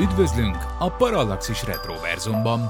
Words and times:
Üdvözlünk 0.00 0.56
a 0.78 0.90
Parallaxis 0.90 1.64
Retroverzumban! 1.64 2.60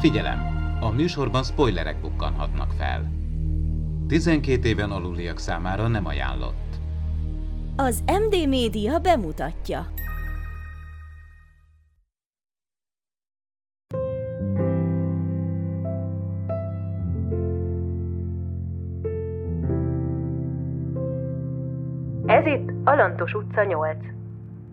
Figyelem! 0.00 0.40
A 0.80 0.90
műsorban 0.90 1.42
spoilerek 1.42 2.00
bukkanhatnak 2.00 2.72
fel. 2.72 3.10
12 4.08 4.68
éven 4.68 4.90
aluliak 4.90 5.38
számára 5.38 5.88
nem 5.88 6.06
ajánlott. 6.06 6.74
Az 7.76 8.02
MD 8.06 8.48
Média 8.48 8.98
bemutatja. 8.98 9.86
Ez 22.96 23.02
itt 23.02 23.08
Alantos 23.08 23.32
utca 23.34 23.64
8. 23.64 23.96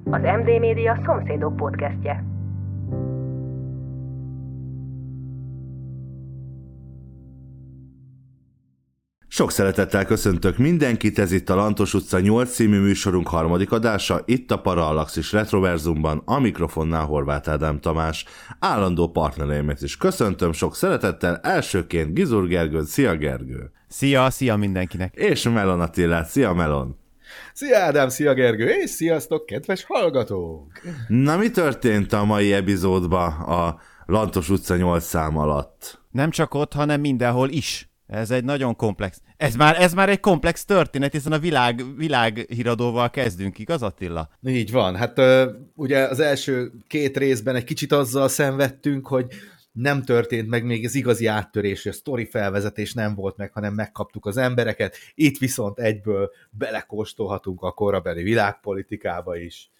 Az 0.03 0.21
MD 0.21 0.59
Média 0.59 1.01
szomszédok 1.05 1.55
podcastje. 1.55 2.23
Sok 9.27 9.51
szeretettel 9.51 10.05
köszöntök 10.05 10.57
mindenkit, 10.57 11.19
ez 11.19 11.31
itt 11.31 11.49
a 11.49 11.55
Lantos 11.55 11.93
utca 11.93 12.19
8 12.19 12.53
című 12.53 12.79
műsorunk 12.79 13.27
harmadik 13.27 13.71
adása, 13.71 14.21
itt 14.25 14.51
a 14.51 14.61
Parallaxis 14.61 15.31
Retroverzumban, 15.31 16.21
a 16.25 16.39
mikrofonnál 16.39 17.05
Horváth 17.05 17.49
Ádám 17.49 17.79
Tamás, 17.79 18.25
állandó 18.59 19.09
partnereimet 19.11 19.81
is 19.81 19.97
köszöntöm 19.97 20.51
sok 20.51 20.75
szeretettel, 20.75 21.37
elsőként 21.37 22.13
Gizur 22.13 22.47
Gergő, 22.47 22.83
szia 22.83 23.15
Gergő! 23.15 23.71
Szia, 23.87 24.29
szia 24.29 24.55
mindenkinek! 24.55 25.15
És 25.15 25.43
Melon 25.43 25.81
Attilát, 25.81 26.25
szia 26.25 26.53
Melon! 26.53 27.01
Szia 27.53 27.77
Ádám, 27.77 28.09
szia 28.09 28.33
Gergő, 28.33 28.67
és 28.67 28.89
sziasztok, 28.89 29.45
kedves 29.45 29.83
hallgatók! 29.83 30.71
Na 31.07 31.37
mi 31.37 31.49
történt 31.49 32.13
a 32.13 32.23
mai 32.23 32.53
epizódban 32.53 33.31
a 33.31 33.79
Lantos 34.05 34.49
utca 34.49 34.75
8 34.75 35.03
szám 35.03 35.37
alatt? 35.37 36.01
Nem 36.11 36.29
csak 36.29 36.53
ott, 36.53 36.73
hanem 36.73 36.99
mindenhol 36.99 37.49
is. 37.49 37.89
Ez 38.07 38.31
egy 38.31 38.43
nagyon 38.43 38.75
komplex. 38.75 39.21
Ez 39.37 39.55
már, 39.55 39.81
ez 39.81 39.93
már 39.93 40.09
egy 40.09 40.19
komplex 40.19 40.65
történet, 40.65 41.11
hiszen 41.11 41.31
a 41.31 41.39
világ, 41.39 41.83
világhíradóval 41.97 43.09
kezdünk, 43.09 43.59
igaz 43.59 43.83
Attila? 43.83 44.29
Így 44.45 44.71
van. 44.71 44.95
Hát 44.95 45.21
ugye 45.75 45.99
az 45.99 46.19
első 46.19 46.71
két 46.87 47.17
részben 47.17 47.55
egy 47.55 47.63
kicsit 47.63 47.91
azzal 47.91 48.27
szenvedtünk, 48.27 49.07
hogy 49.07 49.25
nem 49.73 50.03
történt 50.03 50.49
meg 50.49 50.65
még 50.65 50.85
az 50.85 50.95
igazi 50.95 51.25
áttörés, 51.25 51.85
a 51.85 51.91
sztori 51.91 52.25
felvezetés 52.25 52.93
nem 52.93 53.15
volt 53.15 53.37
meg, 53.37 53.51
hanem 53.51 53.73
megkaptuk 53.73 54.25
az 54.25 54.37
embereket. 54.37 54.95
Itt 55.15 55.37
viszont 55.37 55.79
egyből 55.79 56.31
belekóstolhatunk 56.49 57.61
a 57.61 57.71
korabeli 57.71 58.23
világpolitikába 58.23 59.37
is. 59.37 59.71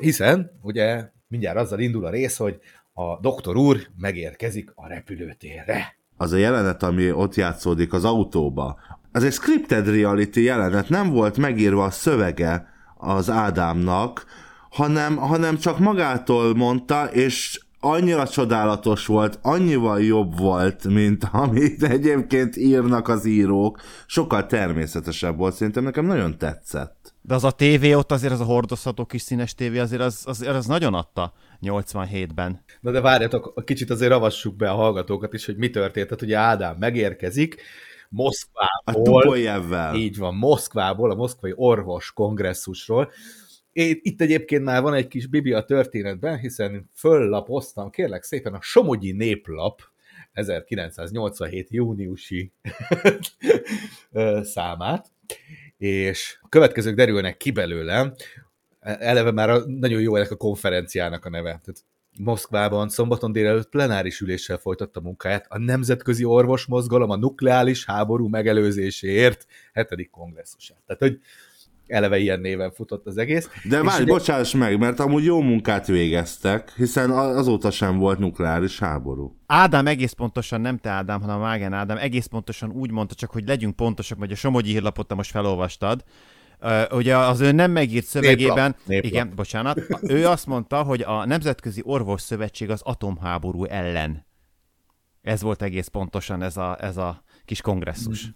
Hiszen, 0.00 0.58
ugye, 0.62 1.10
mindjárt 1.28 1.58
azzal 1.58 1.80
indul 1.80 2.04
a 2.04 2.10
rész, 2.10 2.36
hogy 2.36 2.60
a 2.92 3.20
doktor 3.20 3.56
úr 3.56 3.78
megérkezik 3.96 4.72
a 4.74 4.88
repülőtérre 4.88 5.98
az 6.20 6.32
a 6.32 6.36
jelenet, 6.36 6.82
ami 6.82 7.12
ott 7.12 7.34
játszódik 7.34 7.92
az 7.92 8.04
autóba, 8.04 8.78
az 9.12 9.24
egy 9.24 9.32
scripted 9.32 9.88
reality 9.88 10.36
jelenet, 10.36 10.88
nem 10.88 11.10
volt 11.10 11.36
megírva 11.36 11.84
a 11.84 11.90
szövege 11.90 12.68
az 12.96 13.30
Ádámnak, 13.30 14.24
hanem, 14.70 15.16
hanem 15.16 15.58
csak 15.58 15.78
magától 15.78 16.54
mondta, 16.54 17.04
és 17.04 17.60
annyira 17.80 18.28
csodálatos 18.28 19.06
volt, 19.06 19.38
annyival 19.42 20.02
jobb 20.02 20.38
volt, 20.38 20.84
mint 20.84 21.24
amit 21.32 21.82
egyébként 21.82 22.56
írnak 22.56 23.08
az 23.08 23.24
írók. 23.24 23.80
Sokkal 24.06 24.46
természetesebb 24.46 25.36
volt, 25.36 25.54
szerintem 25.54 25.84
nekem 25.84 26.06
nagyon 26.06 26.38
tetszett. 26.38 27.14
De 27.22 27.34
az 27.34 27.44
a 27.44 27.50
tévé 27.50 27.94
ott 27.94 28.12
azért, 28.12 28.32
az 28.32 28.40
a 28.40 28.44
hordozható 28.44 29.04
kis 29.04 29.22
színes 29.22 29.54
tévé 29.54 29.78
azért 29.78 30.02
az, 30.02 30.22
az, 30.24 30.42
az 30.42 30.66
nagyon 30.66 30.94
adta 30.94 31.32
87-ben. 31.62 32.64
Na 32.80 32.90
de 32.90 33.00
várjatok, 33.00 33.62
kicsit 33.64 33.90
azért 33.90 34.10
ravassuk 34.10 34.56
be 34.56 34.70
a 34.70 34.74
hallgatókat 34.74 35.32
is, 35.34 35.46
hogy 35.46 35.56
mi 35.56 35.70
történt. 35.70 36.06
Tehát 36.06 36.22
ugye 36.22 36.36
Ádám 36.36 36.76
megérkezik, 36.78 37.62
Moszkvából. 38.08 39.22
A 39.22 39.96
Így 39.96 40.18
van, 40.18 40.34
Moszkvából, 40.34 41.10
a 41.10 41.14
moszkvai 41.14 41.52
orvos 41.56 42.12
kongresszusról. 42.12 43.10
Itt 43.72 44.20
egyébként 44.20 44.64
már 44.64 44.82
van 44.82 44.94
egy 44.94 45.06
kis 45.06 45.26
bibi 45.26 45.52
a 45.52 45.64
történetben, 45.64 46.38
hiszen 46.38 46.90
föllapoztam, 46.94 47.90
kérlek 47.90 48.22
szépen, 48.22 48.54
a 48.54 48.60
Somogyi 48.60 49.12
Néplap 49.12 49.82
1987. 50.32 51.70
júniusi 51.70 52.52
számát, 54.54 55.06
és 55.76 56.38
a 56.40 56.48
következők 56.48 56.94
derülnek 56.94 57.36
ki 57.36 57.50
belőle, 57.50 58.14
eleve 58.80 59.30
már 59.30 59.62
nagyon 59.66 60.00
jó 60.00 60.16
ennek 60.16 60.30
a 60.30 60.36
konferenciának 60.36 61.24
a 61.24 61.30
neve. 61.30 61.48
Tehát 61.48 61.84
Moszkvában 62.18 62.88
szombaton 62.88 63.32
délelőtt 63.32 63.68
plenáris 63.68 64.20
üléssel 64.20 64.56
folytatta 64.56 65.00
munkáját 65.00 65.46
a 65.48 65.58
Nemzetközi 65.58 66.24
Orvos 66.24 66.66
Mozgalom 66.66 67.10
a 67.10 67.16
nukleális 67.16 67.84
háború 67.84 68.28
megelőzéséért 68.28 69.46
hetedik 69.72 70.10
kongresszusát. 70.10 70.82
Tehát, 70.86 71.02
hogy 71.02 71.20
eleve 71.90 72.18
ilyen 72.18 72.40
néven 72.40 72.72
futott 72.72 73.06
az 73.06 73.16
egész. 73.16 73.48
De 73.68 73.82
várj, 73.82 74.02
ugye... 74.02 74.12
bocsáss 74.12 74.54
meg, 74.54 74.78
mert 74.78 75.00
amúgy 75.00 75.24
jó 75.24 75.40
munkát 75.40 75.86
végeztek, 75.86 76.72
hiszen 76.76 77.10
azóta 77.10 77.70
sem 77.70 77.98
volt 77.98 78.18
nukleáris 78.18 78.78
háború. 78.78 79.36
Ádám 79.46 79.86
egész 79.86 80.12
pontosan, 80.12 80.60
nem 80.60 80.78
te 80.78 80.90
Ádám, 80.90 81.20
hanem 81.20 81.38
Mágen 81.40 81.72
Ádám 81.72 81.96
egész 81.96 82.26
pontosan 82.26 82.70
úgy 82.70 82.90
mondta, 82.90 83.14
csak 83.14 83.30
hogy 83.30 83.46
legyünk 83.46 83.76
pontosak, 83.76 84.18
hogy 84.18 84.32
a 84.32 84.36
Somogyi 84.36 84.70
hírlapot 84.70 85.06
te 85.06 85.14
most 85.14 85.30
felolvastad, 85.30 86.04
Uh, 86.62 86.82
ugye 86.96 87.16
az 87.16 87.40
ő 87.40 87.52
nem 87.52 87.70
megírt 87.70 88.04
szövegében, 88.04 88.54
néplap, 88.54 88.86
néplap. 88.86 89.12
igen, 89.12 89.32
bocsánat, 89.34 89.80
ő 90.02 90.26
azt 90.26 90.46
mondta, 90.46 90.82
hogy 90.82 91.00
a 91.00 91.26
Nemzetközi 91.26 91.80
Orvos 91.84 92.20
Szövetség 92.20 92.70
az 92.70 92.80
atomháború 92.82 93.64
ellen. 93.64 94.26
Ez 95.22 95.42
volt 95.42 95.62
egész 95.62 95.86
pontosan 95.86 96.42
ez 96.42 96.56
a, 96.56 96.76
ez 96.80 96.96
a 96.96 97.22
kis 97.44 97.60
kongresszus. 97.60 98.30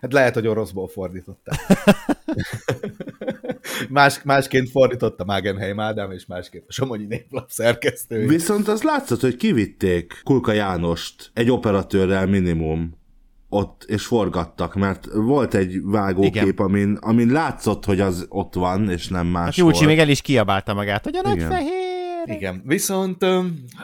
Hát 0.00 0.12
lehet, 0.12 0.34
hogy 0.34 0.46
oroszból 0.46 0.88
fordította. 0.88 1.56
Más, 3.88 4.22
másként 4.22 4.70
fordította 4.70 5.24
Magenheim 5.24 5.80
Ádám, 5.80 6.10
és 6.10 6.26
másként 6.26 6.64
a 6.68 6.72
Somogyi 6.72 7.04
Néplap 7.04 7.50
szerkesztő. 7.50 8.26
Viszont 8.26 8.68
az 8.68 8.82
látszott, 8.82 9.20
hogy 9.20 9.36
kivitték 9.36 10.20
Kulka 10.24 10.52
Jánost 10.52 11.30
egy 11.34 11.50
operatőrrel 11.50 12.26
minimum 12.26 12.96
ott, 13.48 13.84
és 13.86 14.04
forgattak, 14.04 14.74
mert 14.74 15.06
volt 15.12 15.54
egy 15.54 15.80
vágókép, 15.82 16.58
amin, 16.58 16.98
amin 17.00 17.28
látszott, 17.28 17.84
hogy 17.84 18.00
az 18.00 18.26
ott 18.28 18.54
van, 18.54 18.90
és 18.90 19.08
nem 19.08 19.26
más. 19.26 19.44
Hát 19.44 19.56
Júlcsi 19.56 19.84
még 19.84 19.98
el 19.98 20.08
is 20.08 20.20
kiabálta 20.20 20.74
magát, 20.74 21.04
hogy 21.04 21.16
a 21.16 21.20
nagy 21.22 21.42
fehér. 21.42 21.87
Igen, 22.24 22.62
viszont 22.66 23.26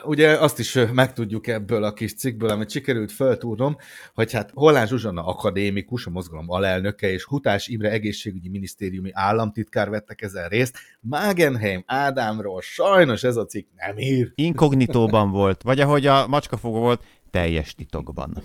ugye 0.05 0.29
azt 0.39 0.59
is 0.59 0.79
megtudjuk 0.93 1.47
ebből 1.47 1.85
a 1.85 1.93
kis 1.93 2.15
cikkből, 2.15 2.49
amit 2.49 2.71
sikerült 2.71 3.13
feltúrnom, 3.13 3.77
hogy 4.15 4.33
hát 4.33 4.51
Hollán 4.55 4.87
Zsuzsanna 4.87 5.27
akadémikus, 5.27 6.07
a 6.07 6.11
mozgalom 6.11 6.51
alelnöke, 6.51 7.11
és 7.11 7.25
Hutás 7.25 7.69
Imre 7.69 7.91
egészségügyi 7.91 8.49
minisztériumi 8.49 9.11
államtitkár 9.13 9.91
vettek 9.91 10.23
ezen 10.23 10.49
részt. 10.49 10.79
Magenheim 11.01 11.83
Ádámról 11.87 12.61
sajnos 12.61 13.23
ez 13.23 13.37
a 13.37 13.47
cikk 13.47 13.69
nem 13.77 13.99
ír. 13.99 14.33
Inkognitóban 14.35 15.31
volt, 15.31 15.63
vagy 15.63 15.81
ahogy 15.81 16.07
a 16.07 16.27
macskafogó 16.27 16.79
volt, 16.79 17.03
teljes 17.31 17.75
titokban. 17.75 18.43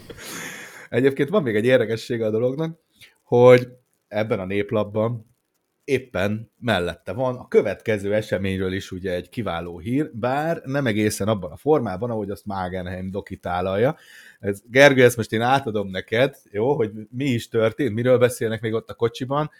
Egyébként 0.89 1.29
van 1.29 1.43
még 1.43 1.55
egy 1.55 1.65
érdekessége 1.65 2.25
a 2.25 2.31
dolognak, 2.31 2.79
hogy 3.23 3.67
ebben 4.07 4.39
a 4.39 4.45
néplapban 4.45 5.27
éppen 5.89 6.51
mellette 6.59 7.13
van 7.13 7.35
a 7.35 7.47
következő 7.47 8.13
eseményről 8.13 8.73
is 8.73 8.91
ugye 8.91 9.13
egy 9.13 9.29
kiváló 9.29 9.79
hír, 9.79 10.11
bár 10.13 10.61
nem 10.65 10.87
egészen 10.87 11.27
abban 11.27 11.51
a 11.51 11.57
formában, 11.57 12.09
ahogy 12.09 12.29
azt 12.29 12.45
Magenheim 12.45 13.11
dokitálja. 13.11 13.97
Ez, 14.39 14.61
Gergő, 14.65 15.03
ezt 15.03 15.17
most 15.17 15.31
én 15.31 15.41
átadom 15.41 15.89
neked, 15.89 16.35
jó, 16.51 16.75
hogy 16.75 16.91
mi 17.09 17.25
is 17.25 17.47
történt, 17.47 17.93
miről 17.93 18.17
beszélnek 18.17 18.61
még 18.61 18.73
ott 18.73 18.89
a 18.89 18.93
kocsiban, 18.93 19.51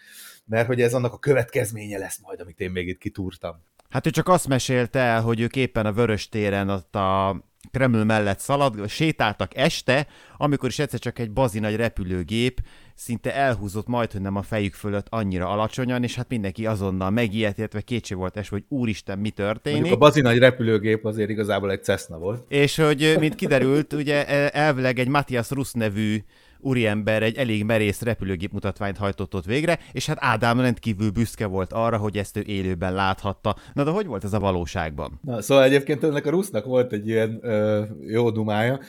mert 0.44 0.66
hogy 0.66 0.80
ez 0.80 0.94
annak 0.94 1.12
a 1.12 1.18
következménye 1.18 1.98
lesz 1.98 2.20
majd, 2.22 2.40
amit 2.40 2.60
én 2.60 2.70
még 2.70 2.88
itt 2.88 2.98
kitúrtam. 2.98 3.64
Hát 3.88 4.06
ő 4.06 4.10
csak 4.10 4.28
azt 4.28 4.48
mesélte 4.48 4.98
el, 4.98 5.20
hogy 5.20 5.40
ők 5.40 5.56
éppen 5.56 5.86
a 5.86 5.92
Vörös 5.92 6.28
téren 6.28 6.68
ott 6.68 6.96
a 6.96 7.40
Kreml 7.70 8.04
mellett 8.04 8.38
szalad, 8.38 8.88
sétáltak 8.88 9.56
este, 9.56 10.06
amikor 10.36 10.68
is 10.68 10.78
egyszer 10.78 10.98
csak 10.98 11.18
egy 11.18 11.30
bazi 11.30 11.58
nagy 11.58 11.76
repülőgép 11.76 12.60
szinte 13.00 13.34
elhúzott 13.34 13.86
majd, 13.86 14.12
hogy 14.12 14.20
nem 14.20 14.36
a 14.36 14.42
fejük 14.42 14.74
fölött 14.74 15.06
annyira 15.10 15.48
alacsonyan, 15.48 16.02
és 16.02 16.14
hát 16.14 16.28
mindenki 16.28 16.66
azonnal 16.66 17.10
megijedt, 17.10 17.58
illetve 17.58 17.80
kétség 17.80 18.16
volt 18.16 18.36
es, 18.36 18.48
hogy 18.48 18.64
úristen, 18.68 19.18
mi 19.18 19.30
történik. 19.30 19.78
Mondjuk 19.78 20.00
a 20.00 20.04
bazi 20.04 20.20
nagy 20.20 20.38
repülőgép 20.38 21.04
azért 21.04 21.30
igazából 21.30 21.70
egy 21.70 21.82
Cessna 21.82 22.18
volt. 22.18 22.44
És 22.48 22.76
hogy, 22.76 23.16
mint 23.18 23.34
kiderült, 23.34 23.92
ugye 23.92 24.50
elvileg 24.50 24.98
egy 24.98 25.08
Matthias 25.08 25.50
Rusz 25.50 25.72
nevű 25.72 26.18
úriember 26.58 27.22
egy 27.22 27.36
elég 27.36 27.64
merész 27.64 28.02
repülőgép 28.02 28.52
mutatványt 28.52 28.96
hajtott 28.96 29.34
ott 29.34 29.44
végre, 29.44 29.78
és 29.92 30.06
hát 30.06 30.18
Ádám 30.20 30.60
rendkívül 30.60 31.10
büszke 31.10 31.46
volt 31.46 31.72
arra, 31.72 31.96
hogy 31.96 32.16
ezt 32.16 32.36
ő 32.36 32.42
élőben 32.46 32.94
láthatta. 32.94 33.56
Na 33.72 33.84
de 33.84 33.90
hogy 33.90 34.06
volt 34.06 34.24
ez 34.24 34.32
a 34.32 34.38
valóságban? 34.38 35.20
Na, 35.22 35.42
szóval 35.42 35.64
egyébként 35.64 36.04
ennek 36.04 36.26
a 36.26 36.30
Rusznak 36.30 36.64
volt 36.64 36.92
egy 36.92 37.08
ilyen 37.08 37.38
ö, 37.42 37.82
jó 38.06 38.30
dumája, 38.30 38.80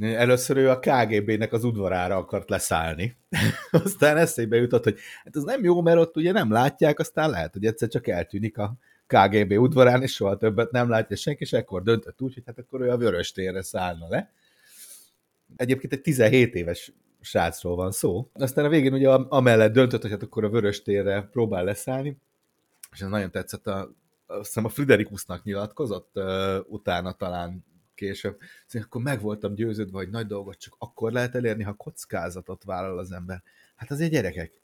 Először 0.00 0.56
ő 0.56 0.70
a 0.70 0.78
KGB-nek 0.78 1.52
az 1.52 1.64
udvarára 1.64 2.16
akart 2.16 2.50
leszállni. 2.50 3.16
aztán 3.84 4.16
eszébe 4.16 4.56
jutott, 4.56 4.84
hogy 4.84 4.98
hát 5.24 5.36
ez 5.36 5.42
nem 5.42 5.64
jó, 5.64 5.82
mert 5.82 5.98
ott 5.98 6.16
ugye 6.16 6.32
nem 6.32 6.52
látják, 6.52 6.98
aztán 6.98 7.30
lehet, 7.30 7.52
hogy 7.52 7.64
egyszer 7.64 7.88
csak 7.88 8.06
eltűnik 8.08 8.58
a 8.58 8.76
KGB 9.06 9.52
udvarán, 9.52 10.02
és 10.02 10.12
soha 10.12 10.36
többet 10.36 10.70
nem 10.70 10.88
látja 10.88 11.16
senki, 11.16 11.42
és 11.42 11.52
ekkor 11.52 11.82
döntött 11.82 12.22
úgy, 12.22 12.34
hogy 12.34 12.42
hát 12.46 12.58
akkor 12.58 12.80
ő 12.80 12.90
a 12.90 12.96
vörös 12.96 13.32
térre 13.32 13.62
szállna 13.62 14.08
le. 14.08 14.32
Egyébként 15.56 15.92
egy 15.92 16.00
17 16.00 16.54
éves 16.54 16.92
srácról 17.20 17.76
van 17.76 17.92
szó. 17.92 18.30
Aztán 18.32 18.64
a 18.64 18.68
végén 18.68 18.92
ugye 18.92 19.08
amellett 19.08 19.72
döntött, 19.72 20.02
hogy 20.02 20.10
hát 20.10 20.22
akkor 20.22 20.44
a 20.44 20.48
vörös 20.48 20.82
térre 20.82 21.22
próbál 21.22 21.64
leszállni, 21.64 22.16
és 22.92 23.00
ez 23.00 23.08
nagyon 23.08 23.30
tetszett, 23.30 23.66
a, 23.66 23.94
azt 24.26 24.46
hiszem 24.46 24.64
a 24.64 24.68
Friderikusnak 24.68 25.44
nyilatkozott, 25.44 26.10
uh, 26.14 26.56
utána 26.66 27.12
talán 27.12 27.64
később, 28.00 28.36
szóval 28.66 28.86
akkor 28.86 29.02
meg 29.02 29.20
voltam 29.20 29.54
győződve, 29.54 29.98
hogy 29.98 30.10
nagy 30.10 30.26
dolgot 30.26 30.58
csak 30.58 30.74
akkor 30.78 31.12
lehet 31.12 31.34
elérni, 31.34 31.62
ha 31.62 31.72
kockázatot 31.72 32.64
vállal 32.64 32.98
az 32.98 33.12
ember. 33.12 33.42
Hát 33.76 33.90
azért 33.90 34.10
gyerekek, 34.10 34.60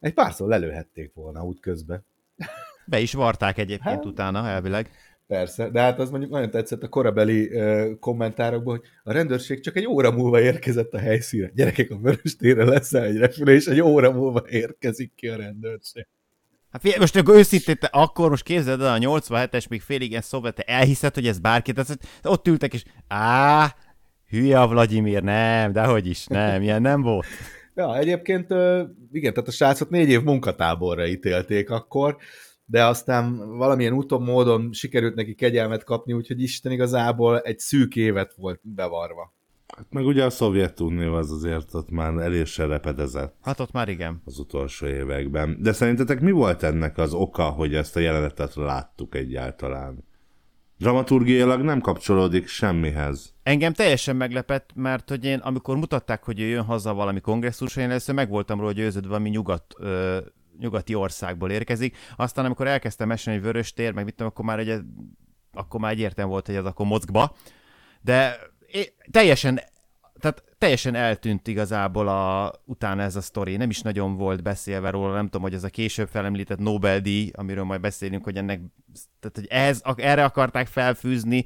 egy 0.00 0.14
párszor 0.14 0.48
lelőhették 0.48 1.14
volna 1.14 1.44
útközben. 1.44 2.04
Be 2.86 3.00
is 3.00 3.12
varták 3.12 3.58
egyébként 3.58 3.94
hát, 3.94 4.04
utána, 4.04 4.48
elvileg. 4.48 4.90
Persze, 5.26 5.70
de 5.70 5.80
hát 5.80 5.98
az 5.98 6.10
mondjuk 6.10 6.32
nagyon 6.32 6.50
tetszett 6.50 6.82
a 6.82 6.88
korabeli 6.88 7.46
uh, 7.46 7.98
kommentárokban, 7.98 8.76
hogy 8.76 8.86
a 9.02 9.12
rendőrség 9.12 9.60
csak 9.60 9.76
egy 9.76 9.86
óra 9.86 10.10
múlva 10.10 10.40
érkezett 10.40 10.92
a 10.92 10.98
helyszínre. 10.98 11.50
Gyerekek, 11.54 11.90
a 11.90 11.96
vörös 11.96 12.36
térre 12.36 12.64
lesz 12.64 12.92
egy 12.92 13.16
repülés, 13.16 13.66
egy 13.66 13.80
óra 13.80 14.12
múlva 14.12 14.44
érkezik 14.48 15.12
ki 15.14 15.28
a 15.28 15.36
rendőrség. 15.36 16.06
Hát 16.72 16.80
figyelj, 16.80 17.00
most 17.00 17.16
akkor 17.16 17.36
őszintén, 17.36 17.76
akkor 17.90 18.30
most 18.30 18.44
képzeld 18.44 18.80
el 18.80 18.94
a 18.94 18.98
87-es, 18.98 19.68
még 19.68 19.80
félig 19.80 20.10
ilyen 20.10 20.22
szovjet, 20.22 20.54
te 20.54 20.62
elhiszed, 20.62 21.14
hogy 21.14 21.26
ez 21.26 21.38
bárki, 21.38 21.72
tehát 21.72 21.98
ott 22.22 22.48
ültek, 22.48 22.74
és 22.74 22.84
á, 23.08 23.74
hülye 24.28 24.60
a 24.60 24.68
Vladimir, 24.68 25.22
nem, 25.22 25.72
dehogy 25.72 26.06
is, 26.06 26.26
nem, 26.26 26.62
ilyen 26.62 26.82
nem 26.82 27.02
volt. 27.02 27.26
Ja, 27.74 27.96
egyébként 27.96 28.50
igen, 29.12 29.32
tehát 29.32 29.48
a 29.48 29.50
srácot 29.50 29.90
négy 29.90 30.08
év 30.08 30.22
munkatáborra 30.22 31.06
ítélték 31.06 31.70
akkor, 31.70 32.16
de 32.64 32.84
aztán 32.84 33.56
valamilyen 33.56 33.92
úton, 33.92 34.22
módon 34.22 34.72
sikerült 34.72 35.14
neki 35.14 35.34
kegyelmet 35.34 35.84
kapni, 35.84 36.12
úgyhogy 36.12 36.42
Isten 36.42 36.72
igazából 36.72 37.40
egy 37.40 37.58
szűk 37.58 37.96
évet 37.96 38.34
volt 38.36 38.60
bevarva. 38.62 39.34
Hát 39.76 39.86
meg 39.90 40.06
ugye 40.06 40.24
a 40.24 40.30
Szovjetunió 40.30 41.14
az 41.14 41.30
azért 41.30 41.74
ott 41.74 41.90
már 41.90 42.14
elég 42.14 42.46
repedezett. 42.56 43.34
Hát 43.42 43.60
ott 43.60 43.72
már 43.72 43.88
igen. 43.88 44.22
Az 44.24 44.38
utolsó 44.38 44.86
években. 44.86 45.56
De 45.60 45.72
szerintetek 45.72 46.20
mi 46.20 46.30
volt 46.30 46.62
ennek 46.62 46.98
az 46.98 47.12
oka, 47.12 47.44
hogy 47.44 47.74
ezt 47.74 47.96
a 47.96 48.00
jelenetet 48.00 48.54
láttuk 48.54 49.14
egyáltalán? 49.14 50.04
Dramaturgiailag 50.78 51.60
nem 51.60 51.80
kapcsolódik 51.80 52.46
semmihez. 52.46 53.34
Engem 53.42 53.72
teljesen 53.72 54.16
meglepett, 54.16 54.70
mert 54.74 55.08
hogy 55.08 55.24
én, 55.24 55.38
amikor 55.38 55.76
mutatták, 55.76 56.24
hogy 56.24 56.40
ő 56.40 56.44
jön 56.44 56.64
haza 56.64 56.94
valami 56.94 57.20
kongresszuson, 57.20 57.82
én 57.82 57.90
először 57.90 58.14
meg 58.14 58.28
voltam 58.28 58.60
róla 58.60 58.72
győződve, 58.72 59.08
valami 59.08 59.28
nyugat, 59.28 59.74
ö, 59.78 60.18
nyugati 60.58 60.94
országból 60.94 61.50
érkezik. 61.50 61.96
Aztán, 62.16 62.44
amikor 62.44 62.66
elkezdtem 62.66 63.08
mesélni, 63.08 63.38
hogy 63.38 63.48
vörös 63.48 63.72
tér, 63.72 63.92
meg 63.92 64.04
mit 64.04 64.14
tudom, 64.14 64.32
akkor 64.32 64.44
már, 64.44 64.58
egy, 64.58 64.80
akkor 65.52 65.80
már 65.80 65.92
egyértelmű 65.92 66.30
volt, 66.30 66.46
hogy 66.46 66.54
ez 66.54 66.64
akkor 66.64 66.86
mozgba. 66.86 67.36
De 68.00 68.36
teljesen 69.10 69.60
tehát 70.22 70.44
teljesen 70.58 70.94
eltűnt 70.94 71.48
igazából 71.48 72.08
a, 72.08 72.52
utána 72.64 73.02
ez 73.02 73.16
a 73.16 73.20
sztori. 73.20 73.56
Nem 73.56 73.70
is 73.70 73.80
nagyon 73.80 74.16
volt 74.16 74.42
beszélve 74.42 74.90
róla, 74.90 75.14
nem 75.14 75.24
tudom, 75.24 75.42
hogy 75.42 75.54
ez 75.54 75.64
a 75.64 75.68
később 75.68 76.08
felemlített 76.08 76.58
Nobel-díj, 76.58 77.30
amiről 77.34 77.64
majd 77.64 77.80
beszélünk, 77.80 78.24
hogy 78.24 78.36
ennek, 78.36 78.60
tehát 79.20 79.36
hogy 79.36 79.46
ez, 79.48 79.80
erre 79.96 80.24
akarták 80.24 80.66
felfűzni. 80.66 81.44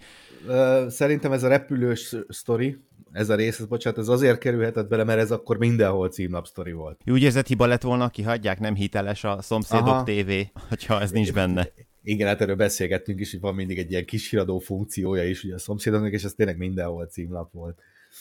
Szerintem 0.89 1.33
ez 1.33 1.43
a 1.43 1.49
repülős 1.49 2.17
sztori, 2.29 2.77
ez 3.13 3.29
a 3.29 3.35
rész, 3.35 3.59
ez, 3.59 3.67
bocsánat, 3.67 3.99
ez 3.99 4.09
azért 4.09 4.39
kerülhetett 4.39 4.89
bele, 4.89 5.05
mert 5.05 5.21
ez 5.21 5.31
akkor 5.31 5.57
mindenhol 5.57 6.09
címlap 6.09 6.47
sztori 6.47 6.73
volt. 6.73 7.01
Úgy 7.07 7.23
érzed, 7.23 7.47
hiba 7.47 7.67
lett 7.67 7.83
volna, 7.83 8.09
kihagyják, 8.09 8.61
nem 8.61 8.75
hiteles 8.75 9.25
a 9.25 9.43
szomszédok 9.43 9.87
Aha. 9.87 10.03
TV, 10.03 10.33
hogyha 10.69 11.01
ez 11.01 11.11
nincs 11.11 11.33
benne. 11.33 11.69
Igen, 12.09 12.27
hát 12.27 12.41
erről 12.41 12.57
beszélgettünk 12.57 13.21
is, 13.21 13.31
hogy 13.31 13.41
van 13.41 13.55
mindig 13.55 13.79
egy 13.79 13.91
ilyen 13.91 14.05
kis 14.05 14.31
híradó 14.31 14.59
funkciója 14.59 15.29
is 15.29 15.45
ugye 15.45 15.55
a 15.55 15.59
szomszédoknak, 15.59 16.13
és 16.13 16.25
ez 16.25 16.33
tényleg 16.33 16.57
mindenhol 16.57 17.07
címlap 17.07 17.53
volt. 17.53 17.79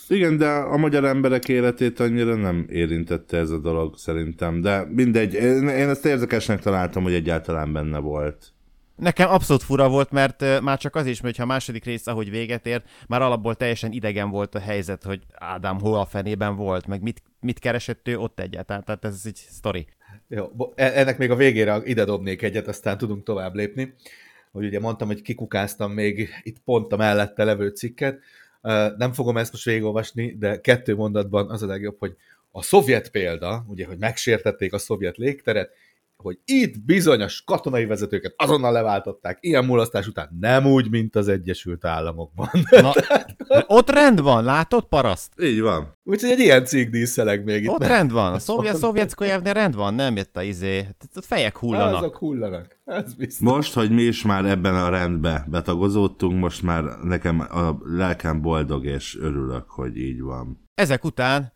Igen, 0.07 0.37
de 0.37 0.47
a 0.47 0.77
magyar 0.77 1.05
emberek 1.05 1.47
életét 1.47 1.99
annyira 1.99 2.35
nem 2.35 2.65
érintette 2.69 3.37
ez 3.37 3.49
a 3.49 3.59
dolog 3.59 3.97
szerintem, 3.97 4.61
de 4.61 4.85
mindegy, 4.89 5.33
én, 5.33 5.67
én 5.67 5.89
ezt 5.89 6.05
érzekesnek 6.05 6.61
találtam, 6.61 7.03
hogy 7.03 7.13
egyáltalán 7.13 7.73
benne 7.73 7.97
volt. 7.97 8.53
Nekem 8.95 9.29
abszolút 9.29 9.63
fura 9.63 9.89
volt, 9.89 10.11
mert 10.11 10.61
már 10.61 10.77
csak 10.77 10.95
az 10.95 11.05
is, 11.05 11.19
hogy 11.19 11.37
ha 11.37 11.43
a 11.43 11.45
második 11.45 11.85
rész, 11.85 12.07
ahogy 12.07 12.29
véget 12.29 12.65
ért, 12.65 12.89
már 13.07 13.21
alapból 13.21 13.55
teljesen 13.55 13.91
idegen 13.91 14.29
volt 14.29 14.55
a 14.55 14.59
helyzet, 14.59 15.03
hogy 15.03 15.21
Ádám 15.33 15.79
hol 15.79 15.99
a 15.99 16.05
fenében 16.05 16.55
volt, 16.55 16.87
meg 16.87 17.01
mit, 17.01 17.21
mit 17.39 17.59
keresett 17.59 18.07
ő 18.07 18.17
ott 18.17 18.39
egyáltalán, 18.39 18.83
tehát 18.83 19.05
ez 19.05 19.21
egy 19.25 19.35
sztori. 19.49 19.87
Jó, 20.35 20.73
e, 20.75 20.91
ennek 20.99 21.17
még 21.17 21.31
a 21.31 21.35
végére 21.35 21.81
ide 21.83 22.05
dobnék 22.05 22.41
egyet, 22.41 22.67
aztán 22.67 22.97
tudunk 22.97 23.23
tovább 23.23 23.55
lépni. 23.55 23.93
Hogy 24.51 24.65
ugye 24.65 24.79
mondtam, 24.79 25.07
hogy 25.07 25.21
kikukáztam 25.21 25.91
még 25.91 26.29
itt 26.43 26.59
pont 26.59 26.93
a 26.93 26.97
mellette 26.97 27.43
levő 27.43 27.67
cikket, 27.67 28.19
nem 28.97 29.13
fogom 29.13 29.37
ezt 29.37 29.51
most 29.51 29.65
végigolvasni, 29.65 30.35
de 30.39 30.61
kettő 30.61 30.95
mondatban 30.95 31.49
az 31.49 31.63
a 31.63 31.65
legjobb, 31.65 31.95
hogy 31.99 32.15
a 32.51 32.61
szovjet 32.61 33.11
példa, 33.11 33.65
ugye, 33.67 33.85
hogy 33.85 33.97
megsértették 33.97 34.73
a 34.73 34.77
szovjet 34.77 35.17
légteret, 35.17 35.71
hogy 36.17 36.39
itt 36.45 36.85
bizonyos 36.85 37.43
katonai 37.43 37.85
vezetőket 37.85 38.33
azonnal 38.37 38.71
leváltották, 38.71 39.37
ilyen 39.41 39.65
mulasztás 39.65 40.07
után 40.07 40.37
nem 40.39 40.65
úgy, 40.65 40.89
mint 40.89 41.15
az 41.15 41.27
Egyesült 41.27 41.85
Államokban. 41.85 42.49
Na, 42.69 42.93
ott 43.77 43.89
rend 43.89 44.21
van, 44.21 44.43
látod, 44.43 44.83
paraszt? 44.83 45.33
Így 45.41 45.61
van. 45.61 45.97
Úgyhogy 46.03 46.29
egy 46.29 46.39
ilyen 46.39 46.65
cég 46.65 46.89
díszeleg 46.89 47.43
még 47.43 47.63
itt. 47.63 47.69
Ott 47.69 47.79
nem. 47.79 47.89
rend 47.89 48.11
van, 48.11 48.33
a 48.33 48.39
szovjet 48.49 48.75
szovjetszkojevnél 48.75 49.53
rend 49.53 49.75
van, 49.75 49.93
nem 49.93 50.15
jött 50.15 50.37
a 50.37 50.41
izé, 50.41 50.87
a 51.13 51.21
fejek 51.21 51.57
hullanak. 51.57 51.95
Azok 51.95 52.17
hullanak, 52.17 52.79
ez 52.85 53.13
biztos. 53.13 53.47
Most, 53.47 53.73
hogy 53.73 53.91
mi 53.91 54.01
is 54.01 54.23
már 54.23 54.45
ebben 54.45 54.75
a 54.75 54.89
rendbe 54.89 55.45
betagozódtunk, 55.49 56.39
most 56.39 56.61
már 56.61 56.83
nekem 57.03 57.39
a 57.39 57.77
lelkem 57.83 58.41
boldog 58.41 58.85
és 58.85 59.17
örülök, 59.19 59.69
hogy 59.69 59.97
így 59.97 60.21
van. 60.21 60.63
Ezek 60.75 61.03
után 61.03 61.53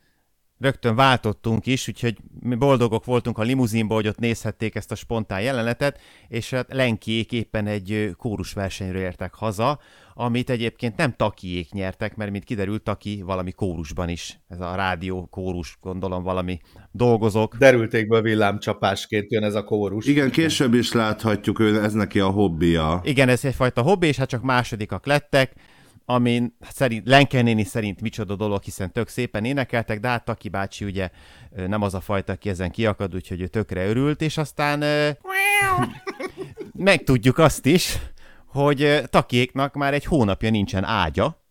rögtön 0.60 0.96
váltottunk 0.96 1.66
is, 1.66 1.88
úgyhogy 1.88 2.18
mi 2.40 2.56
boldogok 2.56 3.06
voltunk 3.06 3.38
a 3.38 3.44
limuzinból, 3.44 3.96
hogy 3.96 4.08
ott 4.08 4.20
nézhették 4.20 4.76
ezt 4.76 4.92
a 4.92 4.96
spontán 4.96 5.42
jelenetet, 5.42 6.00
és 6.28 6.50
hát 6.50 6.74
Lenkiék 6.74 7.32
éppen 7.32 7.68
egy 7.68 8.12
kórusversenyről 8.18 9.02
értek 9.02 9.34
haza, 9.34 9.80
amit 10.14 10.50
egyébként 10.50 10.98
nem 10.98 11.14
Takiék 11.16 11.72
nyertek, 11.72 12.16
mert 12.16 12.32
mint 12.32 12.44
kiderült, 12.44 12.84
Taki 12.84 13.22
valami 13.22 13.52
kórusban 13.52 14.10
is, 14.10 14.40
ez 14.48 14.60
a 14.60 14.76
rádió 14.76 15.26
kórus, 15.26 15.78
gondolom 15.82 16.24
valami 16.24 16.60
dolgozók. 16.92 17.56
Derültékből 17.56 18.22
villámcsapásként 18.22 19.32
jön 19.32 19.44
ez 19.44 19.56
a 19.56 19.64
kórus. 19.64 20.06
Igen, 20.06 20.32
később 20.32 20.74
is 20.74 20.92
láthatjuk, 20.92 21.60
ő, 21.60 21.84
ez 21.84 21.94
neki 21.94 22.20
a 22.20 22.30
hobbija. 22.30 23.02
Igen, 23.04 23.30
ez 23.30 23.46
egyfajta 23.46 23.82
hobbi, 23.82 24.08
és 24.08 24.18
hát 24.18 24.30
csak 24.30 24.44
másodikak 24.44 25.06
lettek, 25.06 25.54
amin 26.10 26.56
szerint, 26.70 27.08
Lenken 27.08 27.44
néni 27.44 27.64
szerint 27.64 28.02
micsoda 28.02 28.36
dolog, 28.36 28.64
hiszen 28.64 28.92
tök 28.92 29.08
szépen 29.08 29.46
énekeltek, 29.46 30.00
de 30.00 30.08
hát 30.08 30.26
Taki 30.26 30.50
bácsi 30.50 30.86
ugye 30.86 31.10
nem 31.68 31.82
az 31.82 31.94
a 31.94 32.02
fajta, 32.02 32.32
aki 32.32 32.50
ezen 32.50 32.72
kiakad, 32.72 33.16
úgyhogy 33.16 33.42
ő 33.42 33.48
tökre 33.48 33.88
örült, 33.88 34.22
és 34.22 34.38
aztán 34.38 34.80
megtudjuk 36.74 37.38
azt 37.38 37.66
is, 37.66 37.98
hogy 38.46 39.02
Takiéknak 39.10 39.74
már 39.74 39.94
egy 39.94 40.06
hónapja 40.06 40.50
nincsen 40.50 40.84
ágya, 40.84 41.44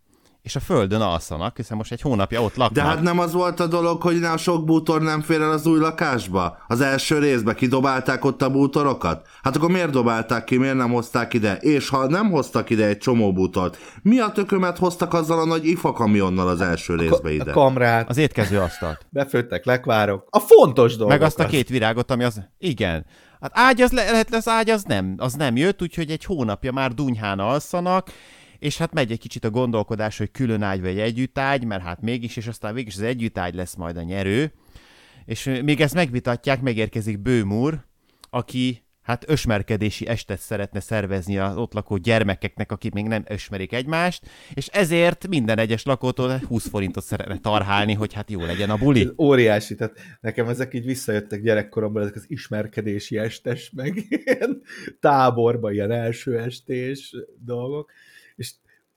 és 0.43 0.57
a 0.57 0.61
földön 0.61 1.01
alszanak, 1.01 1.57
hiszen 1.57 1.77
most 1.77 1.93
egy 1.93 2.01
hónapja 2.01 2.43
ott 2.43 2.57
laknak. 2.57 2.85
De 2.85 2.91
hát 2.91 3.03
nem 3.03 3.19
az 3.19 3.33
volt 3.33 3.61
a 3.61 3.67
dolog, 3.67 4.03
hogy 4.03 4.25
a 4.25 4.37
sok 4.37 4.65
bútor 4.65 5.03
nem 5.03 5.21
fér 5.21 5.41
el 5.41 5.51
az 5.51 5.67
új 5.67 5.79
lakásba? 5.79 6.59
Az 6.69 6.81
első 6.81 7.19
részben 7.19 7.55
kidobálták 7.55 8.25
ott 8.25 8.43
a 8.43 8.51
bútorokat? 8.51 9.27
Hát 9.43 9.57
akkor 9.57 9.71
miért 9.71 9.91
dobálták 9.91 10.45
ki, 10.45 10.57
miért 10.57 10.77
nem 10.77 10.91
hozták 10.93 11.35
ide? 11.35 11.57
És 11.57 11.89
ha 11.89 12.07
nem 12.07 12.31
hoztak 12.31 12.71
ide 12.71 12.87
egy 12.87 12.99
csomó 12.99 13.33
bútort, 13.33 13.77
mi 14.03 14.19
a 14.19 14.29
tökömet 14.29 14.79
hoztak 14.79 15.15
azzal 15.15 15.39
a 15.39 15.47
nagy 15.47 15.67
ifakamionnal 15.67 16.49
az 16.49 16.61
első 16.61 16.97
részbe 16.97 17.33
ide? 17.33 17.51
A 17.51 17.55
kamrát. 17.55 18.09
Az 18.09 18.17
étkező 18.17 18.59
asztalt. 18.59 19.07
Befőttek 19.11 19.65
lekvárok. 19.65 20.27
A 20.31 20.39
fontos 20.39 20.97
dolog. 20.97 21.13
Meg 21.13 21.23
azt 21.23 21.41
a 21.41 21.47
két 21.47 21.69
virágot, 21.69 22.11
ami 22.11 22.25
az... 22.25 22.41
Igen. 22.59 23.07
Hát 23.41 23.51
ágy 23.55 23.81
az 23.81 23.93
le- 23.93 24.11
lehet 24.11 24.31
lesz 24.31 24.47
ágy, 24.47 24.71
az 24.71 24.83
nem, 24.83 25.15
az 25.17 25.35
nem 25.35 25.57
jött, 25.57 25.83
úgyhogy 25.83 26.11
egy 26.11 26.25
hónapja 26.25 26.73
már 26.73 26.95
dunyhán 26.95 27.39
alszanak, 27.39 28.11
és 28.59 28.79
hát 28.79 28.93
megy 28.93 29.11
egy 29.11 29.19
kicsit 29.19 29.45
a 29.45 29.51
gondolkodás, 29.51 30.19
hogy 30.19 30.31
külön 30.31 30.63
ágy 30.63 30.81
vagy 30.81 30.99
együttágy, 30.99 31.65
mert 31.65 31.83
hát 31.83 32.01
mégis, 32.01 32.37
és 32.37 32.47
aztán 32.47 32.75
végig 32.75 32.93
az 32.97 33.03
együttágy 33.03 33.55
lesz 33.55 33.75
majd 33.75 33.97
a 33.97 34.03
nyerő. 34.03 34.53
És 35.25 35.51
még 35.65 35.81
ezt 35.81 35.95
megvitatják, 35.95 36.61
megérkezik 36.61 37.19
Bőmúr, 37.19 37.85
aki 38.31 38.83
hát 39.09 39.25
ösmerkedési 39.27 40.07
estet 40.07 40.39
szeretne 40.39 40.81
szervezni 40.81 41.39
az 41.39 41.57
ott 41.57 41.73
lakó 41.73 41.97
gyermekeknek, 41.97 42.73
akik 42.73 42.93
még 42.93 43.07
nem 43.07 43.25
ösmerik 43.29 43.73
egymást, 43.73 44.27
és 44.55 44.67
ezért 44.67 45.29
minden 45.29 45.59
egyes 45.59 45.85
lakótól 45.85 46.41
20 46.49 46.69
forintot 46.69 47.05
szeretne 47.05 47.39
tarhálni, 47.39 47.93
hogy 47.93 48.13
hát 48.13 48.31
jó 48.31 48.45
legyen 48.45 48.71
a 48.71 48.77
buli. 48.77 49.01
Ez 49.01 49.13
óriási, 49.19 49.75
tehát 49.75 49.97
nekem 50.21 50.49
ezek 50.49 50.75
így 50.75 50.85
visszajöttek 50.85 51.43
gyerekkoromban, 51.43 52.03
ezek 52.03 52.15
az 52.15 52.25
ismerkedési 52.27 53.19
estes, 53.19 53.71
meg 53.75 54.07
ilyen 54.09 54.63
táborba, 55.01 55.73
ilyen 55.73 55.91
első 55.91 56.39
estés 56.39 57.15
dolgok, 57.45 57.91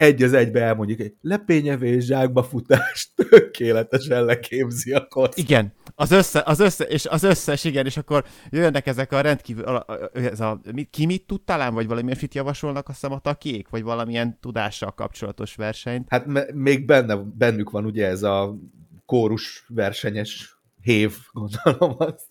egy 0.01 0.24
az 0.24 0.34
egybe 0.34 0.62
elmondjuk, 0.62 1.00
egy 1.00 1.13
lepényevés, 1.22 2.05
zsákba 2.05 2.43
futás, 2.43 3.12
tökéletesen 3.29 4.25
leképzi 4.25 4.91
a 4.91 5.08
kocsit. 5.08 5.38
Igen, 5.38 5.74
az, 5.96 6.12
össze, 6.12 6.41
az 6.46 6.60
össze, 6.60 6.84
és 6.84 7.05
az 7.05 7.24
összes, 7.24 7.63
igen, 7.63 7.86
és 7.86 7.98
akkor 7.98 8.25
jönnek 8.50 8.88
ezek 8.88 9.12
a 9.12 9.22
rendkívül, 9.22 9.86
ez 10.13 10.39
a, 10.39 10.62
ki 10.89 11.05
mit 11.05 11.25
tud 11.25 11.41
talán, 11.41 11.74
vagy 11.74 11.88
valami 11.88 12.15
fit 12.15 12.36
javasolnak, 12.36 12.89
azt 12.89 13.00
hiszem 13.00 13.15
a 13.15 13.20
takék, 13.20 13.70
vagy 13.70 13.84
valamilyen 13.84 14.38
tudással 14.39 14.91
kapcsolatos 14.91 15.55
versenyt. 15.55 16.05
Hát 16.10 16.53
még 16.53 16.86
benne, 16.86 17.15
bennük 17.15 17.70
van 17.70 17.86
ugye 17.86 18.08
ez 18.08 18.24
a 18.24 18.58
kórus 19.05 19.65
versenyes 19.67 20.60
hév, 20.81 21.15
gondolom 21.31 21.96
azt. 21.98 22.29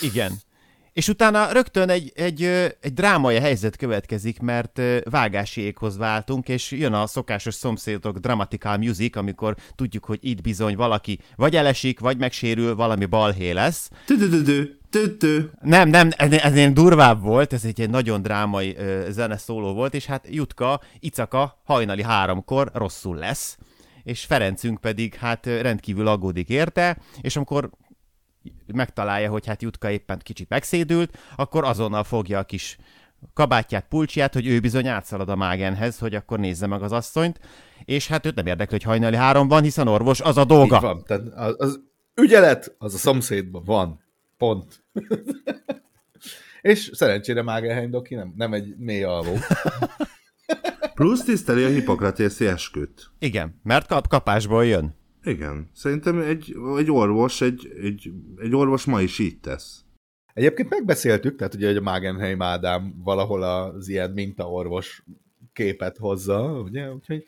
Igen. 0.00 0.32
És 0.92 1.08
utána 1.08 1.52
rögtön 1.52 1.88
egy, 1.88 2.12
egy, 2.14 2.42
egy 2.80 2.92
drámai 2.92 3.38
helyzet 3.38 3.76
következik, 3.76 4.40
mert 4.40 4.80
vágásiékhoz 5.10 5.96
váltunk, 5.96 6.48
és 6.48 6.70
jön 6.70 6.92
a 6.92 7.06
szokásos 7.06 7.54
szomszédok 7.54 8.18
dramatical 8.18 8.76
music, 8.76 9.16
amikor 9.16 9.56
tudjuk, 9.74 10.04
hogy 10.04 10.18
itt 10.20 10.40
bizony 10.40 10.76
valaki 10.76 11.18
vagy 11.36 11.56
elesik, 11.56 12.00
vagy 12.00 12.18
megsérül, 12.18 12.74
valami 12.74 13.04
balhé 13.04 13.50
lesz. 13.50 13.90
Nem, 15.60 15.88
nem, 15.88 16.10
ez 16.16 16.54
egy 16.54 16.72
durvább 16.72 17.22
volt, 17.22 17.52
ez 17.52 17.64
egy, 17.64 17.80
egy 17.80 17.90
nagyon 17.90 18.22
drámai 18.22 18.76
zene 19.08 19.36
szóló 19.36 19.72
volt, 19.72 19.94
és 19.94 20.06
hát 20.06 20.26
Jutka, 20.30 20.80
Icaka 21.00 21.60
hajnali 21.64 22.02
háromkor 22.02 22.70
rosszul 22.74 23.16
lesz, 23.16 23.58
és 24.02 24.24
Ferencünk 24.24 24.80
pedig 24.80 25.14
hát 25.14 25.46
rendkívül 25.46 26.06
aggódik 26.06 26.48
érte, 26.48 26.98
és 27.20 27.36
amikor 27.36 27.70
megtalálja, 28.66 29.30
hogy 29.30 29.46
hát 29.46 29.62
Jutka 29.62 29.90
éppen 29.90 30.20
kicsit 30.22 30.48
megszédült, 30.48 31.18
akkor 31.36 31.64
azonnal 31.64 32.04
fogja 32.04 32.38
a 32.38 32.44
kis 32.44 32.78
kabátját, 33.34 33.86
pulcsját, 33.88 34.34
hogy 34.34 34.46
ő 34.46 34.60
bizony 34.60 34.86
átszalad 34.86 35.28
a 35.28 35.36
mágenhez, 35.36 35.98
hogy 35.98 36.14
akkor 36.14 36.38
nézze 36.38 36.66
meg 36.66 36.82
az 36.82 36.92
asszonyt, 36.92 37.40
és 37.84 38.08
hát 38.08 38.26
őt 38.26 38.34
nem 38.34 38.46
érdekli, 38.46 38.76
hogy 38.76 38.86
hajnali 38.86 39.16
három 39.16 39.48
van, 39.48 39.62
hiszen 39.62 39.88
orvos 39.88 40.20
az 40.20 40.36
a 40.36 40.44
dolga. 40.44 40.76
Így 40.76 40.82
van, 40.82 41.04
tehát 41.04 41.22
az, 41.34 41.54
az 41.58 41.80
ügyelet 42.14 42.74
az 42.78 42.94
a 42.94 42.98
szomszédban 42.98 43.62
van, 43.64 44.00
pont. 44.36 44.84
és 46.60 46.90
szerencsére 46.92 47.42
Mágenheim 47.42 47.90
Doki 47.90 48.14
nem, 48.14 48.32
nem 48.36 48.52
egy 48.52 48.74
mély 48.76 49.02
alvó. 49.02 49.32
Plusz 50.94 51.24
tiszteli 51.24 51.64
a 51.64 51.68
hipokratészi 51.68 52.46
esküt. 52.46 53.10
Igen, 53.18 53.60
mert 53.62 53.86
kap 53.86 54.08
kapásból 54.08 54.66
jön. 54.66 54.97
Igen, 55.28 55.70
szerintem 55.74 56.18
egy, 56.18 56.56
egy 56.76 56.90
orvos, 56.90 57.40
egy, 57.40 57.72
egy, 57.82 58.10
egy 58.36 58.54
orvos 58.54 58.84
ma 58.84 59.00
is 59.00 59.18
így 59.18 59.40
tesz. 59.40 59.84
Egyébként 60.34 60.68
megbeszéltük, 60.68 61.36
tehát 61.36 61.54
ugye, 61.54 61.66
hogy 61.66 61.76
a 61.76 61.80
Magenheim 61.80 62.42
Ádám 62.42 62.94
valahol 63.04 63.42
az 63.42 63.88
ilyen 63.88 64.10
mintaorvos 64.10 65.04
képet 65.52 65.96
hozza, 65.96 66.60
ugye, 66.60 66.92
úgyhogy 66.92 67.24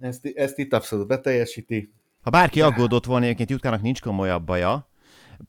ezt, 0.00 0.26
ezt 0.26 0.58
itt 0.58 0.72
abszolút 0.72 1.06
beteljesíti. 1.06 1.92
Ha 2.20 2.30
bárki 2.30 2.60
aggódott 2.60 3.04
volna, 3.04 3.24
egyébként 3.24 3.50
Jutkának 3.50 3.82
nincs 3.82 4.00
komolyabb 4.00 4.44
baja, 4.44 4.88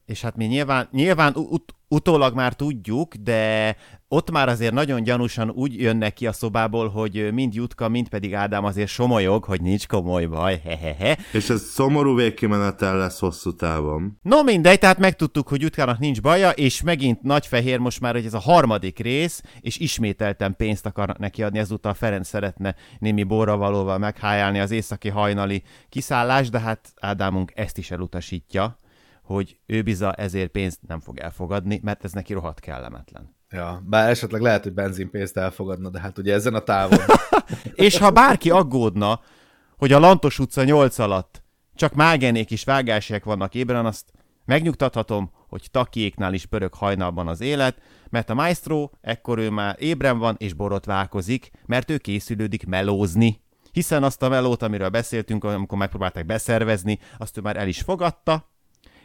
és 0.06 0.22
hát 0.22 0.36
mi 0.36 0.46
nyilván, 0.46 0.88
nyilván 0.92 1.36
ut- 1.36 1.74
utólag 1.90 2.36
már 2.36 2.54
tudjuk, 2.54 3.16
de 3.16 3.76
ott 4.08 4.32
már 4.32 4.50
azért 4.50 4.74
nagyon 4.74 5.04
gyanúsan 5.04 5.50
úgy 5.50 5.82
jönnek 5.82 6.14
ki 6.14 6.28
a 6.28 6.32
szobából, 6.32 6.90
hogy 6.90 7.34
mind 7.34 7.54
Jutka, 7.54 7.90
mind 7.90 8.10
pedig 8.10 8.34
Ádám 8.34 8.66
azért 8.66 8.90
somolyog, 8.90 9.44
hogy 9.44 9.62
nincs 9.62 9.88
komoly 9.88 10.26
baj, 10.26 10.62
hehehe. 10.64 11.18
És 11.34 11.50
ez 11.50 11.62
szomorú 11.62 12.16
végkimenetel 12.16 12.98
lesz 12.98 13.20
hosszú 13.20 13.56
távon. 13.56 14.18
No 14.22 14.44
mindegy, 14.44 14.80
tehát 14.80 14.98
megtudtuk, 14.98 15.48
hogy 15.48 15.62
Jutkának 15.62 16.00
nincs 16.00 16.22
baja, 16.22 16.50
és 16.50 16.82
megint 16.82 17.22
nagy 17.22 17.48
fehér 17.48 17.80
most 17.80 18.00
már, 18.00 18.14
hogy 18.14 18.26
ez 18.26 18.34
a 18.34 18.40
harmadik 18.40 19.00
rész, 19.00 19.42
és 19.60 19.78
ismételten 19.78 20.56
pénzt 20.56 20.86
akarnak 20.86 21.18
neki 21.18 21.44
adni, 21.44 21.60
ezúttal 21.60 21.94
Ferenc 21.94 22.28
szeretne 22.28 22.76
némi 23.00 23.24
borravalóval 23.24 23.98
meghájálni 23.98 24.60
az 24.60 24.72
északi 24.72 25.10
hajnali 25.10 25.64
kiszállás, 25.90 26.50
de 26.50 26.60
hát 26.60 26.94
Ádámunk 27.00 27.52
ezt 27.56 27.78
is 27.78 27.92
elutasítja 27.92 28.78
hogy 29.34 29.60
ő 29.66 29.82
biza 29.82 30.14
ezért 30.14 30.52
pénzt 30.52 30.80
nem 30.88 31.00
fog 31.00 31.20
elfogadni, 31.20 31.80
mert 31.84 32.04
ez 32.04 32.12
neki 32.12 32.34
rohadt 32.34 32.60
kellemetlen. 32.60 33.36
Ja, 33.50 33.84
bár 33.86 34.10
esetleg 34.10 34.42
lehet, 34.42 34.64
hogy 34.64 34.74
benzinpénzt 34.74 35.38
elfogadna, 35.38 35.90
de 35.90 36.00
hát 36.00 36.18
ugye 36.18 36.34
ezen 36.34 36.54
a 36.54 36.60
távon. 36.60 37.00
és 37.74 37.98
ha 37.98 38.12
bárki 38.12 38.50
aggódna, 38.50 39.22
hogy 39.78 39.92
a 39.92 40.00
Lantos 40.00 40.40
utca 40.40 40.64
8 40.64 41.00
alatt 41.00 41.44
csak 41.76 41.94
mágenék 41.94 42.52
is 42.52 42.64
vágásek 42.64 43.24
vannak 43.24 43.56
ébren, 43.56 43.86
azt 43.86 44.12
megnyugtathatom, 44.46 45.32
hogy 45.48 45.68
takiéknál 45.72 46.34
is 46.34 46.46
pörög 46.46 46.74
hajnalban 46.74 47.28
az 47.28 47.42
élet, 47.42 47.82
mert 48.10 48.30
a 48.30 48.34
maestro 48.34 48.90
ekkor 49.02 49.38
ő 49.38 49.50
már 49.50 49.76
ébren 49.80 50.18
van 50.18 50.36
és 50.38 50.54
borotválkozik, 50.54 51.52
mert 51.66 51.90
ő 51.90 51.98
készülődik 51.98 52.66
melózni. 52.66 53.42
Hiszen 53.72 54.04
azt 54.04 54.22
a 54.22 54.30
melót, 54.30 54.62
amiről 54.62 54.90
beszéltünk, 54.90 55.44
amikor 55.44 55.78
megpróbálták 55.78 56.26
beszervezni, 56.26 57.00
azt 57.18 57.38
ő 57.38 57.42
már 57.42 57.58
el 57.58 57.68
is 57.68 57.82
fogadta, 57.82 58.50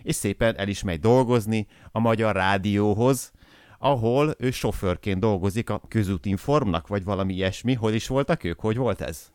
és 0.05 0.15
szépen 0.15 0.57
el 0.57 0.69
is 0.69 0.83
megy 0.83 1.01
dolgozni 1.01 1.67
a 1.93 1.99
Magyar 1.99 2.35
Rádióhoz, 2.35 3.33
ahol 3.79 4.35
ő 4.39 4.51
sofőrként 4.51 5.21
dolgozik 5.21 5.71
a 5.71 5.81
közútinformnak, 5.89 6.87
vagy 6.87 7.05
valami 7.05 7.35
ilyesmi. 7.35 7.75
Hol 7.75 7.93
is 7.93 8.07
voltak 8.07 8.45
ők? 8.45 8.61
Hogy 8.61 8.77
volt 8.77 9.01
ez? 9.01 9.33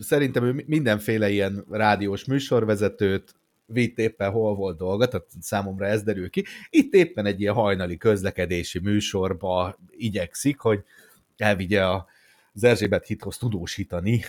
Szerintem 0.00 0.44
ő 0.44 0.64
mindenféle 0.66 1.30
ilyen 1.30 1.64
rádiós 1.70 2.24
műsorvezetőt, 2.24 3.34
vitt 3.66 3.98
éppen 3.98 4.30
hol 4.30 4.54
volt 4.54 4.76
dolga, 4.76 5.08
tehát 5.08 5.26
számomra 5.40 5.86
ez 5.86 6.02
derül 6.02 6.30
ki. 6.30 6.44
Itt 6.70 6.92
éppen 6.92 7.26
egy 7.26 7.40
ilyen 7.40 7.54
hajnali 7.54 7.96
közlekedési 7.96 8.78
műsorba 8.78 9.78
igyekszik, 9.90 10.58
hogy 10.58 10.84
elvigye 11.36 11.86
a 11.86 12.06
az 12.54 12.64
Erzsébet 12.64 13.06
hithoz 13.06 13.36
tudósítani 13.36 14.24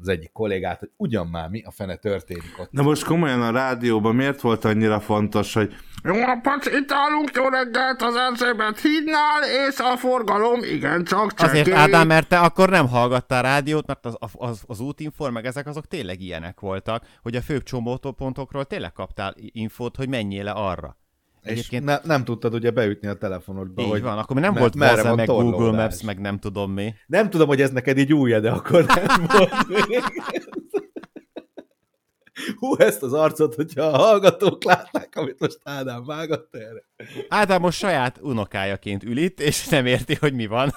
az 0.00 0.08
egyik 0.08 0.32
kollégát, 0.32 0.78
hogy 0.78 0.90
ugyan 0.96 1.26
már 1.26 1.48
mi 1.48 1.62
a 1.62 1.70
fene 1.70 1.96
történik 1.96 2.58
ott. 2.58 2.70
Na 2.70 2.82
most 2.82 3.04
komolyan 3.04 3.42
a 3.42 3.50
rádióban 3.50 4.14
miért 4.14 4.40
volt 4.40 4.64
annyira 4.64 5.00
fontos, 5.00 5.54
hogy 5.54 5.74
jó 6.04 6.14
napot, 6.14 6.64
itt 6.64 6.92
állunk, 6.92 7.30
jó 7.34 7.48
reggelt 7.48 8.02
az 8.02 8.14
Erzsébet 8.14 8.80
hídnál, 8.80 9.42
és 9.68 9.78
a 9.78 9.96
forgalom 9.96 10.62
igencsak 10.62 11.34
csekély. 11.34 11.60
Azért 11.60 11.76
Ádám, 11.76 12.06
mert 12.06 12.28
te 12.28 12.38
akkor 12.38 12.68
nem 12.70 12.88
hallgattál 12.88 13.42
rádiót, 13.42 13.86
mert 13.86 14.06
az, 14.06 14.16
az, 14.32 14.62
az 14.66 14.80
útinform, 14.80 15.32
meg 15.32 15.46
ezek 15.46 15.66
azok 15.66 15.86
tényleg 15.86 16.20
ilyenek 16.20 16.60
voltak, 16.60 17.04
hogy 17.22 17.36
a 17.36 17.42
főbb 17.42 17.62
csomópontokról 17.62 18.64
tényleg 18.64 18.92
kaptál 18.92 19.34
infót, 19.36 19.96
hogy 19.96 20.08
menjél 20.08 20.44
le 20.44 20.50
arra. 20.50 20.96
Egyébként... 21.46 21.82
És 21.82 21.88
ne, 21.88 21.98
nem 22.02 22.24
tudtad 22.24 22.54
ugye 22.54 22.70
beütni 22.70 23.08
a 23.08 23.14
telefonodba. 23.14 23.82
Így 23.82 23.88
hogy 23.88 24.02
van, 24.02 24.18
akkor 24.18 24.36
nem 24.36 24.54
volt 24.54 24.74
merre 24.76 25.02
van 25.02 25.14
meg 25.14 25.26
torlódás. 25.26 25.58
Google 25.58 25.82
Maps, 25.82 26.02
meg 26.02 26.20
nem 26.20 26.38
tudom 26.38 26.72
mi. 26.72 26.94
Nem 27.06 27.30
tudom, 27.30 27.48
hogy 27.48 27.60
ez 27.60 27.70
neked 27.70 27.98
így 27.98 28.12
újja, 28.12 28.40
de 28.40 28.50
akkor 28.50 28.84
nem 28.84 29.26
volt 29.36 29.68
még. 29.68 30.02
Hú, 32.56 32.76
ezt 32.76 33.02
az 33.02 33.12
arcot, 33.12 33.54
hogyha 33.54 33.82
a 33.82 33.96
hallgatók 33.96 34.64
látnák, 34.64 35.16
amit 35.16 35.40
most 35.40 35.58
Ádám 35.62 36.04
vágott 36.04 36.54
erre. 36.54 36.84
Ádám 37.28 37.60
most 37.60 37.78
saját 37.78 38.18
unokájaként 38.22 39.04
ül 39.04 39.16
itt, 39.16 39.40
és 39.40 39.68
nem 39.68 39.86
érti, 39.86 40.14
hogy 40.14 40.32
mi 40.32 40.46
van. 40.46 40.74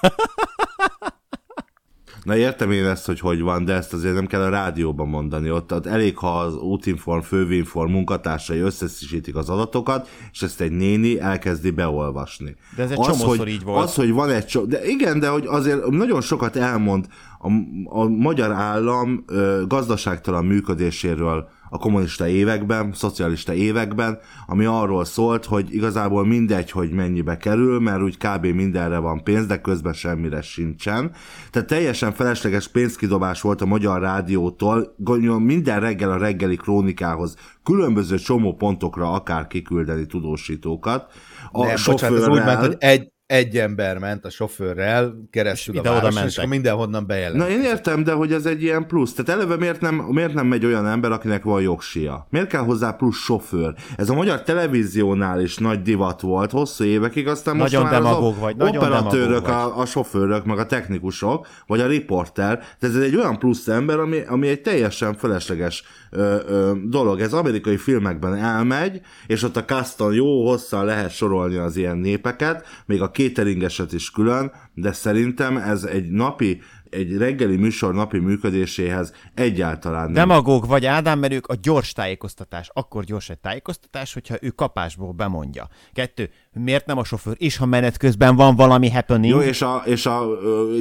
Na 2.22 2.36
értem 2.36 2.70
én 2.70 2.84
ezt, 2.84 3.06
hogy 3.06 3.20
hogy 3.20 3.40
van, 3.40 3.64
de 3.64 3.74
ezt 3.74 3.92
azért 3.92 4.14
nem 4.14 4.26
kell 4.26 4.40
a 4.40 4.48
rádióban 4.48 5.08
mondani. 5.08 5.50
Ott, 5.50 5.72
ott 5.72 5.86
elég, 5.86 6.16
ha 6.16 6.38
az 6.38 6.56
útinform, 6.56 7.20
fővinform 7.20 7.90
munkatársai 7.90 8.58
összeszítik 8.58 9.36
az 9.36 9.48
adatokat, 9.48 10.08
és 10.32 10.42
ezt 10.42 10.60
egy 10.60 10.70
néni 10.72 11.20
elkezdi 11.20 11.70
beolvasni. 11.70 12.56
De 12.76 12.82
ez 12.82 12.90
egy 12.90 12.98
az, 12.98 13.06
csomószor 13.06 13.38
hogy, 13.38 13.48
így 13.48 13.62
volt. 13.62 13.84
Az, 13.84 13.94
hogy 13.94 14.12
van 14.12 14.30
egy 14.30 14.46
csomó, 14.46 14.66
de 14.66 14.86
igen, 14.86 15.20
de 15.20 15.28
hogy 15.28 15.46
azért 15.46 15.86
nagyon 15.86 16.20
sokat 16.20 16.56
elmond 16.56 17.06
a, 17.42 17.48
a 17.84 18.08
magyar 18.08 18.50
állam 18.52 19.24
ö, 19.26 19.62
gazdaságtalan 19.66 20.44
működéséről 20.44 21.48
a 21.70 21.78
kommunista 21.78 22.28
években, 22.28 22.92
szocialista 22.92 23.52
években, 23.54 24.18
ami 24.46 24.64
arról 24.64 25.04
szólt, 25.04 25.44
hogy 25.44 25.74
igazából 25.74 26.26
mindegy, 26.26 26.70
hogy 26.70 26.90
mennyibe 26.90 27.36
kerül, 27.36 27.80
mert 27.80 28.02
úgy 28.02 28.16
kb. 28.16 28.46
mindenre 28.46 28.98
van 28.98 29.22
pénz, 29.22 29.46
de 29.46 29.60
közben 29.60 29.92
semmire 29.92 30.42
sincsen. 30.42 31.12
Tehát 31.50 31.68
teljesen 31.68 32.12
felesleges 32.12 32.68
pénzkidobás 32.68 33.40
volt 33.40 33.60
a 33.60 33.66
Magyar 33.66 34.00
Rádiótól, 34.00 34.94
minden 35.38 35.80
reggel 35.80 36.10
a 36.10 36.18
reggeli 36.18 36.56
krónikához 36.56 37.36
különböző 37.64 38.16
csomó 38.16 38.54
pontokra 38.54 39.12
akár 39.12 39.46
kiküldeni 39.46 40.06
tudósítókat. 40.06 41.12
A 41.52 41.66
Nem, 41.66 41.76
sofőrrel... 41.76 42.10
bocsánat, 42.10 42.36
ez 42.36 42.38
úgy 42.38 42.44
ment, 42.44 42.66
hogy 42.66 42.76
egy, 42.78 43.12
egy 43.30 43.58
ember 43.58 43.98
ment 43.98 44.24
a 44.24 44.30
sofőrrel 44.30 45.14
keresztül 45.30 45.78
a 45.78 45.82
városon, 45.82 46.26
és 46.26 46.40
mindenhonnan 46.48 47.06
bejelent. 47.06 47.36
Na 47.36 47.48
én 47.48 47.60
értem, 47.60 48.04
de 48.04 48.12
hogy 48.12 48.32
ez 48.32 48.46
egy 48.46 48.62
ilyen 48.62 48.86
plusz. 48.86 49.14
Tehát 49.14 49.40
eleve 49.40 49.56
miért 49.56 49.80
nem, 49.80 49.94
miért 49.94 50.34
nem 50.34 50.46
megy 50.46 50.64
olyan 50.64 50.86
ember, 50.86 51.12
akinek 51.12 51.42
van 51.42 51.62
jogsia? 51.62 52.26
Miért 52.30 52.46
kell 52.46 52.60
hozzá 52.60 52.90
plusz 52.90 53.16
sofőr? 53.16 53.74
Ez 53.96 54.08
a 54.08 54.14
magyar 54.14 54.42
televíziónál 54.42 55.40
is 55.40 55.56
nagy 55.56 55.82
divat 55.82 56.20
volt 56.20 56.50
hosszú 56.50 56.84
évekig, 56.84 57.28
aztán 57.28 57.56
most 57.56 57.72
nagyon 57.72 57.90
már 57.90 58.00
demagóg 58.00 58.32
az 58.32 58.40
vagy, 58.40 58.56
nagyon 58.56 58.76
operatőrök, 58.76 59.48
a, 59.48 59.78
a 59.78 59.86
sofőrök, 59.86 60.44
meg 60.44 60.58
a 60.58 60.66
technikusok, 60.66 61.46
vagy 61.66 61.80
a 61.80 61.86
riporter. 61.86 62.58
Tehát 62.58 62.96
ez 62.96 63.02
egy 63.02 63.16
olyan 63.16 63.38
plusz 63.38 63.68
ember, 63.68 63.98
ami, 63.98 64.22
ami 64.26 64.48
egy 64.48 64.60
teljesen 64.60 65.14
felesleges 65.14 65.84
ö, 66.10 66.38
ö, 66.46 66.72
dolog. 66.84 67.20
Ez 67.20 67.32
amerikai 67.32 67.76
filmekben 67.76 68.34
elmegy, 68.34 69.00
és 69.26 69.42
ott 69.42 69.56
a 69.56 69.64
caston 69.64 70.14
jó 70.14 70.48
hosszan 70.48 70.84
lehet 70.84 71.10
sorolni 71.10 71.56
az 71.56 71.76
ilyen 71.76 71.96
népeket, 71.96 72.66
még 72.86 73.02
a 73.02 73.10
cateringeset 73.10 73.92
is 73.92 74.10
külön, 74.10 74.52
de 74.74 74.92
szerintem 74.92 75.56
ez 75.56 75.84
egy 75.84 76.10
napi 76.10 76.60
egy 76.90 77.16
reggeli 77.16 77.56
műsor 77.56 77.94
napi 77.94 78.18
működéséhez 78.18 79.12
egyáltalán 79.34 80.04
nem. 80.04 80.12
Demagóg 80.12 80.66
vagy 80.66 80.86
Ádám, 80.86 81.18
mert 81.18 81.32
ők 81.32 81.46
a 81.46 81.54
gyors 81.62 81.92
tájékoztatás. 81.92 82.70
Akkor 82.72 83.04
gyors 83.04 83.30
egy 83.30 83.38
tájékoztatás, 83.38 84.12
hogyha 84.12 84.36
ő 84.40 84.48
kapásból 84.48 85.12
bemondja. 85.12 85.68
Kettő, 85.92 86.30
miért 86.52 86.86
nem 86.86 86.98
a 86.98 87.04
sofőr? 87.04 87.34
És 87.38 87.56
ha 87.56 87.66
menet 87.66 87.96
közben 87.96 88.36
van 88.36 88.56
valami 88.56 88.90
happening. 88.90 89.34
Jó, 89.34 89.40
és, 89.40 89.62
a, 89.62 89.82
és 89.84 90.06
a, 90.06 90.26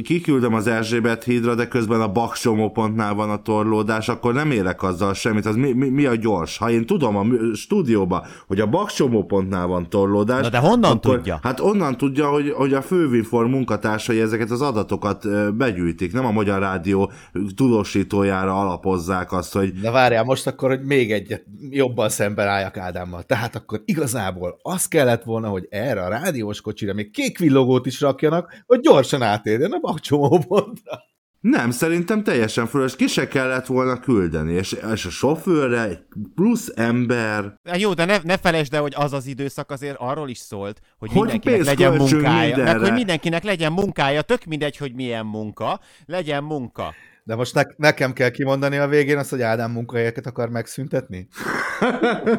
kiküldöm 0.03 0.53
az 0.53 0.67
Erzsébet 0.67 1.23
hídra, 1.23 1.55
de 1.55 1.67
közben 1.67 2.01
a 2.01 2.11
bakcsomópontnál 2.11 3.13
van 3.13 3.29
a 3.29 3.41
torlódás, 3.41 4.09
akkor 4.09 4.33
nem 4.33 4.51
érek 4.51 4.83
azzal 4.83 5.13
semmit. 5.13 5.45
Az 5.45 5.55
mi, 5.55 5.71
mi, 5.71 5.89
mi 5.89 6.05
a 6.05 6.15
gyors? 6.15 6.57
Ha 6.57 6.69
én 6.69 6.85
tudom 6.85 7.15
a 7.15 7.25
stúdióba, 7.53 8.25
hogy 8.47 8.59
a 8.59 8.65
bakcsomópontnál 8.65 9.67
van 9.67 9.89
torlódás. 9.89 10.41
Na 10.41 10.49
de 10.49 10.57
honnan 10.57 10.91
akkor, 10.91 11.15
tudja? 11.15 11.39
Hát 11.43 11.59
onnan 11.59 11.97
tudja, 11.97 12.29
hogy, 12.29 12.49
hogy 12.49 12.73
a 12.73 12.81
fővinform 12.81 13.49
munkatársai 13.49 14.19
ezeket 14.19 14.51
az 14.51 14.61
adatokat 14.61 15.25
begyűjtik, 15.55 16.13
nem 16.13 16.25
a 16.25 16.31
Magyar 16.31 16.59
Rádió 16.59 17.11
tudósítójára 17.55 18.59
alapozzák 18.59 19.31
azt, 19.31 19.53
hogy... 19.53 19.73
Na 19.81 19.91
várjál, 19.91 20.23
most 20.23 20.47
akkor, 20.47 20.69
hogy 20.69 20.83
még 20.83 21.11
egyet 21.11 21.45
jobban 21.69 22.09
szemben 22.09 22.47
álljak 22.47 22.77
Ádámmal. 22.77 23.23
Tehát 23.23 23.55
akkor 23.55 23.81
igazából 23.85 24.59
az 24.61 24.88
kellett 24.88 25.23
volna, 25.23 25.47
hogy 25.47 25.59
erre 25.70 26.04
a 26.04 26.10
rádiós 26.10 26.62
kocsira 26.62 26.94
még 26.94 27.12
kék 27.12 27.38
villogót 27.38 27.86
is 27.86 28.01
rakjanak, 28.01 28.63
hogy 28.66 28.80
gyorsan 28.80 29.22
átérjen 29.22 29.72
a 29.72 29.80
bakcsomópontra. 29.80 31.08
Nem, 31.39 31.72
szerintem 31.72 32.24
teljesen 32.24 32.68
fölös. 32.68 32.96
Ki 32.96 33.08
se 33.08 33.28
kellett 33.28 33.66
volna 33.66 34.00
küldeni, 34.00 34.54
és, 34.54 34.75
és 34.94 35.06
a 35.06 35.10
sofőrre 35.10 35.84
egy 35.84 36.00
plusz 36.36 36.72
ember. 36.75 37.54
Jó, 37.78 37.94
de 37.94 38.06
ne, 38.06 38.18
ne 38.24 38.38
felejtsd 38.38 38.74
el, 38.74 38.82
hogy 38.82 38.94
az 38.96 39.13
az 39.13 39.25
időszak 39.25 39.72
azért 39.72 39.96
arról 40.00 40.30
is 40.30 40.38
szólt, 40.38 40.80
hogy, 40.98 41.12
hogy 41.12 41.22
mindenkinek 41.22 41.66
legyen 41.66 41.94
munkája. 41.94 42.56
Mindenre. 42.56 42.74
Meg 42.74 42.82
hogy 42.82 42.94
mindenkinek 42.94 43.44
legyen 43.44 43.72
munkája, 43.72 44.22
tök 44.22 44.46
mindegy, 44.46 44.78
hogy 44.78 44.94
milyen 44.94 45.25
munka, 45.25 45.80
legyen 46.06 46.44
munka. 46.44 46.94
De 47.29 47.36
most 47.36 47.53
ne- 47.53 47.63
nekem 47.75 48.13
kell 48.13 48.29
kimondani 48.29 48.77
a 48.77 48.88
végén 48.88 49.17
azt, 49.17 49.29
hogy 49.29 49.41
Ádám 49.41 49.71
munkahelyeket 49.71 50.25
akar 50.25 50.50
megszüntetni? 50.50 51.27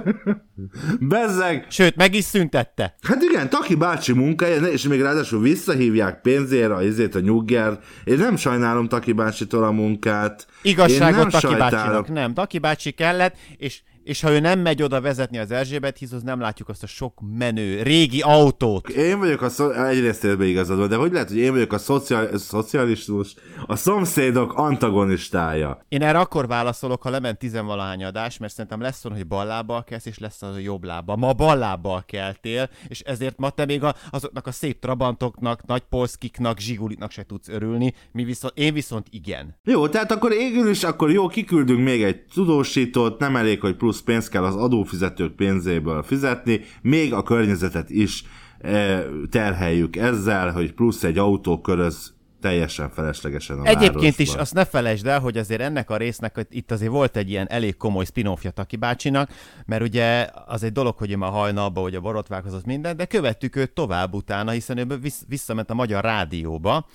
Bezzeg! 1.00 1.66
Sőt, 1.68 1.96
meg 1.96 2.14
is 2.14 2.24
szüntette. 2.24 2.94
Hát 3.02 3.22
igen, 3.22 3.48
Taki 3.48 3.74
bácsi 3.74 4.12
munkája, 4.12 4.66
és 4.66 4.82
még 4.82 5.00
ráadásul 5.00 5.40
visszahívják 5.40 6.20
pénzért 6.20 6.70
a 6.70 6.82
izét 6.82 7.14
a 7.14 7.20
nyugger. 7.20 7.78
Én 8.04 8.18
nem 8.18 8.36
sajnálom 8.36 8.88
Taki 8.88 9.12
bácsitól 9.12 9.64
a 9.64 9.70
munkát. 9.70 10.46
Igazságot 10.62 11.30
Taki 11.30 11.46
sajtálok. 11.46 11.70
bácsinak 11.70 12.08
nem. 12.08 12.34
Taki 12.34 12.58
bácsi 12.58 12.90
kellett, 12.90 13.36
és 13.56 13.82
és 14.04 14.20
ha 14.20 14.30
ő 14.30 14.40
nem 14.40 14.58
megy 14.60 14.82
oda 14.82 15.00
vezetni 15.00 15.38
az 15.38 15.50
Erzsébet 15.50 15.98
hízhoz, 15.98 16.22
nem 16.22 16.40
látjuk 16.40 16.68
azt 16.68 16.82
a 16.82 16.86
sok 16.86 17.20
menő, 17.38 17.82
régi 17.82 18.20
autót. 18.20 18.88
Én 18.88 19.18
vagyok 19.18 19.42
a 19.42 19.48
szó... 19.48 19.70
egyrészt 19.70 20.24
érbe 20.24 20.44
igazad 20.44 20.88
de 20.88 20.96
hogy 20.96 21.12
lehet, 21.12 21.28
hogy 21.28 21.38
én 21.38 21.52
vagyok 21.52 21.72
a 21.72 21.78
szociál... 21.78 22.36
szocialistus, 22.36 23.34
a 23.66 23.76
szomszédok 23.76 24.54
antagonistája. 24.54 25.84
Én 25.88 26.02
erre 26.02 26.18
akkor 26.18 26.46
válaszolok, 26.46 27.02
ha 27.02 27.10
lement 27.10 27.38
tizenvalahány 27.38 28.04
adás, 28.04 28.38
mert 28.38 28.52
szerintem 28.52 28.80
lesz 28.80 29.04
olyan, 29.04 29.16
hogy 29.16 29.26
bal 29.26 29.46
lábbal 29.46 29.84
kelsz, 29.84 30.06
és 30.06 30.18
lesz 30.18 30.42
az 30.42 30.54
a 30.54 30.58
jobb 30.58 30.84
lába. 30.84 31.16
Ma 31.16 31.32
bal 31.32 31.56
lábbal 31.56 32.04
keltél, 32.06 32.70
és 32.88 33.00
ezért 33.00 33.38
ma 33.38 33.50
te 33.50 33.64
még 33.64 33.82
a, 33.82 33.94
azoknak 34.10 34.46
a 34.46 34.52
szép 34.52 34.80
trabantoknak, 34.80 35.66
nagy 35.66 35.82
polszkiknak, 35.88 36.58
zsiguliknak 36.58 37.10
se 37.10 37.22
tudsz 37.22 37.48
örülni, 37.48 37.94
mi 38.12 38.24
viszont, 38.24 38.52
én 38.56 38.72
viszont 38.72 39.06
igen. 39.10 39.58
Jó, 39.64 39.88
tehát 39.88 40.12
akkor 40.12 40.32
égül 40.32 40.68
is, 40.70 40.84
akkor 40.84 41.10
jó, 41.10 41.26
kiküldünk 41.26 41.84
még 41.84 42.02
egy 42.02 42.24
tudósítót, 42.34 43.18
nem 43.18 43.36
elég, 43.36 43.60
hogy 43.60 43.76
plusz 43.76 43.89
plusz 43.90 44.02
pénzt 44.02 44.28
kell 44.28 44.44
az 44.44 44.56
adófizetők 44.56 45.32
pénzéből 45.32 46.02
fizetni, 46.02 46.60
még 46.82 47.12
a 47.12 47.22
környezetet 47.22 47.90
is 47.90 48.24
e, 48.60 49.02
terheljük 49.30 49.96
ezzel, 49.96 50.52
hogy 50.52 50.72
plusz 50.72 51.02
egy 51.02 51.18
autóköröz 51.18 52.12
teljesen 52.40 52.90
feleslegesen 52.90 53.58
a 53.58 53.64
Egyébként 53.64 53.94
városban. 53.94 54.26
is 54.26 54.34
azt 54.34 54.54
ne 54.54 54.64
felejtsd 54.64 55.06
el, 55.06 55.20
hogy 55.20 55.36
azért 55.36 55.60
ennek 55.60 55.90
a 55.90 55.96
résznek 55.96 56.34
hogy 56.34 56.46
itt 56.50 56.70
azért 56.70 56.90
volt 56.90 57.16
egy 57.16 57.30
ilyen 57.30 57.48
elég 57.48 57.76
komoly 57.76 58.04
spin-offja 58.04 58.50
Taki 58.50 58.76
bácsinak, 58.76 59.30
mert 59.66 59.82
ugye 59.82 60.28
az 60.46 60.62
egy 60.62 60.72
dolog, 60.72 60.96
hogy 60.96 61.10
ő 61.10 61.16
már 61.16 61.30
hajnalba, 61.30 61.80
hogy 61.80 61.94
a 61.94 62.00
borotvákozott 62.00 62.64
minden, 62.64 62.96
de 62.96 63.04
követtük 63.04 63.56
őt 63.56 63.70
tovább 63.70 64.14
utána, 64.14 64.50
hiszen 64.50 64.78
ő 64.78 65.00
visszament 65.28 65.70
a 65.70 65.74
Magyar 65.74 66.04
Rádióba, 66.04 66.86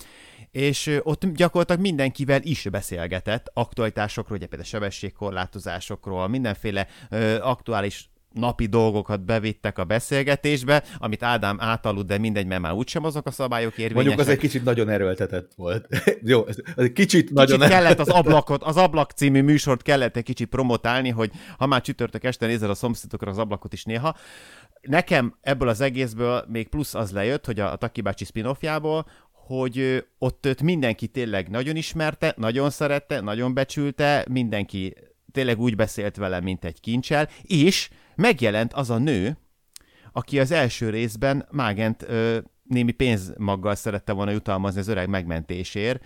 és 0.56 1.00
ott 1.02 1.26
gyakorlatilag 1.26 1.80
mindenkivel 1.80 2.40
is 2.42 2.68
beszélgetett 2.70 3.50
aktualitásokról, 3.54 4.36
ugye 4.36 4.46
például 4.46 4.70
sebességkorlátozásokról, 4.70 6.28
mindenféle 6.28 6.86
ö, 7.10 7.38
aktuális 7.40 8.10
napi 8.32 8.66
dolgokat 8.66 9.24
bevittek 9.24 9.78
a 9.78 9.84
beszélgetésbe, 9.84 10.82
amit 10.98 11.22
Ádám 11.22 11.56
átaludt, 11.60 12.06
de 12.06 12.18
mindegy, 12.18 12.46
mert 12.46 12.60
már 12.60 12.72
úgysem 12.72 13.04
azok 13.04 13.26
a 13.26 13.30
szabályok 13.30 13.72
érvényesek. 13.72 13.96
Mondjuk 13.96 14.18
az 14.18 14.28
egy 14.28 14.38
kicsit 14.38 14.64
nagyon 14.64 14.88
erőltetett 14.88 15.52
volt. 15.56 15.86
Jó, 16.22 16.46
ez 16.46 16.56
egy 16.76 16.92
kicsit, 16.92 17.20
kicsit 17.20 17.34
nagyon 17.34 17.58
kellett 17.58 17.98
az 17.98 18.08
ablakot, 18.08 18.62
az 18.62 18.76
ablak 18.76 19.10
című 19.10 19.42
műsort 19.42 19.82
kellett 19.82 20.16
egy 20.16 20.24
kicsit 20.24 20.48
promotálni, 20.48 21.08
hogy 21.08 21.30
ha 21.58 21.66
már 21.66 21.80
csütörtök 21.80 22.24
este 22.24 22.46
nézel 22.46 22.70
a 22.70 22.74
szomszédokra 22.74 23.30
az 23.30 23.38
ablakot 23.38 23.72
is 23.72 23.84
néha. 23.84 24.16
Nekem 24.80 25.34
ebből 25.40 25.68
az 25.68 25.80
egészből 25.80 26.44
még 26.48 26.68
plusz 26.68 26.94
az 26.94 27.12
lejött, 27.12 27.46
hogy 27.46 27.60
a, 27.60 27.72
a 27.72 27.76
Taki 27.76 28.00
bácsi 28.00 28.24
spin 28.24 28.44
hogy 29.46 30.06
ott 30.18 30.46
őt 30.46 30.62
mindenki 30.62 31.06
tényleg 31.06 31.48
nagyon 31.48 31.76
ismerte, 31.76 32.34
nagyon 32.36 32.70
szerette, 32.70 33.20
nagyon 33.20 33.54
becsülte, 33.54 34.24
mindenki 34.30 34.94
tényleg 35.32 35.60
úgy 35.60 35.76
beszélt 35.76 36.16
vele, 36.16 36.40
mint 36.40 36.64
egy 36.64 36.80
kincsel, 36.80 37.28
és 37.42 37.90
megjelent 38.14 38.72
az 38.72 38.90
a 38.90 38.98
nő, 38.98 39.36
aki 40.12 40.40
az 40.40 40.50
első 40.50 40.90
részben 40.90 41.48
Mágent 41.50 42.02
ö, 42.08 42.38
némi 42.62 42.92
pénzmaggal 42.92 43.74
szerette 43.74 44.12
volna 44.12 44.30
jutalmazni 44.30 44.80
az 44.80 44.88
öreg 44.88 45.08
megmentésért, 45.08 46.04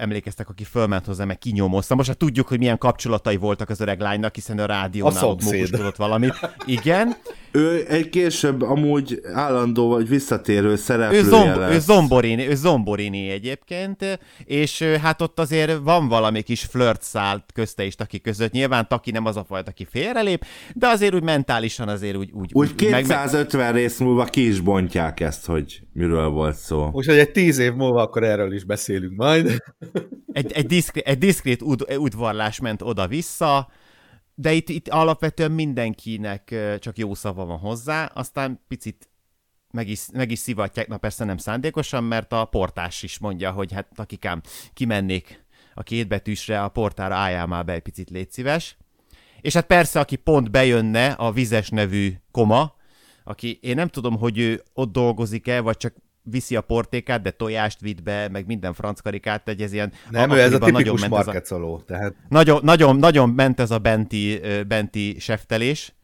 emlékeztek, 0.00 0.48
aki 0.48 0.64
fölment 0.64 1.06
hozzá, 1.06 1.24
meg 1.24 1.38
kinyomozta. 1.38 1.94
Most 1.94 2.08
hát 2.08 2.18
tudjuk, 2.18 2.48
hogy 2.48 2.58
milyen 2.58 2.78
kapcsolatai 2.78 3.36
voltak 3.36 3.68
az 3.68 3.80
öreg 3.80 4.00
lánynak, 4.00 4.34
hiszen 4.34 4.58
a 4.58 4.66
rádiónál 4.66 5.24
ott 5.24 5.96
valamit. 5.96 6.34
Igen. 6.64 7.16
Ő 7.52 7.86
egy 7.88 8.08
később 8.08 8.62
amúgy 8.62 9.20
állandó 9.34 9.88
vagy 9.88 10.08
visszatérő 10.08 10.76
szereplője 10.76 11.22
ő, 11.22 11.28
zomb- 11.28 11.56
lesz. 11.56 11.74
ő 11.74 11.78
Zomborini, 11.78 12.48
ő 12.48 12.54
Zomborini 12.54 13.30
egyébként, 13.30 14.18
és 14.44 14.82
hát 14.82 15.22
ott 15.22 15.40
azért 15.40 15.78
van 15.82 16.08
valami 16.08 16.42
kis 16.42 16.62
flirt 16.62 17.02
szállt 17.02 17.44
közte 17.54 17.84
és 17.84 17.94
Taki 17.94 18.20
között. 18.20 18.52
Nyilván 18.52 18.88
Taki 18.88 19.10
nem 19.10 19.26
az 19.26 19.36
a 19.36 19.44
fajta, 19.48 19.70
aki 19.70 19.86
félrelép, 19.90 20.44
de 20.74 20.86
azért 20.86 21.14
úgy 21.14 21.22
mentálisan 21.22 21.88
azért 21.88 22.16
úgy... 22.16 22.30
Úgy, 22.32 22.50
úgy 22.52 22.74
250 22.74 23.60
meg... 23.64 23.74
rész 23.74 23.98
múlva 23.98 24.24
ki 24.24 24.46
is 24.46 24.60
bontják 24.60 25.20
ezt, 25.20 25.46
hogy 25.46 25.82
miről 25.92 26.28
volt 26.28 26.56
szó. 26.56 26.90
Úgyhogy 26.92 27.18
egy 27.18 27.30
tíz 27.30 27.58
év 27.58 27.74
múlva 27.74 28.02
akkor 28.02 28.22
erről 28.22 28.52
is 28.52 28.64
beszélünk 28.64 29.16
majd. 29.16 29.62
Egy, 30.32 30.52
egy, 30.52 30.66
diszkrét, 30.66 31.06
egy 31.06 31.18
diszkrét 31.18 31.62
ud, 31.62 31.96
udvarlás 31.96 32.60
ment 32.60 32.82
oda-vissza, 32.82 33.68
de 34.34 34.52
itt, 34.52 34.68
itt 34.68 34.88
alapvetően 34.88 35.52
mindenkinek 35.52 36.54
csak 36.78 36.98
jó 36.98 37.14
szava 37.14 37.44
van 37.44 37.58
hozzá, 37.58 38.04
aztán 38.04 38.60
picit 38.68 39.08
meg 39.70 39.88
is, 39.88 40.06
meg 40.12 40.30
is 40.30 40.38
szivatják, 40.38 40.88
na 40.88 40.96
persze 40.96 41.24
nem 41.24 41.36
szándékosan, 41.36 42.04
mert 42.04 42.32
a 42.32 42.44
portás 42.44 43.02
is 43.02 43.18
mondja, 43.18 43.50
hogy 43.50 43.72
hát 43.72 43.88
akikám, 43.96 44.40
kimennék 44.72 45.44
a 45.74 45.82
kétbetűsre, 45.82 46.62
a 46.62 46.68
portára 46.68 47.14
álljál 47.14 47.46
már 47.46 47.64
be 47.64 47.72
egy 47.72 47.82
picit 47.82 48.10
légy 48.10 48.30
szíves. 48.30 48.76
És 49.40 49.54
hát 49.54 49.66
persze, 49.66 50.00
aki 50.00 50.16
pont 50.16 50.50
bejönne, 50.50 51.10
a 51.10 51.32
vizes 51.32 51.68
nevű 51.68 52.12
koma, 52.30 52.74
aki 53.30 53.58
én 53.62 53.74
nem 53.74 53.88
tudom, 53.88 54.18
hogy 54.18 54.38
ő 54.38 54.62
ott 54.72 54.92
dolgozik-e, 54.92 55.60
vagy 55.60 55.76
csak 55.76 55.94
viszi 56.22 56.56
a 56.56 56.60
portékát, 56.60 57.22
de 57.22 57.30
tojást 57.30 57.80
vitt 57.80 58.02
be, 58.02 58.28
meg 58.28 58.46
minden 58.46 58.74
franckarikát, 58.74 59.48
egy 59.48 59.62
ez 59.62 59.72
ilyen... 59.72 59.92
Nem, 60.10 60.30
ő 60.30 60.40
ez 60.40 60.52
a 60.52 60.58
tipikus 60.58 61.08
markecoló. 61.08 61.74
A, 61.74 61.84
tehát... 61.84 62.14
nagyon, 62.28 62.60
nagyon, 62.62 62.96
nagyon 62.96 63.28
ment 63.28 63.60
ez 63.60 63.70
a 63.70 63.78
benti, 63.78 64.40
benti 64.68 65.16
seftelés, 65.18 65.94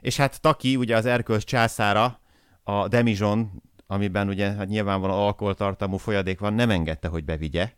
és 0.00 0.16
hát 0.16 0.40
Taki, 0.40 0.76
ugye 0.76 0.96
az 0.96 1.06
erkölcs 1.06 1.44
császára, 1.44 2.20
a 2.62 2.88
Demijon, 2.88 3.62
amiben 3.86 4.28
ugye 4.28 4.52
hát 4.52 4.68
nyilvánvalóan 4.68 5.18
alkoholtartalmú 5.18 5.96
folyadék 5.96 6.38
van, 6.38 6.54
nem 6.54 6.70
engedte, 6.70 7.08
hogy 7.08 7.24
bevigye, 7.24 7.72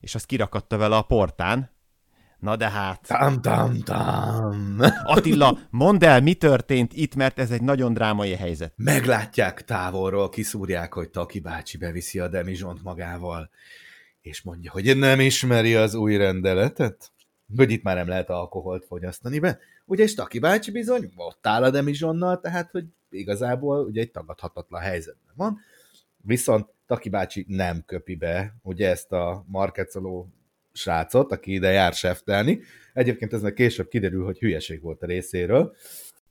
és 0.00 0.14
azt 0.14 0.26
kirakatta 0.26 0.76
vele 0.76 0.96
a 0.96 1.02
portán, 1.02 1.70
Na 2.42 2.56
de 2.56 2.68
hát... 2.68 3.06
Tam, 3.06 3.40
tam, 3.40 3.80
tam. 3.80 4.78
Attila, 5.14 5.58
mondd 5.70 6.04
el, 6.04 6.20
mi 6.20 6.34
történt 6.34 6.92
itt, 6.92 7.14
mert 7.14 7.38
ez 7.38 7.50
egy 7.50 7.62
nagyon 7.62 7.94
drámai 7.94 8.34
helyzet. 8.34 8.72
Meglátják 8.76 9.64
távolról, 9.64 10.28
kiszúrják, 10.28 10.92
hogy 10.92 11.10
Taki 11.10 11.40
bácsi 11.40 11.76
beviszi 11.76 12.18
a 12.18 12.28
demizsont 12.28 12.82
magával, 12.82 13.50
és 14.20 14.42
mondja, 14.42 14.70
hogy 14.70 14.96
nem 14.96 15.20
ismeri 15.20 15.74
az 15.74 15.94
új 15.94 16.16
rendeletet, 16.16 17.12
hogy 17.56 17.70
itt 17.70 17.82
már 17.82 17.96
nem 17.96 18.08
lehet 18.08 18.30
alkoholt 18.30 18.84
fogyasztani 18.84 19.38
be. 19.38 19.58
Ugye, 19.84 20.02
és 20.02 20.14
Taki 20.14 20.38
bácsi 20.38 20.70
bizony 20.70 21.12
ott 21.16 21.46
áll 21.46 21.62
a 21.62 21.70
demizsonnal, 21.70 22.40
tehát, 22.40 22.70
hogy 22.70 22.84
igazából 23.10 23.84
ugye 23.84 24.00
egy 24.00 24.10
tagadhatatlan 24.10 24.80
helyzetben 24.80 25.34
van. 25.36 25.58
Viszont 26.16 26.68
Taki 26.86 27.08
bácsi 27.08 27.44
nem 27.48 27.82
köpi 27.86 28.14
be, 28.14 28.54
ugye 28.62 28.88
ezt 28.88 29.12
a 29.12 29.44
markecoló 29.46 30.28
srácot, 30.72 31.32
aki 31.32 31.52
ide 31.52 31.70
jár 31.70 31.92
seftelni. 31.92 32.60
Egyébként 32.92 33.32
ez 33.32 33.42
meg 33.42 33.52
később 33.52 33.88
kiderül, 33.88 34.24
hogy 34.24 34.38
hülyeség 34.38 34.82
volt 34.82 35.02
a 35.02 35.06
részéről. 35.06 35.76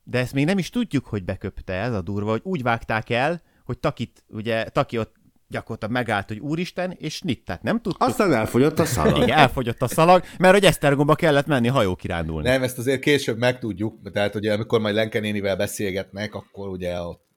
De 0.04 0.20
ezt 0.20 0.34
még 0.34 0.46
nem 0.46 0.58
is 0.58 0.70
tudjuk, 0.70 1.06
hogy 1.06 1.24
beköpte 1.24 1.74
ez 1.74 1.94
a 1.94 2.02
durva, 2.02 2.32
hogy 2.32 2.42
úgy 2.44 2.64
vágták 2.64 3.10
el, 3.10 3.42
hogy 3.64 3.80
Takit, 3.80 4.24
ugye 4.28 4.64
Taki 4.64 4.98
ott 4.98 5.20
gyakorlatilag 5.48 5.94
megállt, 5.94 6.28
hogy 6.28 6.40
úristen, 6.40 6.92
és 6.92 7.22
nit, 7.22 7.46
tehát 7.46 7.64
nem 7.64 7.82
tudtuk. 7.82 8.04
Aztán 8.04 8.34
elfogyott 8.34 8.80
a 8.80 8.86
szalag. 8.86 9.24
Igen, 9.24 9.38
elfogyott 9.38 9.82
a 9.82 9.88
szalag, 9.88 10.24
mert 10.38 10.54
hogy 10.54 10.66
Esztergomba 10.66 11.16
kellett 11.16 11.46
menni 11.46 11.68
hajókirándulni. 11.68 12.48
Nem, 12.48 12.64
ezt 12.64 12.78
azért 12.78 13.02
később 13.02 13.38
megtudjuk, 13.38 14.12
tehát 14.14 14.36
ugye 14.36 14.54
amikor 14.54 14.80
majd 14.80 14.96
Lenke 14.96 15.20
nénivel 15.20 15.56
beszélgetnek, 15.56 16.36
akkor 16.36 16.68
ugye 16.68 17.02
ott 17.02 17.30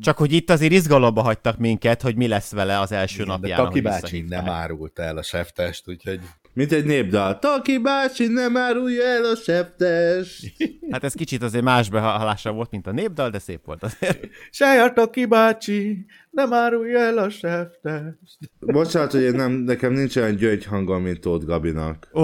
csak 0.00 0.16
hogy 0.16 0.32
itt 0.32 0.50
azért 0.50 0.72
izgalomba 0.72 1.22
hagytak 1.22 1.58
minket, 1.58 2.02
hogy 2.02 2.16
mi 2.16 2.28
lesz 2.28 2.52
vele 2.52 2.78
az 2.78 2.92
első 2.92 3.22
Igen, 3.22 3.26
napján. 3.26 3.58
De 3.58 3.64
Taki 3.64 3.80
bácsi 3.80 4.20
nem 4.20 4.48
árult 4.48 4.98
el 4.98 5.16
a 5.16 5.22
seftest, 5.22 5.88
úgyhogy... 5.88 6.20
Mint 6.54 6.72
egy 6.72 6.84
népdal. 6.84 7.38
Taki 7.38 7.78
bácsi 7.78 8.26
nem 8.26 8.56
árulja 8.56 9.04
el 9.04 9.24
a 9.24 9.36
seftest. 9.36 10.52
Hát 10.90 11.04
ez 11.04 11.12
kicsit 11.14 11.42
azért 11.42 11.64
más 11.64 11.90
behallása 11.90 12.52
volt, 12.52 12.70
mint 12.70 12.86
a 12.86 12.92
népdal, 12.92 13.30
de 13.30 13.38
szép 13.38 13.64
volt 13.64 13.82
azért. 13.82 14.28
Saját 14.50 14.94
Taki 14.94 15.24
bácsi 15.24 16.06
nem 16.30 16.52
árulja 16.52 16.98
el 16.98 17.18
a 17.18 17.30
seftest. 17.30 18.38
Bocsánat, 18.60 19.12
hogy 19.12 19.22
én 19.22 19.34
nem, 19.34 19.52
nekem 19.52 19.92
nincs 19.92 20.16
olyan 20.16 20.36
gyöngy 20.36 20.64
hangom, 20.64 21.02
mint 21.02 21.20
Tóth 21.20 21.44
Gabinak. 21.44 22.08
Ó, 22.14 22.22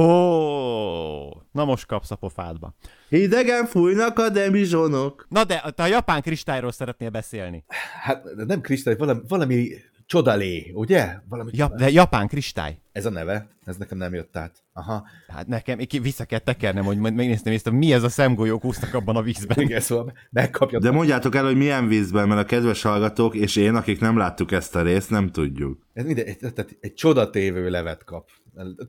na 1.53 1.65
most 1.65 1.87
kapsz 1.87 2.11
a 2.11 2.17
pofádba. 2.17 2.75
Hidegen 3.09 3.67
fújnak 3.67 4.19
a 4.19 4.29
demizsonok. 4.29 5.27
Na 5.29 5.45
de 5.45 5.73
te 5.75 5.83
a 5.83 5.87
japán 5.87 6.23
kristályról 6.23 6.73
szeretnél 6.73 7.11
beszélni. 7.11 7.65
Hát 8.03 8.25
nem 8.47 8.61
kristály, 8.61 8.97
valami, 8.97 9.21
valami 9.29 9.69
csodalé, 10.09 10.71
ugye? 10.75 11.15
Valami 11.29 11.51
ja, 11.55 11.69
de 11.77 11.91
japán 11.91 12.27
kristály. 12.27 12.79
Ez 12.93 13.07
a 13.07 13.11
neve? 13.11 13.49
Ez 13.65 13.77
nekem 13.77 13.99
nem 13.99 14.15
jött 14.15 14.37
át. 14.37 14.63
Aha. 14.73 15.07
Hát 15.29 15.47
nekem 15.47 15.79
vissza 16.03 16.25
kell 16.25 16.39
tekernem, 16.39 16.85
hogy 16.85 16.99
megnéztem, 16.99 17.53
néztem, 17.53 17.75
mi 17.75 17.93
ez 17.93 18.03
a 18.03 18.09
szemgolyók 18.09 18.65
úsznak 18.65 18.95
abban 18.95 19.17
a 19.17 19.23
vízben. 19.23 19.61
Igen, 19.61 19.81
szóval 19.81 20.13
megkapja. 20.31 20.79
De 20.79 20.91
mondjátok 20.91 21.35
el, 21.35 21.45
hogy 21.45 21.57
milyen 21.57 21.89
vízben, 21.89 22.29
mert 22.29 22.41
a 22.41 22.45
kedves 22.45 22.83
hallgatók 22.83 23.35
és 23.35 23.57
én, 23.57 23.75
akik 23.75 24.01
nem 24.01 24.17
láttuk 24.17 24.53
ezt 24.53 24.77
a 24.77 24.83
részt, 24.83 25.11
nem 25.11 25.31
tudjuk. 25.31 25.87
Ez 25.93 26.05
minden, 26.05 26.27
egy, 26.27 26.39
egy, 26.41 26.77
egy 26.81 26.95
csodatévő 26.95 27.71
levet 27.71 28.05
kap. 28.05 28.29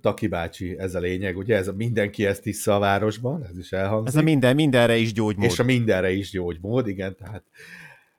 Taki 0.01 0.27
bácsi, 0.27 0.75
ez 0.77 0.95
a 0.95 0.99
lényeg, 0.99 1.37
ugye? 1.37 1.55
Ez 1.55 1.67
a 1.67 1.73
mindenki 1.73 2.25
ezt 2.25 2.45
issza 2.45 2.75
a 2.75 2.79
városban, 2.79 3.45
ez 3.51 3.57
is 3.57 3.71
elhangzik. 3.71 4.07
Ez 4.07 4.15
a 4.15 4.23
minden, 4.23 4.55
mindenre 4.55 4.95
is 4.95 5.13
gyógymód. 5.13 5.45
És 5.45 5.59
a 5.59 5.63
mindenre 5.63 6.11
is 6.11 6.31
gyógymód, 6.31 6.87
igen, 6.87 7.15
tehát 7.15 7.43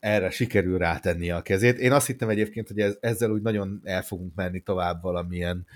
erre 0.01 0.31
sikerül 0.31 0.79
rátenni 0.79 1.31
a 1.31 1.43
kezét. 1.43 1.79
Én 1.79 1.93
azt 1.93 2.07
hittem 2.07 2.29
egyébként, 2.29 2.69
hogy 2.69 2.79
ez, 2.79 2.97
ezzel 3.01 3.31
úgy 3.31 3.43
nagyon 3.43 3.81
el 3.85 4.03
fogunk 4.03 4.35
menni 4.35 4.61
tovább 4.61 5.03
valamilyen 5.03 5.67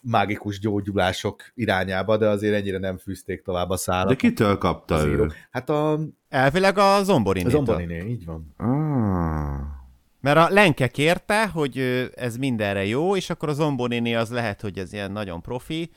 mágikus 0.00 0.58
gyógyulások 0.58 1.42
irányába, 1.54 2.16
de 2.16 2.28
azért 2.28 2.54
ennyire 2.54 2.78
nem 2.78 2.98
fűzték 2.98 3.42
tovább 3.42 3.70
a 3.70 3.76
szállat. 3.76 4.08
De 4.08 4.14
kitől 4.14 4.58
kapta 4.58 5.06
ő? 5.06 5.32
Hát 5.50 5.70
a... 5.70 6.00
Elvileg 6.28 6.78
a 6.78 7.02
Zomborinétől. 7.02 7.60
A 7.60 7.64
Zomboriné, 7.64 8.08
így 8.08 8.24
van. 8.24 8.54
Ah. 8.56 9.80
Mert 10.20 10.36
a 10.36 10.48
Lenke 10.50 10.88
kérte, 10.88 11.46
hogy 11.46 11.78
ez 12.14 12.36
mindenre 12.36 12.84
jó, 12.84 13.16
és 13.16 13.30
akkor 13.30 13.48
a 13.48 13.52
Zomboriné 13.52 14.14
az 14.14 14.30
lehet, 14.30 14.60
hogy 14.60 14.78
ez 14.78 14.92
ilyen 14.92 15.12
nagyon 15.12 15.40
profi, 15.40 15.90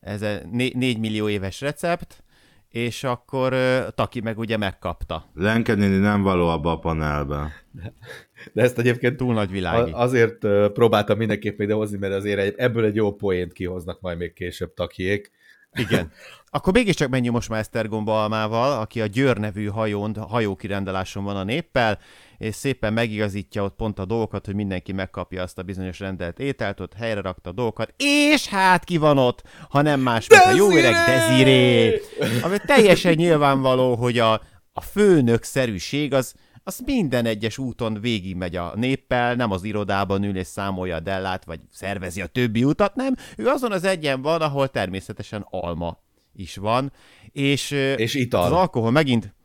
ez 0.00 0.22
egy 0.22 0.46
4 0.46 0.98
millió 0.98 1.28
éves 1.28 1.60
recept, 1.60 2.24
és 2.68 3.04
akkor 3.04 3.52
uh, 3.52 3.88
Taki 3.94 4.20
meg 4.20 4.38
ugye 4.38 4.56
megkapta. 4.56 5.30
Lenke 5.34 5.74
néni 5.74 5.96
nem 5.96 6.22
való 6.22 6.48
abba 6.48 6.72
a 6.72 6.78
panelbe. 6.78 7.52
De 8.52 8.62
ezt 8.62 8.78
egyébként 8.78 9.16
túl 9.16 9.34
nagy 9.34 9.50
világi. 9.50 9.90
Azért 9.94 10.44
uh, 10.44 10.68
próbáltam 10.72 11.18
mindenképp 11.18 11.60
idehozni, 11.60 11.98
mert 11.98 12.14
azért 12.14 12.58
ebből 12.58 12.84
egy 12.84 12.94
jó 12.94 13.14
poént 13.14 13.52
kihoznak 13.52 14.00
majd 14.00 14.18
még 14.18 14.32
később 14.32 14.74
Takiék. 14.74 15.30
Igen. 15.72 16.10
Akkor 16.50 16.72
mégiscsak 16.72 17.08
menjünk 17.08 17.34
most 17.34 17.48
már 17.48 17.58
Esztergomba 17.58 18.22
Almával, 18.22 18.80
aki 18.80 19.00
a 19.00 19.06
Győr 19.06 19.36
nevű 19.36 19.66
hajón, 19.66 20.16
hajókirendeláson 20.28 21.24
van 21.24 21.36
a 21.36 21.44
néppel, 21.44 21.98
és 22.38 22.54
szépen 22.54 22.92
megigazítja 22.92 23.62
ott 23.62 23.76
pont 23.76 23.98
a 23.98 24.04
dolgokat, 24.04 24.46
hogy 24.46 24.54
mindenki 24.54 24.92
megkapja 24.92 25.42
azt 25.42 25.58
a 25.58 25.62
bizonyos 25.62 26.00
rendelt 26.00 26.38
ételt, 26.38 26.80
ott 26.80 26.94
helyre 26.94 27.20
rakta 27.20 27.50
a 27.50 27.52
dolgokat, 27.52 27.94
és 27.96 28.46
hát 28.46 28.84
ki 28.84 28.96
van 28.96 29.18
ott, 29.18 29.42
ha 29.70 29.82
nem 29.82 30.00
más, 30.00 30.28
mint 30.28 30.42
a 30.42 30.54
jó 30.54 30.70
öreg 30.70 30.94
Desiré, 31.06 32.00
ami 32.42 32.56
teljesen 32.66 33.14
nyilvánvaló, 33.14 33.94
hogy 33.94 34.18
a, 34.18 34.32
a 34.72 34.80
főnök 34.80 35.42
szerűség 35.42 36.14
az, 36.14 36.34
az 36.64 36.82
minden 36.84 37.26
egyes 37.26 37.58
úton 37.58 37.98
végigmegy 38.00 38.56
a 38.56 38.72
néppel, 38.76 39.34
nem 39.34 39.50
az 39.50 39.64
irodában 39.64 40.22
ül 40.22 40.36
és 40.36 40.46
számolja 40.46 40.96
a 40.96 41.00
dellát, 41.00 41.44
vagy 41.44 41.60
szervezi 41.72 42.20
a 42.20 42.26
többi 42.26 42.64
utat, 42.64 42.94
nem. 42.94 43.14
Ő 43.36 43.46
azon 43.46 43.72
az 43.72 43.84
egyen 43.84 44.22
van, 44.22 44.40
ahol 44.40 44.68
természetesen 44.68 45.46
alma 45.50 46.06
is 46.38 46.56
van, 46.56 46.92
és, 47.32 47.70
és 47.96 48.14
ital. 48.14 48.42
az 48.42 48.52
alkohol 48.52 48.90
megint 48.90 49.36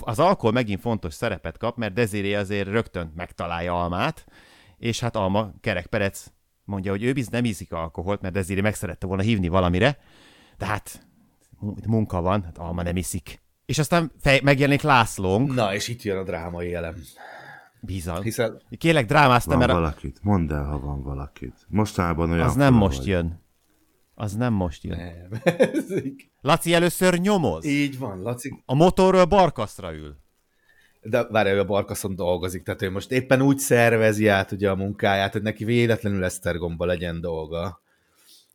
az 0.00 0.18
alkohol 0.18 0.52
megint 0.52 0.80
fontos 0.80 1.14
szerepet 1.14 1.58
kap, 1.58 1.76
mert 1.76 1.92
Desiré 1.92 2.34
azért 2.34 2.68
rögtön 2.68 3.12
megtalálja 3.16 3.82
Almát, 3.82 4.26
és 4.78 5.00
hát 5.00 5.16
Alma 5.16 5.52
kerekperec 5.60 6.26
mondja, 6.64 6.90
hogy 6.90 7.02
ő 7.02 7.12
biz 7.12 7.28
nem 7.28 7.44
ízik 7.44 7.72
alkoholt, 7.72 8.20
mert 8.20 8.34
Desiré 8.34 8.60
meg 8.60 8.74
szerette 8.74 9.06
volna 9.06 9.22
hívni 9.22 9.48
valamire, 9.48 9.98
de 10.58 10.66
hát 10.66 11.06
munka 11.86 12.20
van, 12.20 12.42
hát 12.42 12.58
Alma 12.58 12.82
nem 12.82 12.96
iszik. 12.96 13.40
És 13.66 13.78
aztán 13.78 14.12
fej, 14.20 14.40
megjelenik 14.42 14.82
Lászlónk. 14.82 15.54
Na, 15.54 15.74
és 15.74 15.88
itt 15.88 16.02
jön 16.02 16.16
a 16.16 16.22
drámai 16.22 16.74
elem. 16.74 16.94
Bizony. 17.80 18.22
Hiszen... 18.22 18.62
Kérlek, 18.78 19.06
drámáztam, 19.06 19.58
van 19.58 19.66
mert... 19.66 19.78
valakit, 19.78 20.18
mondd 20.22 20.52
el, 20.52 20.64
ha 20.64 20.78
van 20.78 21.02
valakit. 21.02 21.54
Mostanában 21.68 22.30
olyan... 22.30 22.46
Az 22.46 22.54
nem 22.54 22.74
most 22.74 22.98
vagy. 22.98 23.06
jön. 23.06 23.40
Az 24.20 24.36
nem 24.36 24.52
most 24.52 24.84
jön. 24.84 24.96
Nem. 24.96 25.40
Laci 26.40 26.74
először 26.74 27.14
nyomoz. 27.14 27.64
Így 27.64 27.98
van, 27.98 28.22
Laci. 28.22 28.62
A 28.64 28.74
motorról 28.74 29.24
barkaszra 29.24 29.94
ül. 29.94 30.16
De 31.02 31.26
várj, 31.28 31.58
a 31.58 31.64
barkaszon 31.64 32.14
dolgozik, 32.14 32.62
tehát 32.62 32.82
ő 32.82 32.90
most 32.90 33.10
éppen 33.10 33.42
úgy 33.42 33.58
szervezi 33.58 34.26
át 34.26 34.52
ugye 34.52 34.70
a 34.70 34.74
munkáját, 34.76 35.32
hogy 35.32 35.42
neki 35.42 35.64
véletlenül 35.64 36.24
Esztergomba 36.24 36.84
legyen 36.84 37.20
dolga. 37.20 37.80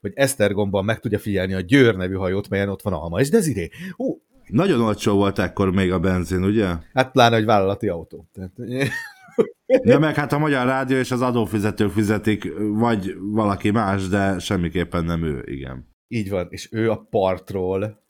Hogy 0.01 0.12
Esztergomban 0.15 0.86
meg 0.86 0.99
tudja 0.99 1.19
figyelni 1.19 1.54
a 1.54 1.62
Győr 1.62 1.95
nevű 1.95 2.15
hajót, 2.15 2.49
melyen 2.49 2.69
ott 2.69 2.82
van 2.82 2.93
Alma 2.93 3.19
és 3.19 3.30
Desiré. 3.30 3.69
Ú, 3.95 4.21
nagyon 4.47 4.82
olcsó 4.82 5.15
volt 5.15 5.39
ekkor 5.39 5.71
még 5.71 5.91
a 5.91 5.99
benzin, 5.99 6.43
ugye? 6.43 6.67
Hát 6.93 7.12
pláne, 7.12 7.36
hogy 7.36 7.45
vállalati 7.45 7.88
autó. 7.88 8.28
Tehát... 8.34 8.51
Ja, 9.84 10.00
meg 10.00 10.15
hát 10.15 10.34
a 10.34 10.38
Magyar 10.38 10.65
Rádió 10.65 10.98
és 10.98 11.12
az 11.12 11.21
adófizetők 11.21 11.91
fizetik, 11.91 12.54
vagy 12.58 13.15
valaki 13.19 13.71
más, 13.71 14.08
de 14.08 14.39
semmiképpen 14.39 15.06
nem 15.06 15.24
ő, 15.24 15.43
igen. 15.45 15.88
Így 16.08 16.30
van, 16.30 16.48
és 16.50 16.67
ő 16.71 16.91
a 16.91 17.08
partról, 17.10 18.04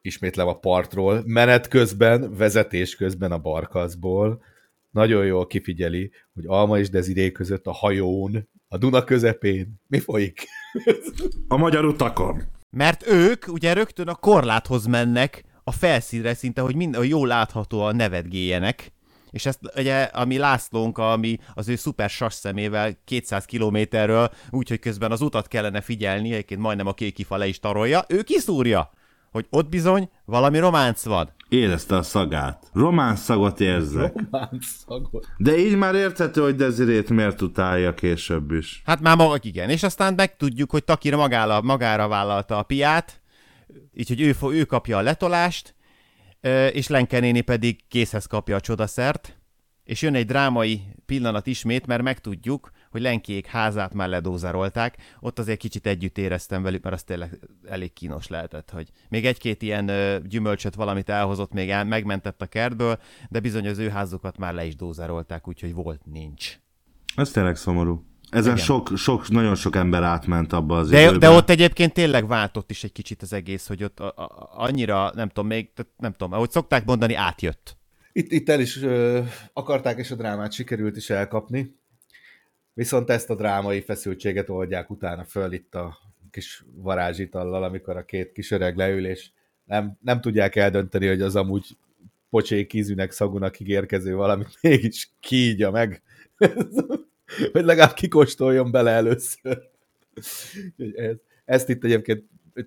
ismétlem 0.00 0.46
a 0.46 0.58
partról, 0.58 1.22
menet 1.26 1.68
közben, 1.68 2.36
vezetés 2.36 2.96
közben 2.96 3.32
a 3.32 3.38
barkaszból, 3.38 4.42
nagyon 4.90 5.24
jól 5.24 5.46
kifigyeli, 5.46 6.10
hogy 6.34 6.44
Alma 6.46 6.78
és 6.78 6.90
Deziré 6.90 7.32
között 7.32 7.66
a 7.66 7.72
hajón, 7.72 8.48
a 8.68 8.78
Duna 8.78 9.04
közepén, 9.04 9.80
mi 9.86 9.98
folyik? 9.98 10.46
A 11.48 11.56
magyar 11.56 11.84
utakon. 11.84 12.42
Mert 12.70 13.06
ők 13.06 13.48
ugye 13.48 13.72
rögtön 13.72 14.08
a 14.08 14.14
korláthoz 14.14 14.86
mennek, 14.86 15.44
a 15.64 15.72
felszínre 15.72 16.34
szinte, 16.34 16.60
hogy 16.60 16.76
mind, 16.76 16.98
jól 17.02 17.26
láthatóan 17.26 17.96
nevetgéljenek, 17.96 18.92
és 19.32 19.46
ezt 19.46 19.60
ugye, 19.76 20.02
ami 20.02 20.38
Lászlónk, 20.38 20.98
ami 20.98 21.38
az 21.54 21.68
ő 21.68 21.76
szuper 21.76 22.10
sas 22.10 22.34
szemével 22.34 22.98
200 23.04 23.44
kilométerről, 23.44 24.30
úgyhogy 24.50 24.78
közben 24.78 25.10
az 25.12 25.20
utat 25.20 25.48
kellene 25.48 25.80
figyelni, 25.80 26.32
egyébként 26.32 26.60
majdnem 26.60 26.86
a 26.86 26.94
kékifa 26.94 27.36
le 27.36 27.46
is 27.46 27.58
tarolja, 27.58 28.04
ő 28.08 28.22
kiszúrja, 28.22 28.90
hogy 29.30 29.46
ott 29.50 29.68
bizony 29.68 30.10
valami 30.24 30.58
románc 30.58 31.04
van. 31.04 31.30
Érezte 31.48 31.96
a 31.96 32.02
szagát. 32.02 32.70
Románc 32.72 33.20
szagot 33.20 33.60
érzek. 33.60 34.14
Románc 34.14 34.66
szagot. 34.86 35.26
De 35.36 35.58
így 35.58 35.76
már 35.76 35.94
érthető, 35.94 36.40
hogy 36.40 36.54
Dezirét 36.54 37.08
miért 37.08 37.42
utálja 37.42 37.94
később 37.94 38.50
is. 38.50 38.82
Hát 38.84 39.00
már 39.00 39.16
maga 39.16 39.38
igen, 39.40 39.70
és 39.70 39.82
aztán 39.82 40.14
megtudjuk, 40.14 40.70
hogy 40.70 40.84
Takira 40.84 41.16
magára, 41.16 41.62
magára 41.62 42.08
vállalta 42.08 42.58
a 42.58 42.62
piát, 42.62 43.20
így 43.94 44.08
hogy 44.08 44.20
ő, 44.20 44.36
ő 44.50 44.64
kapja 44.64 44.98
a 44.98 45.02
letolást, 45.02 45.74
és 46.72 46.88
Lenke 46.88 47.20
néni 47.20 47.40
pedig 47.40 47.88
készhez 47.88 48.26
kapja 48.26 48.56
a 48.56 48.60
csodaszert, 48.60 49.36
és 49.84 50.02
jön 50.02 50.14
egy 50.14 50.26
drámai 50.26 50.82
pillanat 51.06 51.46
ismét, 51.46 51.86
mert 51.86 52.02
megtudjuk, 52.02 52.70
hogy 52.90 53.00
Lenkiék 53.00 53.46
házát 53.46 53.94
már 53.94 54.08
ledózarolták, 54.08 54.96
ott 55.20 55.38
azért 55.38 55.58
kicsit 55.58 55.86
együtt 55.86 56.18
éreztem 56.18 56.62
velük, 56.62 56.82
mert 56.82 56.94
az 56.94 57.02
tényleg 57.02 57.38
elég 57.68 57.92
kínos 57.92 58.28
lehetett, 58.28 58.70
hogy 58.70 58.88
még 59.08 59.26
egy-két 59.26 59.62
ilyen 59.62 59.90
gyümölcsöt 60.28 60.74
valamit 60.74 61.08
elhozott, 61.08 61.52
még 61.52 61.70
el, 61.70 61.84
megmentett 61.84 62.42
a 62.42 62.46
kertből, 62.46 62.98
de 63.30 63.40
bizony 63.40 63.68
az 63.68 63.78
ő 63.78 63.88
házukat 63.88 64.38
már 64.38 64.54
le 64.54 64.64
is 64.64 64.76
dózarolták, 64.76 65.48
úgyhogy 65.48 65.74
volt, 65.74 66.00
nincs. 66.04 66.58
Ez 67.16 67.30
tényleg 67.30 67.56
szomorú. 67.56 68.11
Ezen 68.32 68.56
sok, 68.56 68.96
sok, 68.96 69.28
nagyon 69.28 69.54
sok 69.54 69.76
ember 69.76 70.02
átment 70.02 70.52
abba 70.52 70.76
az 70.78 70.90
de, 70.90 71.00
időben. 71.00 71.18
De 71.18 71.28
ott 71.28 71.50
egyébként 71.50 71.92
tényleg 71.92 72.26
váltott 72.26 72.70
is 72.70 72.84
egy 72.84 72.92
kicsit 72.92 73.22
az 73.22 73.32
egész, 73.32 73.66
hogy 73.66 73.84
ott 73.84 74.00
a, 74.00 74.06
a, 74.06 74.50
annyira, 74.54 75.10
nem 75.14 75.28
tudom, 75.28 75.46
még, 75.46 75.70
nem 75.96 76.12
tudom, 76.12 76.32
ahogy 76.32 76.50
szokták 76.50 76.84
mondani, 76.84 77.14
átjött. 77.14 77.76
Itt, 78.12 78.32
itt 78.32 78.48
el 78.48 78.60
is 78.60 78.82
ö, 78.82 79.20
akarták, 79.52 79.98
és 79.98 80.10
a 80.10 80.14
drámát 80.14 80.52
sikerült 80.52 80.96
is 80.96 81.10
elkapni. 81.10 81.76
Viszont 82.74 83.10
ezt 83.10 83.30
a 83.30 83.34
drámai 83.34 83.80
feszültséget 83.80 84.48
oldják 84.48 84.90
utána 84.90 85.24
föl 85.24 85.52
itt 85.52 85.74
a 85.74 85.98
kis 86.30 86.64
varázsitallal, 86.74 87.64
amikor 87.64 87.96
a 87.96 88.04
két 88.04 88.32
kis 88.32 88.50
öreg 88.50 88.76
leül, 88.76 89.06
és 89.06 89.30
nem, 89.64 89.98
nem 90.00 90.20
tudják 90.20 90.56
eldönteni, 90.56 91.06
hogy 91.06 91.20
az 91.20 91.36
amúgy 91.36 91.76
pocsék 92.30 92.72
ízűnek, 92.72 93.10
szagúnak 93.10 93.60
ígérkező 93.60 94.14
valamit 94.14 94.58
mégis 94.60 95.10
kígya 95.20 95.70
meg. 95.70 96.02
Vagy 97.52 97.64
legalább 97.64 97.92
kikóstoljon 97.92 98.70
bele 98.70 98.90
először. 98.90 99.58
Ez, 100.94 101.16
ezt 101.44 101.68
itt 101.68 101.84
egyébként 101.84 102.24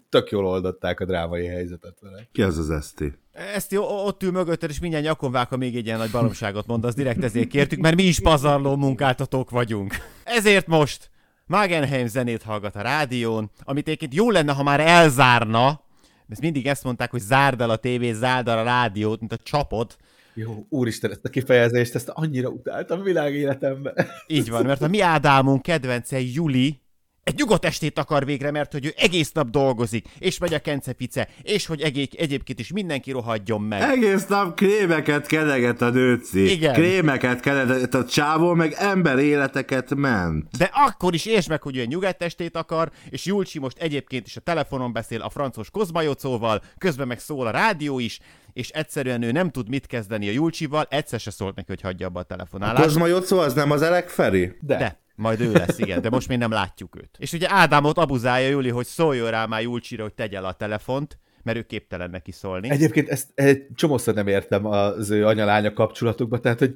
tök 0.10 0.30
jól 0.30 0.46
oldották 0.46 1.00
a 1.00 1.06
drámai 1.06 1.46
helyzetet 1.46 1.98
vele. 2.02 2.28
Ki 2.32 2.42
az 2.42 2.58
az 2.58 2.70
Eszti? 2.70 3.14
Ezt 3.32 3.72
jó, 3.72 3.84
ott 3.84 4.24
ül 4.24 4.32
mögötted, 4.32 4.70
és 4.70 4.80
mindjárt 4.80 5.06
nyakon 5.06 5.32
vág, 5.32 5.48
ha 5.48 5.58
még 5.58 5.76
egy 5.76 5.86
ilyen 5.86 5.98
nagy 5.98 6.12
baromságot 6.12 6.68
mond, 6.68 6.86
az 6.86 6.94
direkt 6.94 7.24
ezért 7.24 7.48
kértük, 7.48 7.80
mert 7.80 7.96
mi 7.96 8.04
is 8.04 8.20
pazarló 8.20 8.76
munkáltatók 8.76 9.50
vagyunk. 9.50 9.96
Ezért 10.24 10.68
most 10.68 11.10
Magenheim 11.46 12.08
zenét 12.08 12.44
hallgat 12.44 12.76
a 12.76 12.82
rádión, 12.82 13.52
amit 13.64 13.88
egyébként 13.88 14.14
jó 14.14 14.32
lenne, 14.32 14.52
ha 14.54 14.64
már 14.64 14.80
elzárna, 14.80 15.84
ezt 16.30 16.42
mindig 16.42 16.68
ezt 16.68 16.84
mondták, 16.84 17.12
hogy 17.12 17.20
zárd 17.20 17.62
el 17.62 17.70
a 17.70 17.76
tévét, 17.76 18.16
zárd 18.16 18.48
el 18.48 18.58
a 18.58 18.64
rádiót, 18.64 19.20
mint 19.20 19.34
a 19.34 19.38
csapot. 19.38 19.98
Jó, 20.38 20.66
úristen, 20.70 21.12
ezt 21.12 21.26
a 21.26 21.30
kifejezést, 21.30 21.96
ezt 21.96 22.10
annyira 22.10 22.50
utáltam 22.50 23.04
világéletemben. 23.04 23.94
Így 24.28 24.50
van, 24.50 24.66
mert 24.66 24.82
a 24.82 24.88
mi 24.88 25.02
Ádámunk 25.02 25.62
kedvence 25.62 26.20
Juli, 26.22 26.80
egy 27.24 27.38
nyugodt 27.38 27.66
estét 27.66 28.00
akar 28.00 28.26
végre, 28.26 28.52
mert 28.52 28.72
hogy 28.72 28.86
ő 28.86 28.94
egész 28.98 29.32
nap 29.32 29.50
dolgozik, 29.50 30.08
és 30.20 30.38
megy 30.38 30.54
a 30.54 30.60
kencepice, 30.60 31.28
és 31.42 31.66
hogy 31.66 31.82
egyéb, 31.82 32.14
egyébként 32.18 32.60
is 32.60 32.72
mindenki 32.72 33.12
rohadjon 33.12 33.62
meg. 33.62 33.82
Egész 33.82 34.26
nap 34.26 34.56
krémeket 34.56 35.28
keneget 35.28 35.82
a 35.82 35.90
nőci. 35.90 36.52
Igen. 36.52 36.74
Krémeket 36.74 37.40
keneget 37.40 37.94
a 37.94 38.06
csávó, 38.06 38.54
meg 38.54 38.76
ember 38.78 39.20
életeket 39.20 39.96
ment. 39.96 40.58
De 40.58 40.70
akkor 40.74 41.14
is 41.14 41.26
értsd 41.26 41.50
meg, 41.50 41.62
hogy 41.62 41.78
ő 41.78 41.80
egy 41.80 41.88
nyugodt 41.88 42.24
estét 42.24 42.56
akar, 42.56 42.92
és 43.10 43.26
Julcsi 43.26 43.60
most 43.60 43.78
egyébként 43.78 44.28
is 44.28 44.38
a 44.38 44.42
telefonon 44.42 44.94
beszél 44.94 45.22
a 45.22 45.30
francos 45.30 45.70
Kozmajocóval, 45.70 46.62
közben 46.78 47.08
meg 47.08 47.20
szól 47.20 47.48
a 47.48 47.52
rádió 47.52 48.00
is, 48.00 48.20
és 48.56 48.70
egyszerűen 48.70 49.22
ő 49.22 49.32
nem 49.32 49.50
tud 49.50 49.70
mit 49.70 49.86
kezdeni 49.86 50.28
a 50.28 50.32
Julcsival, 50.32 50.88
egyszer 50.90 51.20
se 51.20 51.32
szólt 51.32 51.56
neki, 51.56 51.68
hogy 51.68 51.82
hagyja 51.82 52.08
abba 52.08 52.20
a 52.20 52.24
telefonálást. 52.24 52.84
Kozma 52.84 53.08
Jocó 53.08 53.40
az 53.40 53.54
nem 53.54 53.72
az 53.72 53.82
Elek 53.82 54.10
Feri? 54.10 54.58
De. 54.62 54.78
De. 54.78 55.00
Majd 55.16 55.42
ő 55.42 55.52
lesz, 55.52 55.80
igen, 55.80 56.02
de 56.02 56.10
most 56.10 56.28
még 56.28 56.38
nem 56.38 56.52
látjuk 56.52 56.96
őt. 56.96 57.10
És 57.18 57.34
ugye 57.34 57.52
Ádámot 57.52 57.98
abuzálja 57.98 58.50
Juli, 58.50 58.70
hogy 58.70 58.86
szóljon 58.86 59.30
rá 59.30 59.46
már 59.46 59.62
Julcsira, 59.62 60.04
hogy 60.04 60.14
tegye 60.14 60.40
le 60.40 60.48
a 60.48 60.54
telefont, 60.54 61.20
mert 61.44 61.58
ő 61.58 61.62
képtelen 61.62 62.10
neki 62.10 62.32
szólni. 62.32 62.70
Egyébként 62.70 63.10
ezt 63.10 63.28
egy 63.34 63.68
csomószor 63.76 64.14
nem 64.14 64.28
értem 64.28 64.66
az 64.66 65.10
ő 65.10 65.26
anyalánya 65.26 65.74
kapcsolatukba, 65.74 66.40
tehát, 66.40 66.60
hogy 66.60 66.74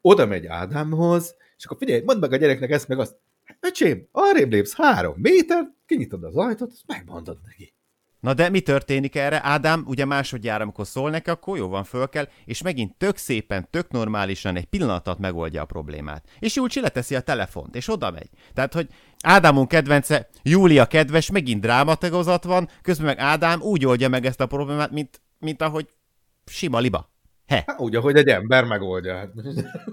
oda 0.00 0.26
megy 0.26 0.46
Ádámhoz, 0.46 1.34
és 1.56 1.64
akkor 1.64 1.76
figyelj, 1.76 2.02
mondd 2.04 2.20
meg 2.20 2.32
a 2.32 2.36
gyereknek 2.36 2.70
ezt 2.70 2.88
meg 2.88 2.98
azt, 2.98 3.16
öcsém, 3.60 4.08
arrébb 4.12 4.50
lépsz 4.50 4.74
három 4.76 5.14
méter, 5.16 5.70
kinyitod 5.86 6.24
az 6.24 6.36
ajtót, 6.36 6.70
azt 6.70 6.84
megmondod 6.86 7.38
neki. 7.46 7.74
Na 8.20 8.34
de 8.34 8.48
mi 8.48 8.60
történik 8.60 9.16
erre? 9.16 9.40
Ádám 9.44 9.84
ugye 9.86 10.04
másodjára, 10.04 10.62
amikor 10.62 10.86
szól 10.86 11.10
neki, 11.10 11.30
akkor 11.30 11.56
jó 11.56 11.68
van, 11.68 11.84
föl 11.84 12.08
kell, 12.08 12.28
és 12.44 12.62
megint 12.62 12.96
tök 12.96 13.16
szépen, 13.16 13.68
tök 13.70 13.90
normálisan 13.90 14.56
egy 14.56 14.64
pillanatot 14.64 15.18
megoldja 15.18 15.62
a 15.62 15.64
problémát. 15.64 16.24
És 16.38 16.54
Júlcsi 16.54 16.80
leteszi 16.80 17.14
a 17.14 17.20
telefont, 17.20 17.76
és 17.76 17.88
oda 17.88 18.10
megy. 18.10 18.28
Tehát, 18.54 18.74
hogy 18.74 18.88
Ádámunk 19.22 19.68
kedvence, 19.68 20.28
Júlia 20.42 20.86
kedves, 20.86 21.30
megint 21.30 21.60
drámatagozat 21.60 22.44
van, 22.44 22.68
közben 22.82 23.06
meg 23.06 23.18
Ádám 23.18 23.60
úgy 23.62 23.86
oldja 23.86 24.08
meg 24.08 24.26
ezt 24.26 24.40
a 24.40 24.46
problémát, 24.46 24.90
mint, 24.90 25.20
mint 25.38 25.62
ahogy 25.62 25.88
sima 26.46 26.78
liba. 26.78 27.10
He. 27.50 27.62
Hát, 27.66 27.80
úgy, 27.80 27.96
ahogy 27.96 28.16
egy 28.16 28.28
ember 28.28 28.64
megoldja. 28.64 29.14
Hát. 29.14 29.28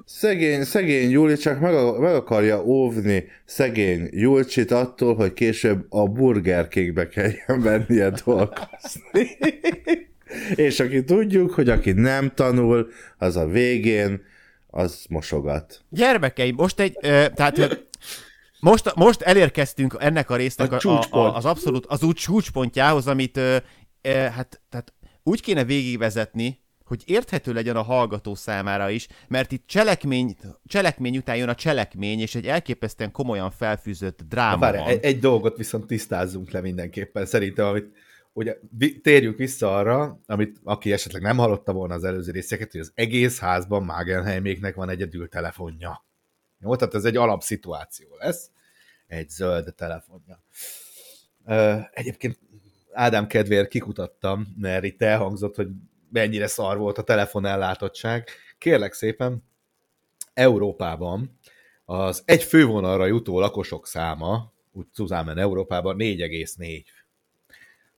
Szegény, 0.05 0.63
szegény 0.63 1.09
Júli 1.09 1.35
csak 1.35 1.59
meg, 1.59 1.73
meg 1.99 2.13
akarja 2.15 2.63
óvni 2.63 3.25
szegény 3.45 4.09
Julcsit 4.11 4.71
attól, 4.71 5.15
hogy 5.15 5.33
később 5.33 5.85
a 5.89 6.07
Burger 6.07 6.67
King-be 6.67 7.07
kelljen 7.07 7.59
mennie 7.59 8.09
dolgozni. 8.25 9.37
És 10.55 10.79
aki 10.79 11.03
tudjuk, 11.03 11.51
hogy 11.51 11.69
aki 11.69 11.91
nem 11.91 12.31
tanul, 12.35 12.89
az 13.17 13.35
a 13.35 13.47
végén, 13.47 14.21
az 14.67 15.05
mosogat. 15.09 15.81
Gyermekeim, 15.89 16.55
most 16.55 16.79
egy, 16.79 16.97
ö, 17.01 17.25
tehát 17.33 17.85
most, 18.59 18.95
most 18.95 19.21
elérkeztünk 19.21 19.95
ennek 19.99 20.29
a 20.29 20.35
résznek 20.35 20.71
a, 20.71 20.89
a, 20.89 21.17
a, 21.17 21.35
az 21.35 21.45
abszolút, 21.45 21.85
az 21.85 22.03
úgy 22.03 22.15
csúcspontjához, 22.15 23.07
amit 23.07 23.37
ö, 23.37 23.57
ö, 24.01 24.09
hát, 24.09 24.61
tehát 24.69 24.93
úgy 25.23 25.41
kéne 25.41 25.63
végigvezetni, 25.63 26.65
hogy 26.87 27.03
érthető 27.05 27.53
legyen 27.53 27.75
a 27.75 27.81
hallgató 27.81 28.35
számára 28.35 28.89
is, 28.89 29.07
mert 29.27 29.51
itt 29.51 29.67
cselekmény, 29.67 30.35
cselekmény 30.65 31.17
után 31.17 31.35
jön 31.35 31.49
a 31.49 31.55
cselekmény, 31.55 32.19
és 32.19 32.35
egy 32.35 32.45
elképesztően 32.45 33.11
komolyan 33.11 33.51
felfűzött 33.51 34.21
dráma 34.21 34.57
várj, 34.57 34.77
van. 34.77 34.87
Egy, 34.87 35.03
egy 35.03 35.19
dolgot 35.19 35.57
viszont 35.57 35.87
tisztázzunk 35.87 36.51
le 36.51 36.61
mindenképpen, 36.61 37.25
szerintem, 37.25 37.65
amit 37.65 37.91
ugye 38.33 38.57
térjünk 39.01 39.37
vissza 39.37 39.75
arra, 39.75 40.19
amit 40.25 40.59
aki 40.63 40.91
esetleg 40.91 41.21
nem 41.21 41.37
hallotta 41.37 41.73
volna 41.73 41.93
az 41.93 42.03
előző 42.03 42.31
részeket, 42.31 42.71
hogy 42.71 42.79
az 42.79 42.91
egész 42.93 43.39
házban 43.39 43.83
Magenheiméknek 43.83 44.75
van 44.75 44.89
egyedül 44.89 45.29
telefonja. 45.29 46.05
Jó, 46.59 46.75
tehát 46.75 46.93
ez 46.93 47.05
egy 47.05 47.17
alapszituáció 47.17 48.07
lesz, 48.19 48.49
egy 49.07 49.29
zöld 49.29 49.73
telefonja. 49.75 50.43
Egyébként 51.91 52.39
Ádám 52.91 53.27
kedvéért 53.27 53.67
kikutattam, 53.67 54.55
mert 54.59 54.83
itt 54.83 55.01
elhangzott, 55.01 55.55
hogy 55.55 55.67
mennyire 56.09 56.47
szar 56.47 56.77
volt 56.77 56.97
a 56.97 57.03
telefonellátottság. 57.03 58.29
Kérlek 58.57 58.93
szépen, 58.93 59.43
Európában 60.33 61.39
az 61.85 62.23
egy 62.25 62.43
fővonalra 62.43 63.05
jutó 63.05 63.39
lakosok 63.39 63.87
száma, 63.87 64.53
úgy 64.71 64.85
Cuzámen 64.93 65.37
Európában 65.37 65.95
4,4. 65.99 66.83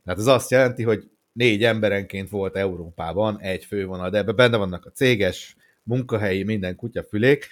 Tehát 0.04 0.20
ez 0.20 0.28
azt 0.28 0.52
jelenti, 0.52 0.84
hogy 0.84 1.10
négy 1.32 1.64
emberenként 1.64 2.30
volt 2.30 2.56
Európában 2.56 3.40
egy 3.40 3.66
fővonal, 3.66 4.10
de 4.10 4.18
ebben 4.18 4.36
benne 4.36 4.58
vannak 4.58 4.86
a 4.86 4.92
céges, 4.92 5.56
munkahelyi, 5.84 6.44
minden 6.44 6.76
kutyafülék, 6.76 7.48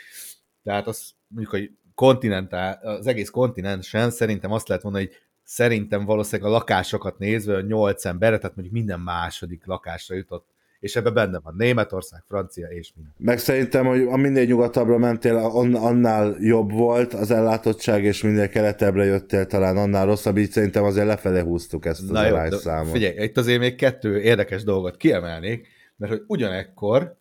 tehát 0.63 0.87
az 0.87 1.13
mondjuk, 1.27 1.51
hogy 1.51 1.71
kontinentál, 1.95 2.79
az 2.83 3.07
egész 3.07 3.29
kontinensen 3.29 4.11
szerintem 4.11 4.51
azt 4.51 4.67
lehet 4.67 4.83
mondani, 4.83 5.05
hogy 5.05 5.15
szerintem 5.49 6.05
valószínűleg 6.05 6.51
a 6.51 6.53
lakásokat 6.53 7.17
nézve 7.17 7.61
8 7.61 8.05
ember, 8.05 8.37
tehát 8.37 8.55
mondjuk 8.55 8.73
minden 8.73 8.99
második 8.99 9.65
lakásra 9.65 10.15
jutott 10.15 10.45
és 10.79 10.95
ebben 10.95 11.13
benne 11.13 11.39
van 11.39 11.53
Németország, 11.57 12.23
Francia 12.27 12.67
és 12.67 12.91
minden. 12.95 13.13
Meg 13.17 13.39
szerintem, 13.39 13.85
hogy 13.85 14.01
a 14.01 14.15
minél 14.15 14.45
nyugatabbra 14.45 14.97
mentél, 14.97 15.35
annál 15.35 16.35
jobb 16.39 16.71
volt 16.71 17.13
az 17.13 17.31
ellátottság, 17.31 18.03
és 18.03 18.21
minél 18.21 18.49
keletebbre 18.49 19.03
jöttél, 19.03 19.45
talán 19.45 19.77
annál 19.77 20.05
rosszabb, 20.05 20.37
így 20.37 20.51
szerintem 20.51 20.83
azért 20.83 21.07
lefele 21.07 21.41
húztuk 21.41 21.85
ezt 21.85 22.01
az 22.01 22.09
Na 22.09 22.51
számot. 22.51 22.91
Figyelj, 22.91 23.23
itt 23.23 23.37
azért 23.37 23.59
még 23.59 23.75
kettő 23.75 24.21
érdekes 24.21 24.63
dolgot 24.63 24.97
kiemelnék, 24.97 25.67
mert 25.95 26.11
hogy 26.11 26.23
ugyanekkor 26.27 27.15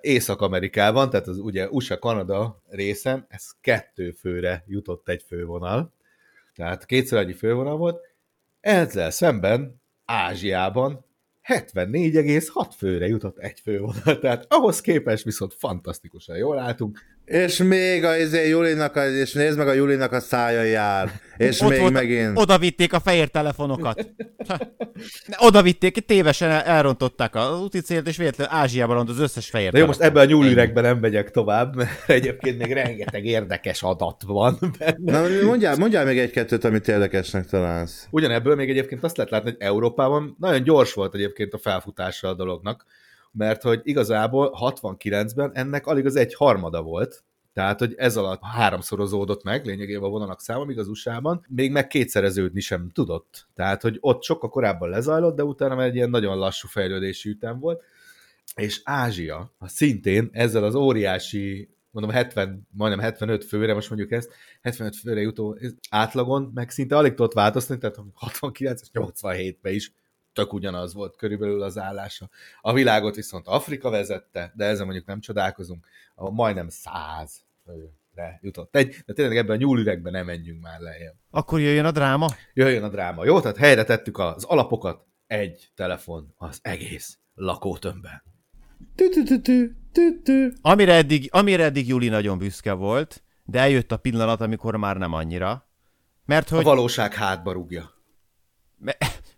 Észak-Amerikában, 0.00 1.10
tehát 1.10 1.26
az 1.26 1.38
ugye 1.38 1.68
USA-Kanada 1.68 2.62
részen, 2.68 3.26
ez 3.28 3.50
kettő 3.60 4.10
főre 4.10 4.64
jutott 4.66 5.08
egy 5.08 5.24
fővonal, 5.26 5.92
tehát 6.58 6.86
kétszer 6.86 7.18
annyi 7.18 7.32
fővonal 7.32 7.76
volt, 7.76 8.00
ezzel 8.60 9.10
szemben 9.10 9.82
Ázsiában 10.04 11.04
74,6 11.48 12.68
főre 12.76 13.06
jutott 13.06 13.38
egy 13.38 13.60
fővonal, 13.60 14.18
tehát 14.18 14.46
ahhoz 14.48 14.80
képest 14.80 15.24
viszont 15.24 15.54
fantasztikusan 15.54 16.36
jól 16.36 16.58
álltunk. 16.58 17.00
És 17.28 17.56
még 17.56 18.04
a 18.04 18.16
izé, 18.16 18.48
Julinak, 18.48 18.96
a, 18.96 19.08
és 19.08 19.32
nézd 19.32 19.58
meg 19.58 19.68
a 19.68 19.72
Julinak 19.72 20.12
a 20.12 20.20
szája 20.20 20.62
jár. 20.62 21.10
És 21.36 21.60
Ott 21.60 21.68
még 21.70 21.80
volt, 21.80 21.92
megint. 21.92 22.38
Oda 22.38 22.58
vitték 22.58 22.92
a 22.92 23.00
fehér 23.00 23.28
telefonokat. 23.28 24.08
Oda 25.38 25.62
vitték, 25.62 26.06
tévesen 26.06 26.50
elrontották 26.50 27.34
a 27.34 27.60
úti 27.62 27.80
célt, 27.80 28.08
és 28.08 28.16
véletlenül 28.16 28.52
Ázsiában 28.52 28.96
ront 28.96 29.08
az 29.08 29.18
összes 29.18 29.48
fehér 29.48 29.70
De 29.70 29.78
jó, 29.78 29.86
most 29.86 30.00
ebben 30.00 30.22
a 30.22 30.26
nyúlüregben 30.26 30.82
nem 30.82 30.98
megyek 30.98 31.30
tovább, 31.30 31.76
mert 31.76 32.08
egyébként 32.10 32.58
még 32.58 32.72
rengeteg 32.72 33.24
érdekes 33.24 33.82
adat 33.82 34.22
van. 34.26 34.58
Benne. 34.78 35.20
Na, 35.20 35.46
mondjál, 35.46 35.76
mondjál 35.76 36.04
még 36.04 36.18
egy-kettőt, 36.18 36.64
amit 36.64 36.88
érdekesnek 36.88 37.46
találsz. 37.46 38.06
Ugyanebből 38.10 38.54
még 38.54 38.70
egyébként 38.70 39.04
azt 39.04 39.16
lehet 39.16 39.32
látni, 39.32 39.50
hogy 39.50 39.60
Európában 39.60 40.36
nagyon 40.38 40.62
gyors 40.62 40.92
volt 40.92 41.14
egyébként 41.14 41.54
a 41.54 41.58
felfutása 41.58 42.28
a 42.28 42.34
dolognak 42.34 42.84
mert 43.32 43.62
hogy 43.62 43.80
igazából 43.82 44.58
69-ben 44.60 45.50
ennek 45.54 45.86
alig 45.86 46.06
az 46.06 46.16
egy 46.16 46.34
harmada 46.34 46.82
volt, 46.82 47.24
tehát, 47.52 47.78
hogy 47.78 47.94
ez 47.96 48.16
alatt 48.16 48.42
háromszorozódott 48.42 49.42
meg, 49.42 49.66
lényegében 49.66 50.02
a 50.02 50.08
vonalak 50.08 50.40
száma, 50.40 50.64
míg 50.64 50.78
az 50.78 50.88
USA-ban 50.88 51.44
még 51.48 51.70
meg 51.72 51.86
kétszereződni 51.86 52.60
sem 52.60 52.90
tudott. 52.90 53.48
Tehát, 53.54 53.82
hogy 53.82 53.96
ott 54.00 54.22
sokkal 54.22 54.50
korábban 54.50 54.88
lezajlott, 54.88 55.36
de 55.36 55.44
utána 55.44 55.82
egy 55.82 55.94
ilyen 55.94 56.10
nagyon 56.10 56.38
lassú 56.38 56.68
fejlődési 56.68 57.28
ütem 57.28 57.58
volt. 57.58 57.82
És 58.54 58.80
Ázsia, 58.84 59.52
szintén 59.60 60.28
ezzel 60.32 60.64
az 60.64 60.74
óriási 60.74 61.68
mondom 61.90 62.12
70, 62.12 62.66
majdnem 62.70 63.00
75 63.00 63.44
főre, 63.44 63.74
most 63.74 63.88
mondjuk 63.88 64.12
ezt, 64.12 64.32
75 64.62 64.96
főre 64.96 65.20
jutó 65.20 65.58
átlagon, 65.90 66.50
meg 66.54 66.70
szinte 66.70 66.96
alig 66.96 67.14
tudott 67.14 67.32
változni, 67.32 67.78
tehát 67.78 67.96
69 68.14 68.80
87-ben 68.92 69.72
is 69.72 69.92
tök 70.32 70.52
ugyanaz 70.52 70.94
volt 70.94 71.16
körülbelül 71.16 71.62
az 71.62 71.78
állása. 71.78 72.28
A 72.60 72.72
világot 72.72 73.14
viszont 73.14 73.46
Afrika 73.46 73.90
vezette, 73.90 74.52
de 74.56 74.64
ezzel 74.64 74.84
mondjuk 74.84 75.06
nem 75.06 75.20
csodálkozunk, 75.20 75.86
ahol 76.14 76.32
majdnem 76.32 76.68
száz 76.68 77.44
főre 77.64 78.38
jutott 78.42 78.76
egy, 78.76 78.96
de 79.06 79.12
tényleg 79.12 79.36
ebben 79.36 79.56
a 79.56 79.58
nyúlüregben 79.58 80.12
nem 80.12 80.26
menjünk 80.26 80.62
már 80.62 80.80
lejjebb. 80.80 81.14
Akkor 81.30 81.60
jöjjön 81.60 81.84
a 81.84 81.90
dráma? 81.90 82.26
Jöjjön 82.54 82.82
a 82.82 82.88
dráma. 82.88 83.24
Jó, 83.24 83.40
tehát 83.40 83.56
helyre 83.56 83.84
tettük 83.84 84.18
az 84.18 84.44
alapokat, 84.44 85.06
egy 85.26 85.70
telefon 85.74 86.34
az 86.36 86.58
egész 86.62 87.18
lakótömbben. 87.34 88.22
Amire 90.60 90.94
eddig, 90.94 91.28
amire 91.32 91.64
eddig 91.64 91.88
Juli 91.88 92.08
nagyon 92.08 92.38
büszke 92.38 92.72
volt, 92.72 93.22
de 93.44 93.58
eljött 93.58 93.92
a 93.92 93.96
pillanat, 93.96 94.40
amikor 94.40 94.76
már 94.76 94.96
nem 94.96 95.12
annyira. 95.12 95.68
Mert 96.24 96.48
hogy... 96.48 96.58
A 96.58 96.62
valóság 96.62 97.14
hátba 97.14 97.52
rúgja. 97.52 97.90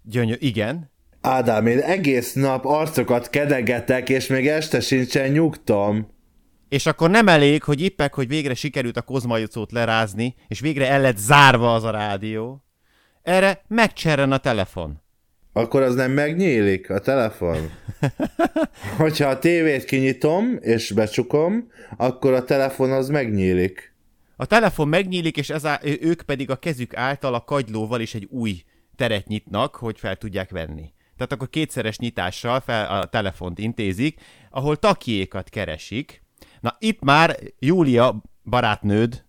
Gyönyör, 0.02 0.36
igen. 0.40 0.90
Ádám, 1.20 1.66
én 1.66 1.78
egész 1.78 2.32
nap 2.32 2.64
arcokat 2.64 3.30
kedegetek, 3.30 4.08
és 4.08 4.26
még 4.26 4.48
este 4.48 4.80
sincsen 4.80 5.30
nyugtom. 5.30 6.08
És 6.68 6.86
akkor 6.86 7.10
nem 7.10 7.28
elég, 7.28 7.62
hogy 7.62 7.80
ippek, 7.80 8.14
hogy 8.14 8.28
végre 8.28 8.54
sikerült 8.54 8.96
a 8.96 9.02
kozmajucót 9.02 9.72
lerázni, 9.72 10.34
és 10.48 10.60
végre 10.60 10.88
el 10.88 11.00
lett 11.00 11.16
zárva 11.16 11.74
az 11.74 11.84
a 11.84 11.90
rádió. 11.90 12.64
Erre 13.22 13.64
megcserren 13.68 14.32
a 14.32 14.38
telefon. 14.38 15.02
Akkor 15.52 15.82
az 15.82 15.94
nem 15.94 16.10
megnyílik, 16.10 16.90
a 16.90 16.98
telefon? 16.98 17.70
Hogyha 18.98 19.28
a 19.28 19.38
tévét 19.38 19.84
kinyitom, 19.84 20.58
és 20.60 20.90
becsukom, 20.90 21.70
akkor 21.96 22.32
a 22.32 22.44
telefon 22.44 22.92
az 22.92 23.08
megnyílik. 23.08 23.94
A 24.36 24.46
telefon 24.46 24.88
megnyílik, 24.88 25.36
és 25.36 25.50
ez 25.50 25.66
á- 25.66 25.84
ők 25.84 26.22
pedig 26.22 26.50
a 26.50 26.56
kezük 26.56 26.96
által 26.96 27.34
a 27.34 27.44
kagylóval 27.44 28.00
is 28.00 28.14
egy 28.14 28.26
új 28.30 28.62
teret 29.00 29.26
nyitnak, 29.26 29.76
hogy 29.76 29.98
fel 29.98 30.16
tudják 30.16 30.50
venni. 30.50 30.92
Tehát 31.16 31.32
akkor 31.32 31.48
kétszeres 31.50 31.98
nyitással 31.98 32.60
fel 32.60 33.00
a 33.00 33.06
telefont 33.06 33.58
intézik, 33.58 34.20
ahol 34.50 34.76
takiékat 34.76 35.48
keresik. 35.48 36.22
Na 36.60 36.76
itt 36.78 37.00
már 37.00 37.36
Júlia 37.58 38.22
barátnőd 38.44 39.24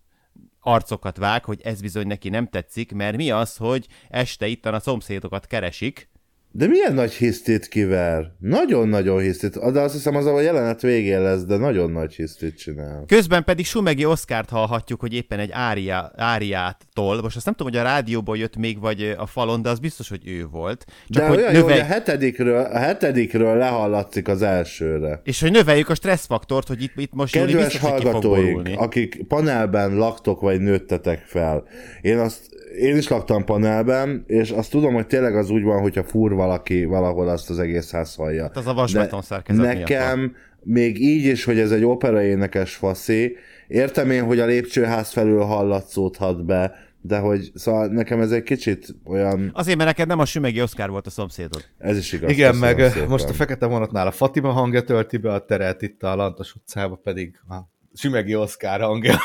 arcokat 0.60 1.16
vág, 1.16 1.44
hogy 1.44 1.60
ez 1.62 1.80
bizony 1.80 2.06
neki 2.06 2.28
nem 2.28 2.48
tetszik, 2.48 2.92
mert 2.92 3.16
mi 3.16 3.30
az, 3.30 3.56
hogy 3.56 3.86
este 4.08 4.46
itten 4.46 4.74
a 4.74 4.80
szomszédokat 4.80 5.46
keresik, 5.46 6.10
De 6.54 6.66
milyen 6.66 6.94
nagy 6.94 7.12
hisztit 7.12 7.68
kiver? 7.68 8.32
Nagyon-nagyon 8.38 9.20
hisztit. 9.20 9.72
De 9.72 9.80
azt 9.80 9.94
hiszem 9.94 10.16
az 10.16 10.26
a 10.26 10.40
jelenet 10.40 10.80
végén 10.80 11.22
lesz, 11.22 11.44
de 11.44 11.56
nagyon 11.56 11.90
nagy 11.90 12.14
hisztit 12.14 12.58
csinál. 12.58 13.04
Közben 13.06 13.44
pedig 13.44 13.66
Sumegi 13.66 14.04
Oszkárt 14.04 14.48
hallhatjuk, 14.48 15.00
hogy 15.00 15.14
éppen 15.14 15.38
egy 15.38 15.50
ária, 15.52 16.12
áriától, 16.16 17.22
most 17.22 17.36
azt 17.36 17.44
nem 17.44 17.54
tudom, 17.54 17.72
hogy 17.72 17.80
a 17.80 17.84
rádióból 17.84 18.36
jött 18.36 18.56
még, 18.56 18.80
vagy 18.80 19.14
a 19.18 19.26
falon, 19.26 19.62
de 19.62 19.68
az 19.68 19.78
biztos, 19.78 20.08
hogy 20.08 20.28
ő 20.28 20.46
volt. 20.50 20.84
Csak 21.08 21.22
de 21.22 21.28
hogy 21.28 21.38
olyan 21.38 21.54
jó, 21.54 21.62
hogy 21.62 21.78
a 21.78 21.84
hetedikről, 21.84 22.64
a 22.64 22.78
hetedikről 22.78 23.56
lehallatszik 23.56 24.28
az 24.28 24.42
elsőre. 24.42 25.20
És 25.24 25.40
hogy 25.40 25.50
növeljük 25.50 25.88
a 25.88 25.94
stresszfaktort, 25.94 26.68
hogy 26.68 26.82
itt, 26.82 26.92
itt 26.96 27.12
most 27.12 27.34
Júli 27.34 27.46
Kedves 27.52 27.72
biztos, 27.72 27.80
ki 27.80 27.86
fog 27.86 28.02
hallgatóink, 28.02 28.80
akik 28.80 29.26
panelben 29.28 29.94
laktok, 29.94 30.40
vagy 30.40 30.60
nőttetek 30.60 31.22
fel, 31.26 31.64
én 32.00 32.18
azt 32.18 32.50
én 32.78 32.96
is 32.96 33.08
laktam 33.08 33.44
panelben, 33.44 34.24
és 34.26 34.50
azt 34.50 34.70
tudom, 34.70 34.94
hogy 34.94 35.06
tényleg 35.06 35.36
az 35.36 35.50
úgy 35.50 35.62
van, 35.62 35.80
hogyha 35.80 36.04
fúr 36.04 36.32
valaki 36.32 36.84
valahol, 36.84 37.28
azt 37.28 37.50
az 37.50 37.58
egész 37.58 37.90
ház 37.90 38.14
hallja. 38.14 38.42
Hát 38.42 38.56
az 38.56 38.66
a 38.66 38.74
vasbeton 38.74 39.22
szerkezet 39.22 39.62
miatt 39.62 39.78
Nekem 39.78 40.18
van. 40.18 40.36
még 40.62 41.00
így 41.00 41.24
is, 41.24 41.44
hogy 41.44 41.58
ez 41.58 41.70
egy 41.70 41.84
operaénekes 41.84 42.74
faszi, 42.74 43.36
értem 43.68 44.10
én, 44.10 44.24
hogy 44.24 44.40
a 44.40 44.46
lépcsőház 44.46 45.10
felül 45.10 45.40
hallatszódhat 45.40 46.44
be, 46.44 46.74
de 47.00 47.18
hogy 47.18 47.50
szóval 47.54 47.86
nekem 47.86 48.20
ez 48.20 48.30
egy 48.30 48.42
kicsit 48.42 48.86
olyan, 49.04 49.50
Azért, 49.54 49.76
mert 49.76 49.88
neked 49.88 50.08
nem 50.08 50.18
a 50.18 50.24
Sümegi 50.24 50.62
Oszkár 50.62 50.90
volt 50.90 51.06
a 51.06 51.10
szomszédod. 51.10 51.64
ez 51.78 51.96
is 51.96 52.12
igaz. 52.12 52.30
Igen, 52.30 52.56
meg 52.56 52.90
szépen. 52.90 53.08
most 53.08 53.28
a 53.28 53.32
Fekete 53.32 53.66
vonatnál 53.66 54.06
a 54.06 54.10
Fatima 54.10 54.50
hangja 54.50 54.82
tölti 54.82 55.16
be 55.16 55.32
a 55.32 55.44
teret, 55.44 55.82
itt 55.82 56.02
a 56.02 56.16
Lantos 56.16 56.54
utcába 56.54 57.00
pedig 57.02 57.34
a 57.48 57.54
Sümegi 57.94 58.34
Oszkár 58.34 58.80
hangja. 58.80 59.14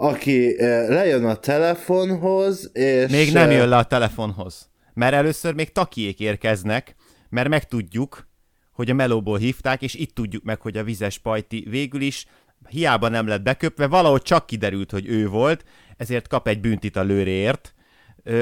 Aki 0.00 0.60
eh, 0.60 0.88
lejön 0.88 1.24
a 1.24 1.34
telefonhoz, 1.34 2.70
és... 2.72 3.10
Még 3.10 3.32
nem 3.32 3.48
eh, 3.48 3.56
jön 3.56 3.68
le 3.68 3.76
a 3.76 3.84
telefonhoz. 3.84 4.70
Mert 4.94 5.14
először 5.14 5.54
még 5.54 5.72
takiék 5.72 6.20
érkeznek, 6.20 6.94
mert 7.28 7.48
megtudjuk, 7.48 8.28
hogy 8.72 8.90
a 8.90 8.94
melóból 8.94 9.38
hívták, 9.38 9.82
és 9.82 9.94
itt 9.94 10.14
tudjuk 10.14 10.42
meg, 10.44 10.60
hogy 10.60 10.76
a 10.76 10.84
vizes 10.84 11.18
pajti 11.18 11.66
végül 11.70 12.00
is 12.00 12.26
hiába 12.68 13.08
nem 13.08 13.26
lett 13.26 13.42
beköpve, 13.42 13.86
valahogy 13.86 14.22
csak 14.22 14.46
kiderült, 14.46 14.90
hogy 14.90 15.08
ő 15.08 15.28
volt, 15.28 15.64
ezért 15.96 16.28
kap 16.28 16.48
egy 16.48 16.60
büntit 16.60 16.96
a 16.96 17.02
lőréért. 17.02 17.74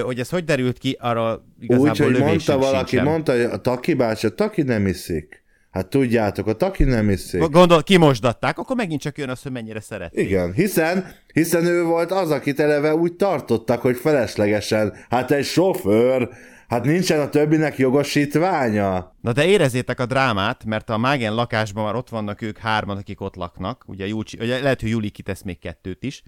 Hogy 0.02 0.20
ez 0.20 0.28
hogy 0.28 0.44
derült 0.44 0.78
ki, 0.78 0.96
arra 1.00 1.44
igazából 1.60 1.90
Úgy, 1.90 1.98
hogy 1.98 2.18
mondta 2.18 2.58
valaki, 2.58 2.88
sincsen. 2.88 3.04
mondta, 3.04 3.32
hogy 3.32 3.40
a 3.40 3.60
Taki 3.60 3.94
bácsi, 3.94 4.26
a 4.26 4.30
Taki 4.30 4.62
nem 4.62 4.86
iszik. 4.86 5.44
Hát 5.76 5.88
tudjátok, 5.88 6.46
a 6.46 6.52
Taki 6.52 6.84
nem 6.84 7.10
iszik. 7.10 7.48
Gondol, 7.48 7.82
kimosdatták, 7.82 8.58
akkor 8.58 8.76
megint 8.76 9.00
csak 9.00 9.18
jön 9.18 9.28
az, 9.28 9.42
hogy 9.42 9.52
mennyire 9.52 9.80
szeret. 9.80 10.16
Igen, 10.16 10.52
hiszen, 10.52 11.12
hiszen 11.32 11.64
ő 11.64 11.84
volt 11.84 12.10
az, 12.10 12.30
akit 12.30 12.60
eleve 12.60 12.94
úgy 12.94 13.12
tartottak, 13.12 13.80
hogy 13.80 13.96
feleslegesen, 13.96 14.94
hát 15.08 15.30
egy 15.30 15.44
sofőr, 15.44 16.28
hát 16.68 16.84
nincsen 16.84 17.20
a 17.20 17.28
többinek 17.28 17.78
jogosítványa. 17.78 19.16
Na 19.20 19.32
de 19.32 19.46
érezzétek 19.46 20.00
a 20.00 20.06
drámát, 20.06 20.64
mert 20.64 20.90
a 20.90 20.98
Mágen 20.98 21.34
lakásban 21.34 21.84
már 21.84 21.94
ott 21.94 22.08
vannak 22.08 22.42
ők 22.42 22.58
hárman, 22.58 22.96
akik 22.96 23.20
ott 23.20 23.34
laknak. 23.34 23.84
Ugye, 23.86 24.06
Júlcsi, 24.06 24.38
ugye 24.40 24.60
lehet, 24.60 24.80
hogy 24.80 24.90
Júli 24.90 25.10
kitesz 25.10 25.42
még 25.42 25.58
kettőt 25.58 26.02
is. 26.02 26.22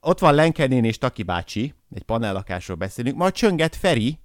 Ott 0.00 0.18
van 0.18 0.34
Lenkenén 0.34 0.84
és 0.84 0.98
Taki 0.98 1.22
bácsi, 1.22 1.74
egy 1.94 2.02
panellakásról 2.02 2.76
beszélünk, 2.76 3.16
majd 3.16 3.32
csönget 3.32 3.76
Feri, 3.76 4.18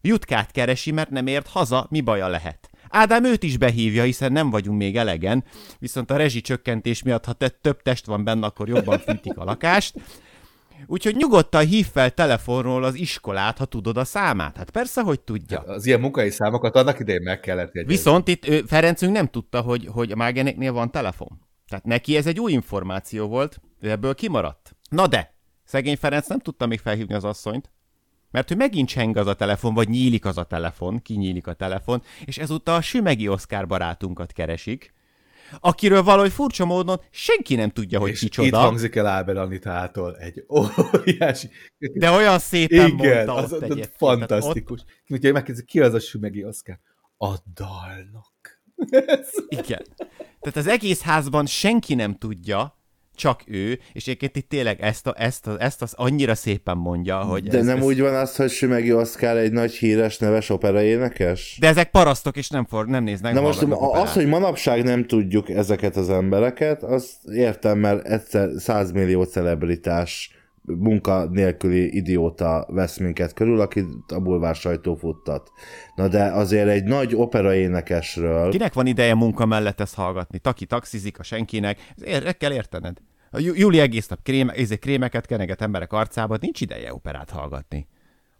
Jutkát 0.00 0.50
keresi, 0.50 0.90
mert 0.90 1.10
nem 1.10 1.26
ért 1.26 1.46
haza, 1.46 1.86
mi 1.90 2.00
baja 2.00 2.28
lehet. 2.28 2.67
Ádám 2.90 3.24
őt 3.24 3.42
is 3.42 3.56
behívja, 3.56 4.02
hiszen 4.02 4.32
nem 4.32 4.50
vagyunk 4.50 4.78
még 4.78 4.96
elegen, 4.96 5.44
viszont 5.78 6.10
a 6.10 6.16
rezsicsökkentés 6.16 7.02
miatt, 7.02 7.24
ha 7.24 7.32
te 7.32 7.48
több 7.48 7.82
test 7.82 8.06
van 8.06 8.24
benne, 8.24 8.46
akkor 8.46 8.68
jobban 8.68 8.98
fűtik 8.98 9.36
a 9.36 9.44
lakást. 9.44 9.94
Úgyhogy 10.86 11.16
nyugodtan 11.16 11.66
hív 11.66 11.86
fel 11.86 12.10
telefonról 12.10 12.84
az 12.84 12.94
iskolát, 12.94 13.58
ha 13.58 13.64
tudod 13.64 13.96
a 13.96 14.04
számát. 14.04 14.56
Hát 14.56 14.70
persze, 14.70 15.02
hogy 15.02 15.20
tudja. 15.20 15.60
Az 15.60 15.86
ilyen 15.86 16.00
munkai 16.00 16.30
számokat 16.30 16.76
annak 16.76 17.00
idején 17.00 17.22
meg 17.22 17.40
kellett 17.40 17.74
jegyezni. 17.74 17.96
Viszont 17.96 18.28
itt 18.28 18.48
ő, 18.48 18.62
Ferencünk 18.66 19.12
nem 19.12 19.26
tudta, 19.26 19.60
hogy, 19.60 19.88
hogy 19.92 20.10
a 20.12 20.16
Mágeneknél 20.16 20.72
van 20.72 20.90
telefon. 20.90 21.46
Tehát 21.68 21.84
neki 21.84 22.16
ez 22.16 22.26
egy 22.26 22.40
új 22.40 22.52
információ 22.52 23.26
volt, 23.26 23.60
ő 23.80 23.90
ebből 23.90 24.14
kimaradt. 24.14 24.76
Na 24.90 25.06
de, 25.06 25.34
szegény 25.64 25.96
Ferenc 25.96 26.26
nem 26.26 26.38
tudta 26.38 26.66
még 26.66 26.78
felhívni 26.78 27.14
az 27.14 27.24
asszonyt, 27.24 27.70
mert 28.30 28.48
hogy 28.48 28.56
megint 28.56 28.88
cseng 28.88 29.16
az 29.16 29.26
a 29.26 29.34
telefon, 29.34 29.74
vagy 29.74 29.88
nyílik 29.88 30.24
az 30.24 30.38
a 30.38 30.44
telefon, 30.44 31.02
kinyílik 31.02 31.46
a 31.46 31.52
telefon, 31.52 32.02
és 32.24 32.38
ezúttal 32.38 32.74
a 32.74 32.80
Sümegi 32.80 33.28
Oszkár 33.28 33.66
barátunkat 33.66 34.32
keresik, 34.32 34.92
akiről 35.60 36.02
valahogy 36.02 36.32
furcsa 36.32 36.64
módon 36.64 37.00
senki 37.10 37.54
nem 37.54 37.70
tudja, 37.70 37.98
hogy 37.98 38.10
és 38.10 38.18
kicsoda, 38.18 38.46
itt 38.46 38.54
hangzik 38.54 38.94
el 38.94 39.06
Ábel 39.06 39.36
Anitától 39.36 40.16
egy 40.16 40.44
óriási... 40.48 41.48
de 41.78 42.10
olyan 42.10 42.38
szépen 42.38 42.86
Igen, 42.86 42.96
mondta 42.96 43.34
az, 43.34 43.52
ott 43.52 43.62
az, 43.62 43.62
egyébként. 43.62 43.94
fantasztikus. 43.96 44.84
Úgyhogy 45.08 45.32
megkérdezik, 45.32 45.66
ki 45.66 45.80
az 45.80 45.94
a 45.94 46.00
Sümegi 46.00 46.44
Oszkár? 46.44 46.80
A 47.18 47.34
dalnak. 47.54 48.62
Igen. 49.62 49.82
Tehát 50.40 50.56
az 50.56 50.66
egész 50.66 51.00
házban 51.00 51.46
senki 51.46 51.94
nem 51.94 52.14
tudja, 52.14 52.77
csak 53.18 53.42
ő, 53.46 53.78
és 53.92 54.02
egyébként 54.02 54.36
itt 54.36 54.48
tényleg 54.48 54.80
ezt, 54.80 55.06
a, 55.06 55.14
ezt, 55.16 55.46
a, 55.46 55.56
ezt 55.58 55.82
az 55.82 55.92
annyira 55.96 56.34
szépen 56.34 56.76
mondja, 56.76 57.18
hogy 57.18 57.48
De 57.48 57.58
ez, 57.58 57.64
nem 57.64 57.76
ez, 57.76 57.84
úgy 57.84 58.00
van 58.00 58.14
az, 58.14 58.36
hogy 58.36 58.50
Sümegi 58.50 58.92
Oszkár 58.92 59.36
egy 59.36 59.52
nagy 59.52 59.72
híres 59.72 60.18
neves 60.18 60.50
operaénekes? 60.50 61.56
De 61.60 61.68
ezek 61.68 61.90
parasztok, 61.90 62.36
és 62.36 62.48
nem, 62.48 62.66
for, 62.66 62.86
nem 62.86 63.04
néznek 63.04 63.32
Na 63.32 63.40
most 63.40 63.58
hallgatnak 63.58 63.82
az, 63.82 63.88
operát. 63.88 64.14
hogy 64.14 64.26
manapság 64.26 64.84
nem 64.84 65.06
tudjuk 65.06 65.48
ezeket 65.48 65.96
az 65.96 66.10
embereket, 66.10 66.82
azt 66.82 67.12
értem, 67.32 67.78
mert 67.78 68.06
egyszer 68.06 68.48
100 68.56 68.92
millió 68.92 69.22
celebritás 69.22 70.37
munka 70.76 71.28
nélküli 71.30 71.96
idióta 71.96 72.66
vesz 72.70 72.98
minket 72.98 73.32
körül, 73.32 73.60
aki 73.60 73.84
a 74.14 74.20
bulvár 74.20 74.54
sajtó 74.54 74.94
futtat. 74.94 75.50
Na 75.94 76.08
de 76.08 76.24
azért 76.24 76.68
egy 76.68 76.84
nagy 76.84 77.14
operaénekesről, 77.14 78.50
Kinek 78.50 78.74
van 78.74 78.86
ideje 78.86 79.14
munka 79.14 79.46
mellett 79.46 79.80
ezt 79.80 79.94
hallgatni? 79.94 80.38
Taki 80.38 80.66
taxizik 80.66 81.18
a 81.18 81.22
senkinek, 81.22 81.92
Ez 81.96 82.04
ér, 82.04 82.36
kell 82.36 82.52
értened. 82.52 82.96
A 83.30 83.38
Jú- 83.38 83.58
Júli 83.58 83.80
egész 83.80 84.08
nap 84.08 84.22
krém, 84.22 84.48
ezért 84.48 84.80
krémeket 84.80 85.26
keneget 85.26 85.62
emberek 85.62 85.92
arcába, 85.92 86.36
nincs 86.40 86.60
ideje 86.60 86.94
operát 86.94 87.30
hallgatni. 87.30 87.86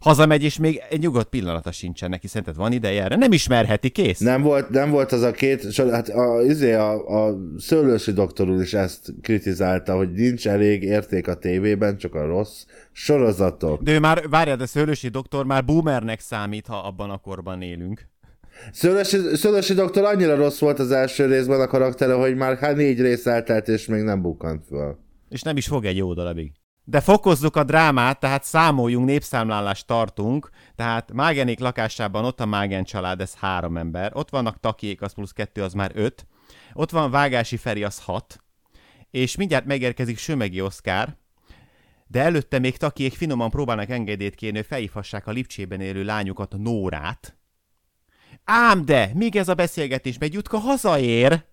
Hazamegy, 0.03 0.43
és 0.43 0.57
még 0.57 0.81
egy 0.89 0.99
nyugodt 0.99 1.29
pillanata 1.29 1.71
sincsen 1.71 2.09
neki. 2.09 2.27
Szerinted 2.27 2.55
van 2.55 2.71
ideje 2.71 3.03
erre? 3.03 3.15
Nem 3.15 3.31
ismerheti, 3.31 3.89
kész. 3.89 4.19
Nem 4.19 4.41
volt, 4.41 4.69
nem 4.69 4.89
volt 4.89 5.11
az 5.11 5.21
a 5.21 5.31
két, 5.31 5.75
hát 5.75 6.09
a, 6.09 6.41
izé 6.41 6.73
a, 6.73 7.25
a 7.27 7.37
szőlősi 7.57 8.11
doktor 8.11 8.49
úr 8.49 8.61
is 8.61 8.73
ezt 8.73 9.13
kritizálta, 9.21 9.95
hogy 9.95 10.11
nincs 10.11 10.47
elég 10.47 10.83
érték 10.83 11.27
a 11.27 11.35
tévében, 11.35 11.97
csak 11.97 12.15
a 12.15 12.25
rossz 12.25 12.65
sorozatok. 12.91 13.81
De 13.81 13.91
ő 13.91 13.99
már, 13.99 14.29
várjál, 14.29 14.57
de 14.57 14.65
Szőlősi 14.65 15.07
doktor 15.07 15.45
már 15.45 15.65
boomernek 15.65 16.19
számít, 16.19 16.67
ha 16.67 16.77
abban 16.77 17.09
a 17.09 17.17
korban 17.17 17.61
élünk. 17.61 18.07
Szőlősi, 18.71 19.17
Szőlősi 19.35 19.73
doktor 19.73 20.03
annyira 20.03 20.35
rossz 20.35 20.59
volt 20.59 20.79
az 20.79 20.91
első 20.91 21.25
részben 21.25 21.61
a 21.61 21.67
karaktere, 21.67 22.13
hogy 22.13 22.35
már 22.35 22.57
hát 22.57 22.75
négy 22.75 23.01
rész 23.01 23.25
eltelt, 23.25 23.67
és 23.67 23.85
még 23.85 24.01
nem 24.01 24.21
bukkant 24.21 24.65
föl. 24.65 24.97
És 25.29 25.41
nem 25.41 25.57
is 25.57 25.67
fog 25.67 25.85
egy 25.85 25.97
jó 25.97 26.13
darabig. 26.13 26.51
De 26.89 27.01
fokozzuk 27.01 27.55
a 27.55 27.63
drámát, 27.63 28.19
tehát 28.19 28.43
számoljunk, 28.43 29.05
népszámlálást 29.05 29.85
tartunk, 29.85 30.49
tehát 30.75 31.11
Mágenék 31.11 31.59
lakásában 31.59 32.25
ott 32.25 32.39
a 32.39 32.45
Mágen 32.45 32.83
család, 32.83 33.21
ez 33.21 33.35
három 33.35 33.77
ember, 33.77 34.11
ott 34.15 34.29
vannak 34.29 34.59
takiék, 34.59 35.01
az 35.01 35.13
plusz 35.13 35.31
kettő, 35.31 35.63
az 35.63 35.73
már 35.73 35.91
öt, 35.93 36.27
ott 36.73 36.91
van 36.91 37.11
Vágási 37.11 37.57
Feri, 37.57 37.83
az 37.83 37.99
hat, 37.99 38.43
és 39.11 39.35
mindjárt 39.35 39.65
megérkezik 39.65 40.17
Sömegi 40.17 40.61
Oszkár, 40.61 41.17
de 42.07 42.21
előtte 42.21 42.59
még 42.59 42.77
takiék 42.77 43.13
finoman 43.13 43.49
próbálnak 43.49 43.89
engedélyt 43.89 44.35
kérni, 44.35 44.57
hogy 44.57 44.67
felhívhassák 44.67 45.27
a 45.27 45.31
Lipcsében 45.31 45.81
élő 45.81 46.03
lányukat, 46.03 46.55
Nórát. 46.57 47.37
Ám 48.43 48.85
de, 48.85 49.11
míg 49.13 49.35
ez 49.35 49.47
a 49.47 49.53
beszélgetés 49.53 50.17
megy, 50.17 50.33
Jutka 50.33 50.57
hazaér, 50.57 51.45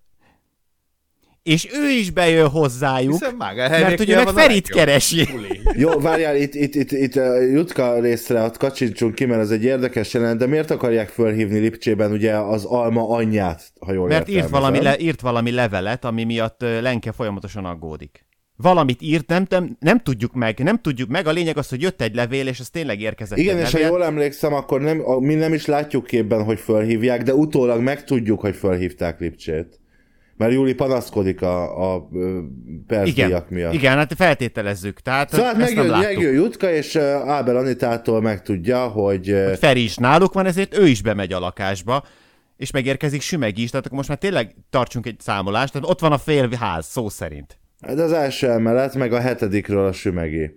és 1.47 1.67
ő 1.73 1.89
is 1.89 2.11
bejön 2.11 2.47
hozzájuk, 2.47 3.11
Hiszen 3.11 3.35
mert 3.35 3.97
hogy 3.97 4.09
ő 4.09 4.15
meg 4.15 4.27
Ferit 4.27 4.69
keresi. 4.69 5.27
Jó, 5.75 5.99
várjál, 5.99 6.35
itt, 6.35 6.53
itt, 6.55 6.75
itt, 6.75 6.91
itt 6.91 7.15
uh, 7.15 7.51
Jutka 7.51 7.99
részre 7.99 8.41
ott 8.41 8.57
kacsincsunk 8.57 9.15
ki, 9.15 9.25
mert 9.25 9.41
ez 9.41 9.49
egy 9.49 9.63
érdekes 9.63 10.13
jelenet, 10.13 10.37
de 10.37 10.45
miért 10.45 10.71
akarják 10.71 11.09
fölhívni 11.09 11.59
Lipcsében 11.59 12.11
ugye 12.11 12.35
az 12.35 12.65
alma 12.65 13.09
anyját, 13.09 13.71
ha 13.79 13.93
jól 13.93 14.07
Mert 14.07 14.29
írt 14.29 14.49
valami, 14.49 14.81
le, 14.81 14.97
írt 14.97 15.21
valami 15.21 15.51
levelet, 15.51 16.05
ami 16.05 16.23
miatt 16.23 16.63
ö, 16.63 16.81
Lenke 16.81 17.11
folyamatosan 17.11 17.65
aggódik. 17.65 18.25
Valamit 18.55 19.01
írt, 19.01 19.27
nem, 19.27 19.45
nem, 19.49 19.77
nem 19.79 19.99
tudjuk 19.99 20.33
meg, 20.33 20.59
nem 20.59 20.81
tudjuk 20.81 21.09
meg. 21.09 21.27
A 21.27 21.31
lényeg 21.31 21.57
az, 21.57 21.69
hogy 21.69 21.81
jött 21.81 22.01
egy 22.01 22.15
levél, 22.15 22.47
és 22.47 22.59
az 22.59 22.69
tényleg 22.69 23.01
érkezett 23.01 23.37
Igen, 23.37 23.57
és 23.57 23.71
ha 23.71 23.77
levél. 23.77 23.87
jól 23.87 24.03
emlékszem, 24.03 24.53
akkor 24.53 24.81
nem, 24.81 25.03
mi 25.19 25.33
nem 25.33 25.53
is 25.53 25.65
látjuk 25.65 26.05
képben, 26.05 26.43
hogy 26.43 26.59
fölhívják, 26.59 27.23
de 27.23 27.33
utólag 27.33 27.81
megtudjuk, 27.81 28.39
hogy 28.39 28.55
fölhívták 28.55 29.19
Lipcsét. 29.19 29.79
Mert 30.37 30.51
Júli 30.51 30.73
panaszkodik 30.73 31.41
a, 31.41 31.93
a 31.93 32.09
percdíjak 32.87 33.49
miatt. 33.49 33.73
igen, 33.73 33.95
hát 33.97 34.13
feltételezzük. 34.13 34.99
Tehát 34.99 35.29
Szóval 35.29 35.45
hát 35.45 35.61
ezt 35.61 35.75
nem 35.75 35.85
megjön, 35.85 35.99
láttuk. 35.99 36.15
megjön 36.15 36.33
Jutka, 36.33 36.71
és 36.71 36.95
Ábel 37.25 37.57
Anitától 37.57 38.21
megtudja, 38.21 38.87
hogy... 38.87 39.31
Uh, 39.31 39.53
Feri 39.53 39.83
is 39.83 39.95
náluk 39.95 40.33
van, 40.33 40.45
ezért 40.45 40.77
ő 40.77 40.87
is 40.87 41.01
bemegy 41.01 41.33
a 41.33 41.39
lakásba, 41.39 42.03
és 42.57 42.71
megérkezik 42.71 43.21
Sümegi 43.21 43.61
is, 43.61 43.69
tehát 43.69 43.85
akkor 43.85 43.97
most 43.97 44.09
már 44.09 44.17
tényleg 44.17 44.55
tartsunk 44.69 45.05
egy 45.05 45.19
számolást, 45.19 45.71
tehát 45.73 45.89
ott 45.89 45.99
van 45.99 46.11
a 46.11 46.17
fél 46.17 46.49
ház, 46.59 46.85
szó 46.85 47.09
szerint. 47.09 47.59
Ez 47.79 47.99
az 47.99 48.11
első 48.11 48.49
emelet, 48.49 48.95
meg 48.95 49.13
a 49.13 49.19
hetedikről 49.19 49.85
a 49.85 49.91
sümegi. 49.91 50.53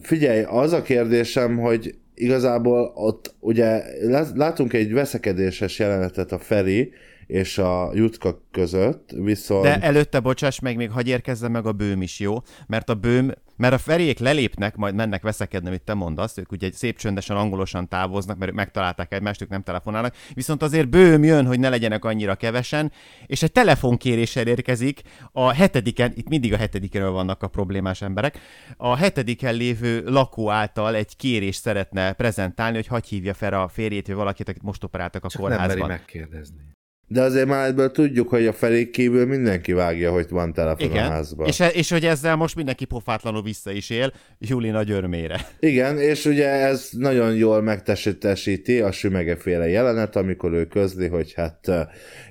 Figyelj, 0.00 0.42
az 0.42 0.72
a 0.72 0.82
kérdésem, 0.82 1.58
hogy 1.58 1.94
igazából 2.20 2.92
ott 2.94 3.34
ugye 3.40 3.82
lá- 4.02 4.36
látunk 4.36 4.72
egy 4.72 4.92
veszekedéses 4.92 5.78
jelenetet 5.78 6.32
a 6.32 6.38
Feri 6.38 6.92
és 7.26 7.58
a 7.58 7.90
Jutka 7.94 8.42
között, 8.50 9.10
viszont... 9.16 9.62
De 9.62 9.80
előtte, 9.80 10.20
bocsáss 10.20 10.58
meg, 10.58 10.76
még 10.76 10.90
hagy 10.90 11.08
érkezzen 11.08 11.50
meg 11.50 11.66
a 11.66 11.72
bőm 11.72 12.02
is, 12.02 12.20
jó? 12.20 12.36
Mert 12.66 12.88
a 12.88 12.94
bőm, 12.94 13.32
mert 13.60 13.74
a 13.74 13.78
feriék 13.78 14.18
lelépnek, 14.18 14.76
majd 14.76 14.94
mennek 14.94 15.22
veszekedni, 15.22 15.68
amit 15.68 15.82
te 15.82 15.94
mondasz, 15.94 16.38
ők 16.38 16.52
ugye 16.52 16.70
szép 16.72 16.98
csöndesen, 16.98 17.36
angolosan 17.36 17.88
távoznak, 17.88 18.38
mert 18.38 18.50
ők 18.50 18.56
megtalálták 18.56 19.12
egymást, 19.12 19.42
ők 19.42 19.48
nem 19.48 19.62
telefonálnak, 19.62 20.14
viszont 20.34 20.62
azért 20.62 20.88
bőm 20.88 21.24
jön, 21.24 21.46
hogy 21.46 21.58
ne 21.58 21.68
legyenek 21.68 22.04
annyira 22.04 22.34
kevesen, 22.34 22.92
és 23.26 23.42
egy 23.42 23.52
telefonkéréssel 23.52 24.46
érkezik 24.46 25.02
a 25.32 25.52
hetediken, 25.52 26.12
itt 26.14 26.28
mindig 26.28 26.52
a 26.52 26.56
hetedikenről 26.56 27.10
vannak 27.10 27.42
a 27.42 27.48
problémás 27.48 28.02
emberek, 28.02 28.38
a 28.76 28.96
hetediken 28.96 29.54
lévő 29.54 30.04
lakó 30.06 30.50
által 30.50 30.94
egy 30.94 31.16
kérés 31.16 31.56
szeretne 31.56 32.12
prezentálni, 32.12 32.76
hogy 32.76 32.86
hagy 32.86 33.06
hívja 33.06 33.34
fel 33.34 33.52
a 33.52 33.68
férjét, 33.68 34.06
vagy 34.06 34.16
valakit, 34.16 34.48
akit 34.48 34.62
most 34.62 34.84
operáltak 34.84 35.24
a 35.24 35.28
Csak 35.28 35.40
nem 35.40 35.50
meri 35.50 35.60
kórházban. 35.60 35.88
megkérdezni. 35.88 36.78
De 37.12 37.22
azért 37.22 37.46
már 37.46 37.68
ebből 37.68 37.90
tudjuk, 37.90 38.28
hogy 38.28 38.46
a 38.46 38.54
kívül 38.90 39.26
mindenki 39.26 39.72
vágja, 39.72 40.12
hogy 40.12 40.26
van 40.28 40.52
telefon 40.52 40.88
a 40.88 40.90
Igen, 40.90 41.10
házban. 41.10 41.46
és, 41.46 41.60
e- 41.60 41.68
és 41.68 41.90
hogy 41.90 42.04
ezzel 42.04 42.36
most 42.36 42.56
mindenki 42.56 42.84
pofátlanul 42.84 43.42
vissza 43.42 43.70
is 43.70 43.90
él, 43.90 44.12
Júli 44.38 44.70
nagy 44.70 44.90
örömére. 44.90 45.46
Igen, 45.60 45.98
és 45.98 46.24
ugye 46.24 46.48
ez 46.48 46.88
nagyon 46.92 47.34
jól 47.34 47.62
megtesítesíti 47.62 48.80
a 48.80 48.92
sümegeféle 48.92 49.68
jelenet, 49.68 50.16
amikor 50.16 50.52
ő 50.52 50.66
közli, 50.66 51.06
hogy 51.06 51.32
hát 51.36 51.70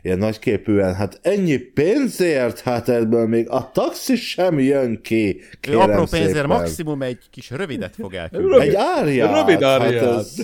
ilyen 0.02 0.18
nagyképűen, 0.18 0.96
hát 0.96 1.20
ennyi 1.22 1.58
pénzért, 1.58 2.60
hát 2.60 2.90
ebből 2.90 3.28
még 3.28 3.50
a 3.50 3.72
taxi 3.72 4.16
sem 4.16 4.60
jön 4.60 5.02
ki. 5.02 5.40
Ő 5.40 5.58
Kérem 5.60 5.80
apró 5.80 6.04
pénzért 6.04 6.34
szépen. 6.34 6.48
maximum 6.48 7.02
egy 7.02 7.24
kis 7.32 7.50
rövidet 7.50 7.96
fog 7.96 8.14
elküldeni. 8.14 8.68
Egy 8.68 8.76
árját. 8.76 9.46
Rövid 9.46 9.64
árját. 9.64 10.04
Hát 10.06 10.18
ez... 10.18 10.36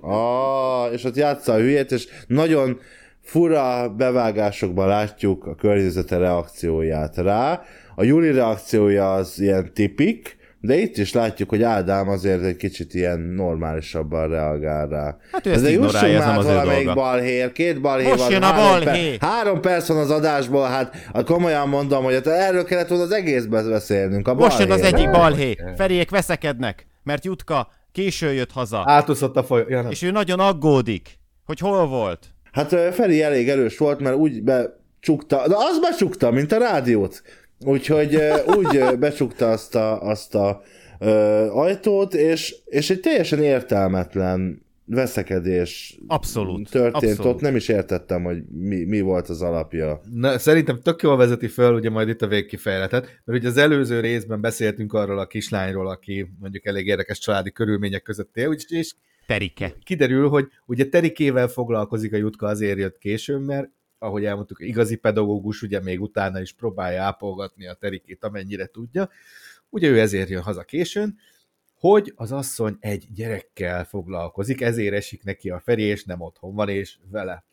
ah, 0.00 0.92
és 0.92 1.04
ott 1.04 1.16
játsza 1.16 1.52
a 1.52 1.56
hülyét, 1.58 1.92
és 1.92 2.06
nagyon 2.26 2.80
fura 3.26 3.88
bevágásokban 3.88 4.88
látjuk 4.88 5.46
a 5.46 5.54
környezete 5.54 6.16
reakcióját 6.16 7.16
rá. 7.16 7.62
A 7.94 8.04
Júli 8.04 8.32
reakciója 8.32 9.12
az 9.12 9.40
ilyen 9.40 9.70
tipik, 9.74 10.36
de 10.60 10.76
itt 10.76 10.96
is 10.96 11.12
látjuk, 11.12 11.48
hogy 11.48 11.62
Ádám 11.62 12.08
azért 12.08 12.42
egy 12.42 12.56
kicsit 12.56 12.94
ilyen 12.94 13.20
normálisabban 13.20 14.28
reagál 14.28 14.88
rá. 14.88 15.16
Hát 15.32 15.46
ő 15.46 15.52
ezt 15.52 15.62
de 15.62 15.70
ignorálja, 15.70 16.18
ez 16.18 16.24
nem 16.24 16.28
már 16.28 16.38
az 16.38 16.44
ő 16.44 16.48
valamelyik 16.48 16.84
dolga. 16.84 17.00
balhér, 17.00 17.52
két 17.52 17.80
balhé 17.80 18.08
Most 18.08 18.18
van. 18.18 18.30
jön 18.30 18.42
a 18.42 18.46
három 18.46 18.84
balhé. 18.84 19.16
három 19.20 19.60
perc 19.60 19.88
van 19.88 19.96
az 19.96 20.10
adásból, 20.10 20.66
hát 20.66 20.94
komolyan 21.24 21.68
mondom, 21.68 22.04
hogy 22.04 22.14
hát 22.14 22.26
erről 22.26 22.64
kellett 22.64 22.88
volna 22.88 23.04
az 23.04 23.12
egészben 23.12 23.70
beszélnünk. 23.70 24.28
A 24.28 24.34
Most 24.34 24.58
jön 24.58 24.70
az 24.70 24.80
egyik 24.80 25.10
balhé. 25.10 25.56
Feriék 25.76 26.10
veszekednek, 26.10 26.86
mert 27.02 27.24
Jutka 27.24 27.68
késő 27.92 28.32
jött 28.32 28.52
haza, 28.52 28.82
Átúszott 28.86 29.36
a 29.36 29.42
foly... 29.44 29.64
Ja, 29.68 29.86
és 29.90 30.02
ő 30.02 30.10
nagyon 30.10 30.40
aggódik, 30.40 31.18
hogy 31.44 31.58
hol 31.58 31.86
volt. 31.86 32.34
Hát 32.56 32.94
Feri 32.94 33.22
elég 33.22 33.48
erős 33.48 33.78
volt, 33.78 34.00
mert 34.00 34.16
úgy 34.16 34.42
becsukta, 34.42 35.48
de 35.48 35.54
az 35.56 35.78
becsukta, 35.80 36.30
mint 36.30 36.52
a 36.52 36.58
rádiót. 36.58 37.22
Úgyhogy 37.64 38.18
úgy 38.56 38.98
becsukta 38.98 39.50
azt 39.50 39.74
a, 39.74 40.02
azt 40.02 40.34
a 40.34 40.62
ö, 40.98 41.08
ajtót, 41.50 42.14
és, 42.14 42.56
és 42.64 42.90
egy 42.90 43.00
teljesen 43.00 43.42
értelmetlen 43.42 44.62
veszekedés 44.84 45.98
Abszolút, 46.06 46.70
történt 46.70 46.94
abszolút. 46.94 47.34
ott, 47.34 47.40
nem 47.40 47.56
is 47.56 47.68
értettem, 47.68 48.22
hogy 48.22 48.42
mi, 48.50 48.84
mi 48.84 49.00
volt 49.00 49.28
az 49.28 49.42
alapja. 49.42 50.00
Na, 50.12 50.38
szerintem 50.38 50.80
tök 50.80 51.02
jól 51.02 51.16
vezeti 51.16 51.48
föl 51.48 51.74
ugye 51.74 51.90
majd 51.90 52.08
itt 52.08 52.22
a 52.22 52.26
végkifejletet, 52.26 53.20
mert 53.24 53.38
ugye 53.38 53.48
az 53.48 53.56
előző 53.56 54.00
részben 54.00 54.40
beszéltünk 54.40 54.92
arról 54.92 55.18
a 55.18 55.26
kislányról, 55.26 55.88
aki 55.88 56.30
mondjuk 56.40 56.66
elég 56.66 56.86
érdekes 56.86 57.18
családi 57.18 57.52
körülmények 57.52 58.02
között 58.02 58.36
él, 58.36 58.56
és 58.68 58.94
Terike. 59.26 59.74
kiderül, 59.82 60.28
hogy 60.28 60.48
ugye 60.66 60.88
Terikével 60.88 61.48
foglalkozik 61.48 62.12
a 62.12 62.16
Jutka, 62.16 62.46
azért 62.46 62.78
jött 62.78 62.98
későn, 62.98 63.40
mert 63.40 63.70
ahogy 63.98 64.24
elmondtuk, 64.24 64.60
igazi 64.60 64.96
pedagógus 64.96 65.62
ugye 65.62 65.80
még 65.80 66.00
utána 66.00 66.40
is 66.40 66.52
próbálja 66.52 67.02
ápolgatni 67.02 67.66
a 67.66 67.74
Terikét, 67.74 68.24
amennyire 68.24 68.66
tudja. 68.66 69.10
Ugye 69.68 69.88
ő 69.88 70.00
ezért 70.00 70.28
jön 70.28 70.42
haza 70.42 70.62
későn, 70.62 71.18
hogy 71.74 72.12
az 72.16 72.32
asszony 72.32 72.76
egy 72.80 73.06
gyerekkel 73.14 73.84
foglalkozik, 73.84 74.60
ezért 74.60 74.94
esik 74.94 75.24
neki 75.24 75.50
a 75.50 75.60
Feri, 75.60 75.82
és 75.82 76.04
nem 76.04 76.20
otthon 76.20 76.54
van, 76.54 76.68
és 76.68 76.98
vele. 77.10 77.44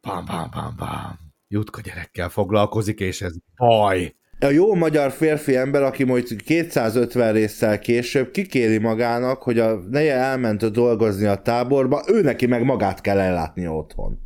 Pam, 0.00 0.24
pam, 0.24 0.50
pam, 0.50 0.76
pam. 0.76 1.18
Jutka 1.48 1.80
gyerekkel 1.80 2.28
foglalkozik, 2.28 3.00
és 3.00 3.22
ez 3.22 3.34
baj. 3.56 4.14
A 4.42 4.50
jó 4.50 4.74
magyar 4.74 5.10
férfi 5.10 5.56
ember, 5.56 5.82
aki 5.82 6.04
majd 6.04 6.42
250 6.44 7.32
résszel 7.32 7.78
később 7.78 8.30
kikéri 8.30 8.78
magának, 8.78 9.42
hogy 9.42 9.58
a 9.58 9.80
neje 9.90 10.14
elment 10.14 10.70
dolgozni 10.70 11.26
a 11.26 11.34
táborba, 11.34 12.04
ő 12.06 12.20
neki 12.20 12.46
meg 12.46 12.64
magát 12.64 13.00
kell 13.00 13.18
ellátni 13.18 13.66
otthon. 13.66 14.18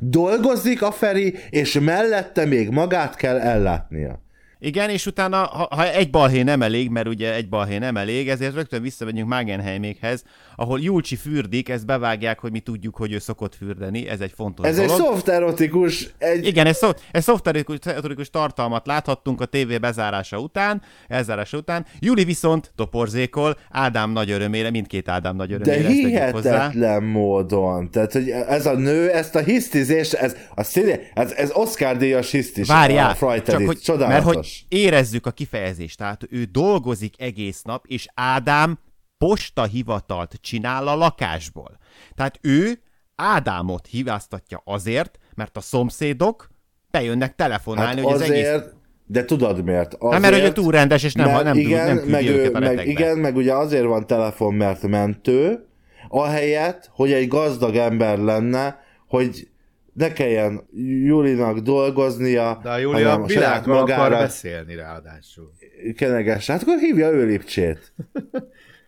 Dolgozik 0.00 0.82
a 0.82 0.90
Feri, 0.90 1.34
és 1.50 1.78
mellette 1.80 2.44
még 2.44 2.68
magát 2.68 3.16
kell 3.16 3.38
ellátnia. 3.38 4.24
Igen, 4.58 4.90
és 4.90 5.06
utána, 5.06 5.36
ha, 5.36 5.68
ha 5.70 5.92
egy 5.92 6.10
balhé 6.10 6.42
nem 6.42 6.62
elég, 6.62 6.90
mert 6.90 7.08
ugye 7.08 7.34
egy 7.34 7.48
balhé 7.48 7.78
nem 7.78 7.96
elég, 7.96 8.28
ezért 8.28 8.54
rögtön 8.54 8.82
visszamegyünk 8.82 9.28
Magenheimékhez, 9.28 10.24
ahol 10.56 10.80
Julcsi 10.80 11.16
fürdik, 11.16 11.68
ezt 11.68 11.86
bevágják, 11.86 12.38
hogy 12.40 12.50
mi 12.50 12.58
tudjuk, 12.60 12.96
hogy 12.96 13.12
ő 13.12 13.18
szokott 13.18 13.54
fürdeni, 13.54 14.08
ez 14.08 14.20
egy 14.20 14.32
fontos 14.36 14.66
Ez 14.66 14.78
egy 14.78 14.86
dolog. 14.86 15.06
soft 15.06 15.28
erotikus, 15.28 16.10
egy... 16.18 16.46
Igen, 16.46 16.66
egy, 16.66 16.74
szó, 16.74 16.88
egy 17.10 17.22
szofterikus 17.22 18.30
tartalmat 18.30 18.86
láthattunk 18.86 19.40
a 19.40 19.44
tévé 19.44 19.78
bezárása 19.78 20.38
után, 20.38 20.82
elzárása 21.08 21.56
után. 21.56 21.86
Júli 21.98 22.24
viszont 22.24 22.72
toporzékol, 22.74 23.56
Ádám 23.70 24.10
nagy 24.10 24.30
örömére, 24.30 24.70
mindkét 24.70 25.08
Ádám 25.08 25.36
nagy 25.36 25.56
De 25.56 25.78
örömére, 25.78 26.30
hozzá. 26.30 26.50
hihetetlen 26.50 27.02
módon. 27.02 27.90
Tehát, 27.90 28.12
hogy 28.12 28.28
ez 28.30 28.66
a 28.66 28.74
nő, 28.76 29.10
ezt 29.10 29.34
a 29.34 29.40
hisztizést, 29.40 30.12
ez, 30.14 30.36
a 30.54 30.62
színe, 30.62 30.98
ez, 31.14 31.32
ez 31.32 31.50
Oscar 31.52 31.96
díjas 31.96 32.30
hisztis. 32.30 32.68
Várjál, 32.68 33.10
a 33.10 33.14
Freitedi. 33.14 33.50
csak 33.50 33.66
hogy, 33.66 33.78
Csodálatos. 33.78 34.24
mert 34.24 34.36
hogy 34.36 34.64
érezzük 34.68 35.26
a 35.26 35.30
kifejezést, 35.30 35.98
tehát 35.98 36.26
ő 36.30 36.44
dolgozik 36.44 37.14
egész 37.18 37.62
nap, 37.62 37.84
és 37.86 38.06
Ádám 38.14 38.78
postahivatalt 39.18 40.34
csinál 40.40 40.88
a 40.88 40.96
lakásból. 40.96 41.78
Tehát 42.14 42.38
ő 42.42 42.80
Ádámot 43.16 43.86
hibáztatja 43.86 44.62
azért, 44.64 45.18
mert 45.34 45.56
a 45.56 45.60
szomszédok 45.60 46.48
bejönnek 46.90 47.34
telefonálni, 47.34 48.00
Hát 48.00 48.04
hogy 48.04 48.14
az 48.14 48.20
azért, 48.20 48.56
egész... 48.56 48.72
de 49.06 49.24
tudod 49.24 49.64
miért? 49.64 49.94
Azért, 49.94 50.12
Hát 50.12 50.30
mert 50.30 50.42
hogy 50.42 50.52
túl 50.52 50.72
rendes, 50.72 51.02
és 51.02 51.12
nem, 51.12 51.26
mert 51.26 51.44
nem, 51.44 51.52
tud, 51.52 51.62
igen, 51.62 51.86
nem 51.86 51.96
küldi 51.96 52.10
meg, 52.10 52.26
őket 52.26 52.54
a 52.54 52.58
meg, 52.58 52.86
igen, 52.86 53.18
meg 53.18 53.36
ugye 53.36 53.54
azért 53.54 53.84
van 53.84 54.06
telefon, 54.06 54.54
mert 54.54 54.82
mentő, 54.82 55.66
ahelyett, 56.08 56.90
hogy 56.92 57.12
egy 57.12 57.28
gazdag 57.28 57.76
ember 57.76 58.18
lenne, 58.18 58.80
hogy 59.08 59.48
ne 59.92 60.12
kelljen 60.12 60.66
Julinak 61.04 61.58
dolgoznia, 61.58 62.60
De 62.62 62.70
a 62.70 62.92
hanem 62.92 63.22
a 63.22 63.26
világról 63.26 63.76
akar 63.76 63.88
magára 63.88 64.18
beszélni 64.18 64.74
ráadásul. 64.74 65.52
kenegesse. 65.96 66.52
Hát 66.52 66.62
akkor 66.62 66.78
hívja 66.78 67.10
ő 67.10 67.26
Lipcsét. 67.26 67.92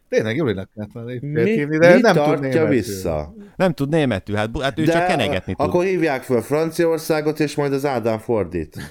Tényleg 0.09 0.39
volna 0.43 0.69
lépni, 1.05 1.29
Mi, 1.29 1.51
hívni, 1.51 1.79
de 1.79 1.95
mi 1.95 2.01
nem 2.01 2.15
tud 2.17 2.41
németül. 2.41 2.67
vissza? 2.69 3.35
Nem 3.57 3.73
tud 3.73 3.89
németül, 3.89 4.37
hát, 4.37 4.63
hát 4.63 4.79
ő 4.79 4.85
csak 4.85 5.07
kenegetni 5.07 5.55
tud. 5.55 5.67
akkor 5.67 5.85
hívják 5.85 6.23
fel 6.23 6.41
Franciaországot, 6.41 7.41
és 7.41 7.55
majd 7.55 7.73
az 7.73 7.85
Ádám 7.85 8.19
fordít. 8.19 8.77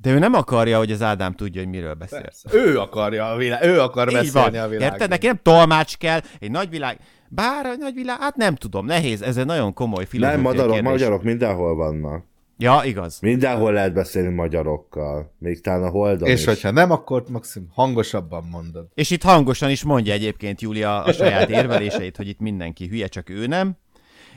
De 0.00 0.10
ő 0.10 0.18
nem 0.18 0.34
akarja, 0.34 0.78
hogy 0.78 0.90
az 0.92 1.02
Ádám 1.02 1.32
tudja, 1.34 1.60
hogy 1.60 1.70
miről 1.70 1.94
beszél. 1.94 2.20
Persze. 2.20 2.48
Ő 2.52 2.78
akarja 2.78 3.30
a 3.30 3.36
világ, 3.36 3.64
ő 3.64 3.80
akar 3.80 4.08
Így 4.08 4.14
beszélni 4.14 4.56
van. 4.56 4.64
a 4.64 4.68
világról. 4.68 4.80
Érted? 4.92 5.08
Neki 5.08 5.26
nem 5.26 5.38
tolmács 5.42 5.96
kell, 5.96 6.20
egy 6.38 6.50
nagyvilág. 6.50 6.98
Bár 7.28 7.66
a 7.66 7.74
nagyvilág, 7.78 8.20
hát 8.20 8.36
nem 8.36 8.54
tudom, 8.54 8.86
nehéz, 8.86 9.22
ez 9.22 9.36
egy 9.36 9.46
nagyon 9.46 9.72
komoly 9.72 9.96
Nem, 9.98 10.06
filozófiai 10.06 10.42
magyarok, 10.42 10.72
kérdés. 10.72 10.90
magyarok 10.90 11.22
mindenhol 11.22 11.74
vannak. 11.74 12.24
Ja, 12.60 12.80
igaz. 12.84 13.20
Mindenhol 13.20 13.72
lehet 13.72 13.92
beszélni 13.92 14.34
magyarokkal, 14.34 15.34
még 15.38 15.60
talán 15.60 15.82
a 15.82 15.88
Holdon 15.88 16.28
És 16.28 16.40
is. 16.40 16.44
hogyha 16.46 16.70
nem, 16.70 16.90
akkor 16.90 17.24
maximum 17.30 17.68
hangosabban 17.72 18.44
mondod. 18.50 18.88
És 18.94 19.10
itt 19.10 19.22
hangosan 19.22 19.70
is 19.70 19.82
mondja 19.82 20.12
egyébként 20.12 20.60
Júlia 20.60 21.02
a 21.02 21.12
saját 21.12 21.48
érveléseit, 21.50 22.16
hogy 22.16 22.28
itt 22.28 22.38
mindenki 22.40 22.86
hülye, 22.86 23.06
csak 23.06 23.28
ő 23.28 23.46
nem. 23.46 23.76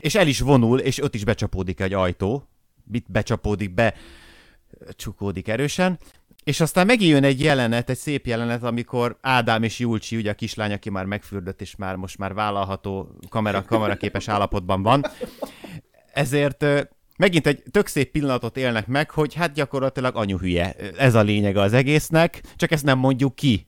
És 0.00 0.14
el 0.14 0.26
is 0.26 0.40
vonul, 0.40 0.78
és 0.78 1.02
ott 1.02 1.14
is 1.14 1.24
becsapódik 1.24 1.80
egy 1.80 1.92
ajtó. 1.92 2.48
Itt 2.92 3.10
becsapódik 3.10 3.74
be, 3.74 3.94
csukódik 4.96 5.48
erősen. 5.48 5.98
És 6.44 6.60
aztán 6.60 6.86
megjön 6.86 7.24
egy 7.24 7.40
jelenet, 7.40 7.90
egy 7.90 7.96
szép 7.96 8.26
jelenet, 8.26 8.62
amikor 8.62 9.18
Ádám 9.20 9.62
és 9.62 9.78
Julcsi, 9.78 10.16
ugye 10.16 10.30
a 10.30 10.34
kislány, 10.34 10.72
aki 10.72 10.90
már 10.90 11.04
megfürdött, 11.04 11.60
és 11.60 11.76
már 11.76 11.96
most 11.96 12.18
már 12.18 12.34
vállalható 12.34 13.08
kamera, 13.28 13.64
kameraképes 13.64 14.28
állapotban 14.28 14.82
van. 14.82 15.04
Ezért 16.12 16.64
megint 17.16 17.46
egy 17.46 17.62
tök 17.70 17.86
szép 17.86 18.10
pillanatot 18.10 18.56
élnek 18.56 18.86
meg, 18.86 19.10
hogy 19.10 19.34
hát 19.34 19.52
gyakorlatilag 19.52 20.16
anyu 20.16 20.38
hülye. 20.38 20.74
Ez 20.96 21.14
a 21.14 21.22
lényege 21.22 21.60
az 21.60 21.72
egésznek, 21.72 22.40
csak 22.56 22.70
ezt 22.70 22.84
nem 22.84 22.98
mondjuk 22.98 23.34
ki. 23.34 23.66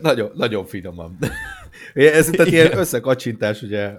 Nagyon, 0.00 0.30
nagyon 0.34 0.66
finoman. 0.66 1.18
Ez 1.94 2.26
tehát 2.26 2.46
Igen. 2.46 2.66
ilyen 2.66 2.78
összekacsintás 2.78 3.62
ugye 3.62 3.92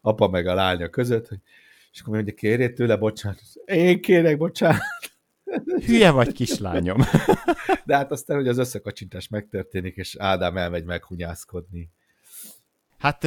apa 0.00 0.28
meg 0.28 0.46
a 0.46 0.54
lánya 0.54 0.88
között, 0.88 1.28
hogy, 1.28 1.38
és 1.92 2.00
akkor 2.00 2.14
mondja, 2.14 2.34
kérjél 2.34 2.72
tőle 2.72 2.96
bocsánat. 2.96 3.40
Én 3.64 4.00
kérek 4.00 4.36
bocsánat. 4.36 4.80
Hülye 5.86 6.10
vagy, 6.10 6.32
kislányom. 6.32 6.98
De 7.84 7.96
hát 7.96 8.10
aztán, 8.10 8.36
hogy 8.36 8.48
az 8.48 8.58
összekacsintás 8.58 9.28
megtörténik, 9.28 9.96
és 9.96 10.16
Ádám 10.18 10.56
elmegy 10.56 10.84
meghunyászkodni. 10.84 11.90
Hát, 12.98 13.20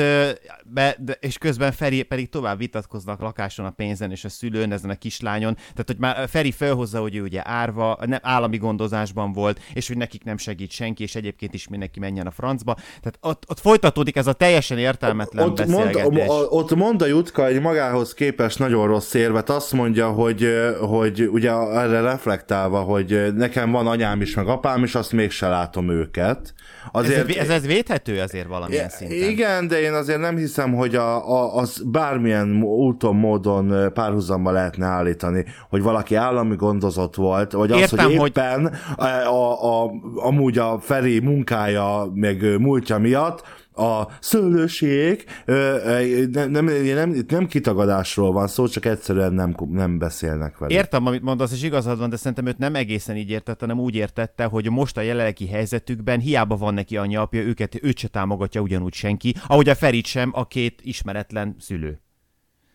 be, 0.66 0.96
de, 1.00 1.14
és 1.20 1.38
közben 1.38 1.72
Feri 1.72 2.04
pedig 2.04 2.30
tovább 2.30 2.58
vitatkoznak 2.58 3.20
lakáson 3.20 3.66
a 3.66 3.70
pénzen 3.70 4.12
és 4.12 4.26
a 4.26 4.30
szülőn, 4.30 4.72
ezen 4.72 4.90
a 4.90 4.96
kislányon. 4.96 5.54
Tehát, 5.56 5.84
hogy 5.86 5.98
már 5.98 6.30
Feri 6.30 6.52
felhozza, 6.52 7.00
hogy 7.00 7.16
ő 7.16 7.22
ugye 7.22 7.42
árva, 7.44 7.98
nem, 8.06 8.20
állami 8.22 8.58
gondozásban 8.58 9.32
volt, 9.32 9.60
és 9.74 9.88
hogy 9.88 9.98
nekik 9.98 10.24
nem 10.24 10.38
segít 10.38 10.72
senki, 10.72 11.04
és 11.04 11.16
egyébként 11.16 11.54
is 11.54 11.68
mindenki 11.68 12.00
menjen 12.00 12.28
a 12.28 12.32
francba. 12.32 12.74
Tehát 12.74 13.18
ott, 13.22 13.44
ott 13.48 13.60
folytatódik 13.60 14.16
ez 14.16 14.28
a 14.28 14.34
teljesen 14.34 14.78
értelmetlen 14.78 15.50
Ott 15.50 15.66
mond, 15.66 15.84
beszélgetés. 15.94 16.28
a- 16.28 16.34
ott 16.34 16.76
mond 16.76 17.02
a 17.02 17.06
Jutka 17.06 17.46
egy 17.48 17.62
magához 17.62 18.14
képest 18.14 18.60
nagyon 18.60 18.88
rossz 18.88 19.14
érvet, 19.14 19.50
azt 19.50 19.72
mondja, 19.72 20.10
hogy, 20.10 20.48
hogy 20.80 21.28
ugye 21.28 21.52
erre 21.52 22.02
reflektálva, 22.02 22.82
hogy 22.82 23.34
nekem 23.36 23.72
van 23.72 23.88
anyám 23.88 24.22
is, 24.22 24.36
meg 24.36 24.48
apám 24.48 24.84
is, 24.84 24.96
azt 24.96 25.12
mégse 25.12 25.48
látom 25.48 25.90
őket. 25.90 26.54
ez, 26.94 27.10
ez, 27.10 27.50
ez 27.50 27.66
védhető 27.66 28.20
azért 28.20 28.48
valamilyen 28.48 28.90
szinten. 28.90 29.30
Igen, 29.30 29.59
de 29.68 29.82
én 29.82 29.94
azért 29.94 30.20
nem 30.20 30.36
hiszem, 30.36 30.74
hogy 30.74 30.96
a, 30.96 31.30
a, 31.32 31.56
az 31.56 31.82
bármilyen 31.86 32.64
úton, 32.64 33.16
módon 33.16 33.94
párhuzamba 33.94 34.52
lehetne 34.52 34.86
állítani, 34.86 35.46
hogy 35.70 35.82
valaki 35.82 36.16
állami 36.16 36.56
gondozott 36.56 37.16
volt, 37.16 37.52
vagy 37.52 37.72
az, 37.72 37.80
Értem, 37.80 38.06
hogy 38.06 38.18
hogy- 38.18 38.28
éppen 38.28 38.74
a, 38.98 39.06
a, 39.06 39.84
a, 39.84 39.92
amúgy 40.16 40.58
a 40.58 40.80
Feri 40.80 41.20
munkája, 41.20 42.12
meg 42.14 42.60
múltja 42.60 42.98
miatt 42.98 43.44
a 43.80 44.08
szőlőség, 44.20 45.26
nem, 45.46 46.52
nem, 46.52 46.66
nem, 46.66 47.16
nem 47.28 47.48
kitagadásról 47.48 48.32
van 48.32 48.48
szó, 48.48 48.68
csak 48.68 48.86
egyszerűen 48.86 49.34
nem, 49.34 49.56
nem 49.70 49.98
beszélnek 49.98 50.58
vele. 50.58 50.74
Értem, 50.74 51.06
amit 51.06 51.22
mondasz, 51.22 51.52
és 51.52 51.64
igazad 51.64 52.00
van, 52.00 52.10
de 52.10 52.16
szerintem 52.16 52.46
őt 52.46 52.58
nem 52.58 52.76
egészen 52.76 53.16
így 53.16 53.30
értette, 53.30 53.66
hanem 53.66 53.84
úgy 53.84 53.96
értette, 53.96 54.44
hogy 54.44 54.70
most 54.70 54.98
a 54.98 55.02
jelenlegi 55.02 55.48
helyzetükben 55.48 56.20
hiába 56.20 56.56
van 56.56 56.74
neki 56.74 56.98
anyja, 56.98 57.22
apja, 57.22 57.42
őket, 57.42 57.84
őt 57.84 57.98
se 57.98 58.08
támogatja 58.08 58.62
ugyanúgy 58.62 58.94
senki, 58.94 59.36
ahogy 59.48 59.70
a 59.70 59.76
Ferit 59.76 60.06
sem 60.06 60.30
a 60.34 60.48
két 60.48 60.82
ismeretlen 60.84 61.56
szülő. 61.60 62.02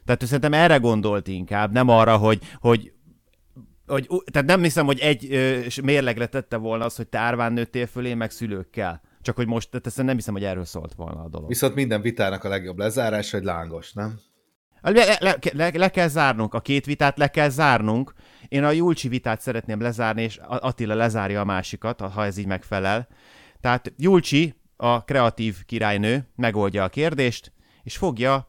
Tehát 0.05 0.25
szerintem 0.25 0.53
erre 0.53 0.77
gondolt 0.77 1.29
inkább, 1.29 1.73
nem 1.73 1.89
arra, 1.89 2.17
hogy, 2.17 2.39
hogy 2.61 2.93
hogy, 3.87 4.09
tehát 4.33 4.49
nem 4.49 4.63
hiszem, 4.63 4.87
hogy 4.87 4.99
egy 4.99 5.33
ö, 5.33 5.61
mérlegre 5.83 6.27
tette 6.27 6.57
volna 6.57 6.85
az, 6.85 6.97
hogy 6.97 7.09
te 7.09 7.19
árván 7.19 7.53
nőttél 7.53 7.87
fölé, 7.87 8.15
meg 8.15 8.31
szülőkkel. 8.31 9.03
Csak 9.25 9.37
hogy 9.37 9.47
most, 9.47 9.69
tehát 9.71 10.03
nem 10.03 10.17
hiszem, 10.17 10.35
hogy 10.35 10.45
erről 10.45 10.65
szólt 10.65 10.95
volna 10.95 11.23
a 11.23 11.29
dolog. 11.29 11.49
Viszont 11.49 11.75
minden 11.75 12.01
vitának 12.01 12.45
a 12.45 12.49
legjobb 12.49 12.79
lezárás, 12.79 13.31
hogy 13.31 13.45
lángos, 13.45 13.93
nem? 13.93 14.19
Le, 14.81 15.17
le, 15.21 15.39
le, 15.53 15.71
le 15.75 15.89
kell 15.89 16.09
zárnunk, 16.09 16.55
a 16.55 16.61
két 16.61 16.85
vitát 16.87 17.19
le 17.19 17.29
kell 17.29 17.49
zárnunk. 17.49 18.13
Én 18.49 18.65
a 18.65 18.71
Julcsi 18.71 19.09
vitát 19.09 19.41
szeretném 19.41 19.81
lezárni, 19.81 20.23
és 20.23 20.41
Attila 20.47 20.95
lezárja 20.95 21.41
a 21.41 21.45
másikat, 21.45 22.01
ha 22.01 22.25
ez 22.25 22.37
így 22.37 22.47
megfelel. 22.47 23.09
Tehát 23.61 23.93
Julcsi, 23.97 24.55
a 24.77 25.05
kreatív 25.05 25.65
királynő 25.65 26.29
megoldja 26.37 26.85
a 26.85 26.89
kérdést, 26.89 27.53
és 27.83 27.97
fogja, 27.97 28.49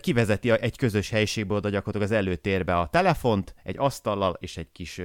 kivezeti 0.00 0.50
egy 0.50 0.76
közös 0.76 1.10
helyiségből 1.10 1.56
oda 1.56 1.68
gyakorlatilag 1.68 2.12
az 2.12 2.16
előtérbe 2.16 2.78
a 2.78 2.88
telefont, 2.88 3.54
egy 3.62 3.78
asztallal 3.78 4.36
és 4.40 4.56
egy 4.56 4.72
kis 4.72 5.00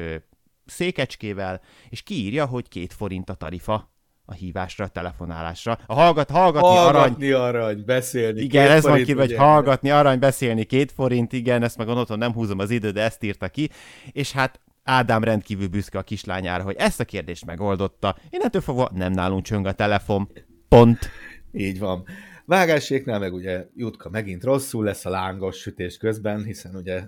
székecskével, 0.66 1.62
és 1.90 2.02
kiírja, 2.02 2.46
hogy 2.46 2.68
két 2.68 2.94
forint 2.94 3.30
a 3.30 3.34
tarifa 3.34 3.94
a 4.26 4.34
hívásra, 4.34 4.86
a 4.86 4.88
telefonálásra. 4.88 5.80
A 5.86 5.94
hallgat, 5.94 6.30
hallgatni, 6.30 6.68
arany, 6.68 6.94
Hallgatni 6.94 7.32
arany, 7.32 7.84
beszélni. 7.86 8.42
igen, 8.42 8.72
ez 8.72 8.84
van 8.84 9.04
kírva, 9.04 9.22
hogy 9.22 9.36
hallgatni, 9.36 9.90
arany, 9.90 10.20
beszélni, 10.20 10.64
két 10.64 10.92
forint, 10.92 11.34
igen, 11.34 11.64
ezt 11.64 11.78
meg 11.78 11.88
otthon 11.88 12.18
nem 12.18 12.34
húzom 12.34 12.60
az 12.60 12.70
idő, 12.70 12.90
de 12.90 13.02
ezt 13.02 13.24
írta 13.24 13.48
ki, 13.48 13.70
és 14.12 14.32
hát 14.32 14.60
Ádám 14.88 15.24
rendkívül 15.24 15.68
büszke 15.68 15.98
a 15.98 16.02
kislányára, 16.02 16.64
hogy 16.64 16.76
ezt 16.78 17.00
a 17.00 17.06
kérdést 17.06 17.46
megoldotta. 17.46 18.16
Innentől 18.30 18.62
fogva 18.62 18.90
nem 18.94 19.12
nálunk 19.12 19.44
csöng 19.44 19.66
a 19.66 19.72
telefon. 19.72 20.30
Pont. 20.70 21.10
Így 21.52 21.80
van. 21.80 22.04
Vágáséknál 22.46 23.20
meg 23.20 23.34
ugye 23.34 23.66
Jutka 23.76 24.10
megint 24.10 24.44
rosszul 24.44 24.84
lesz 24.84 25.06
a 25.06 25.10
lángos 25.10 25.58
sütés 25.58 25.98
közben, 25.98 26.44
hiszen 26.44 26.76
ugye 26.76 27.02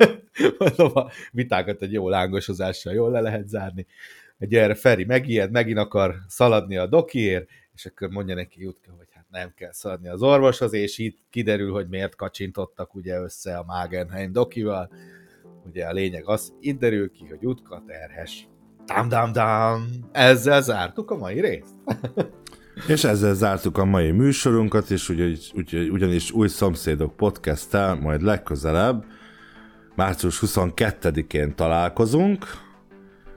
mondom, 0.58 0.90
a 0.94 1.10
vitákat 1.30 1.82
egy 1.82 1.92
jó 1.92 2.08
lángosozással 2.08 2.92
jól 2.92 3.10
le 3.10 3.20
lehet 3.20 3.48
zárni. 3.48 3.86
Ugye 4.44 4.62
erre 4.62 4.74
Feri 4.74 5.04
megijed, 5.04 5.50
megint 5.50 5.78
akar 5.78 6.14
szaladni 6.28 6.76
a 6.76 6.86
dokiért, 6.86 7.48
és 7.74 7.86
akkor 7.86 8.08
mondja 8.08 8.34
neki 8.34 8.62
Jutka, 8.62 8.92
hogy 8.96 9.06
hát 9.12 9.26
nem 9.30 9.52
kell 9.56 9.72
szaladni 9.72 10.08
az 10.08 10.22
orvoshoz, 10.22 10.72
és 10.72 10.98
itt 10.98 11.18
kiderül, 11.30 11.72
hogy 11.72 11.88
miért 11.88 12.16
kacsintottak 12.16 12.94
ugye 12.94 13.20
össze 13.20 13.56
a 13.56 13.64
Magenheim 13.66 14.32
dokival. 14.32 14.90
Ugye 15.66 15.86
a 15.86 15.92
lényeg 15.92 16.28
az, 16.28 16.52
itt 16.60 16.78
derül 16.78 17.10
ki, 17.10 17.26
hogy 17.28 17.38
Jutka 17.40 17.82
terhes. 17.86 18.48
Dám, 18.86 19.08
dám, 19.08 19.32
dám. 19.32 19.88
Ezzel 20.12 20.62
zártuk 20.62 21.10
a 21.10 21.16
mai 21.16 21.40
részt. 21.40 21.74
És 22.88 23.04
ezzel 23.04 23.34
zártuk 23.34 23.78
a 23.78 23.84
mai 23.84 24.10
műsorunkat, 24.10 24.90
és 24.90 25.08
úgy, 25.08 25.52
ugyanis 25.90 26.30
új 26.30 26.48
szomszédok 26.48 27.16
podcasttel 27.16 27.94
majd 27.94 28.22
legközelebb, 28.22 29.04
március 29.94 30.42
22-én 30.46 31.54
találkozunk. 31.54 32.46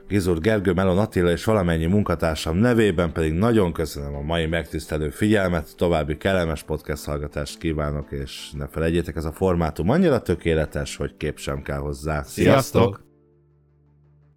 Gizur 0.08 0.40
Gergő, 0.40 0.72
Melon 0.72 0.98
Attila 0.98 1.30
és 1.30 1.44
valamennyi 1.44 1.86
munkatársam 1.86 2.56
nevében 2.56 3.12
pedig 3.12 3.32
nagyon 3.32 3.72
köszönöm 3.72 4.14
a 4.14 4.20
mai 4.20 4.46
megtisztelő 4.46 5.10
figyelmet, 5.10 5.76
további 5.76 6.16
kellemes 6.16 6.62
podcast 6.62 7.04
hallgatást 7.04 7.58
kívánok, 7.58 8.10
és 8.10 8.50
ne 8.52 8.66
felejtjétek, 8.66 9.16
ez 9.16 9.24
a 9.24 9.32
formátum 9.32 9.88
annyira 9.88 10.20
tökéletes, 10.20 10.96
hogy 10.96 11.16
kép 11.16 11.38
sem 11.38 11.62
kell 11.62 11.78
hozzá. 11.78 12.22
Sziasztok! 12.22 13.07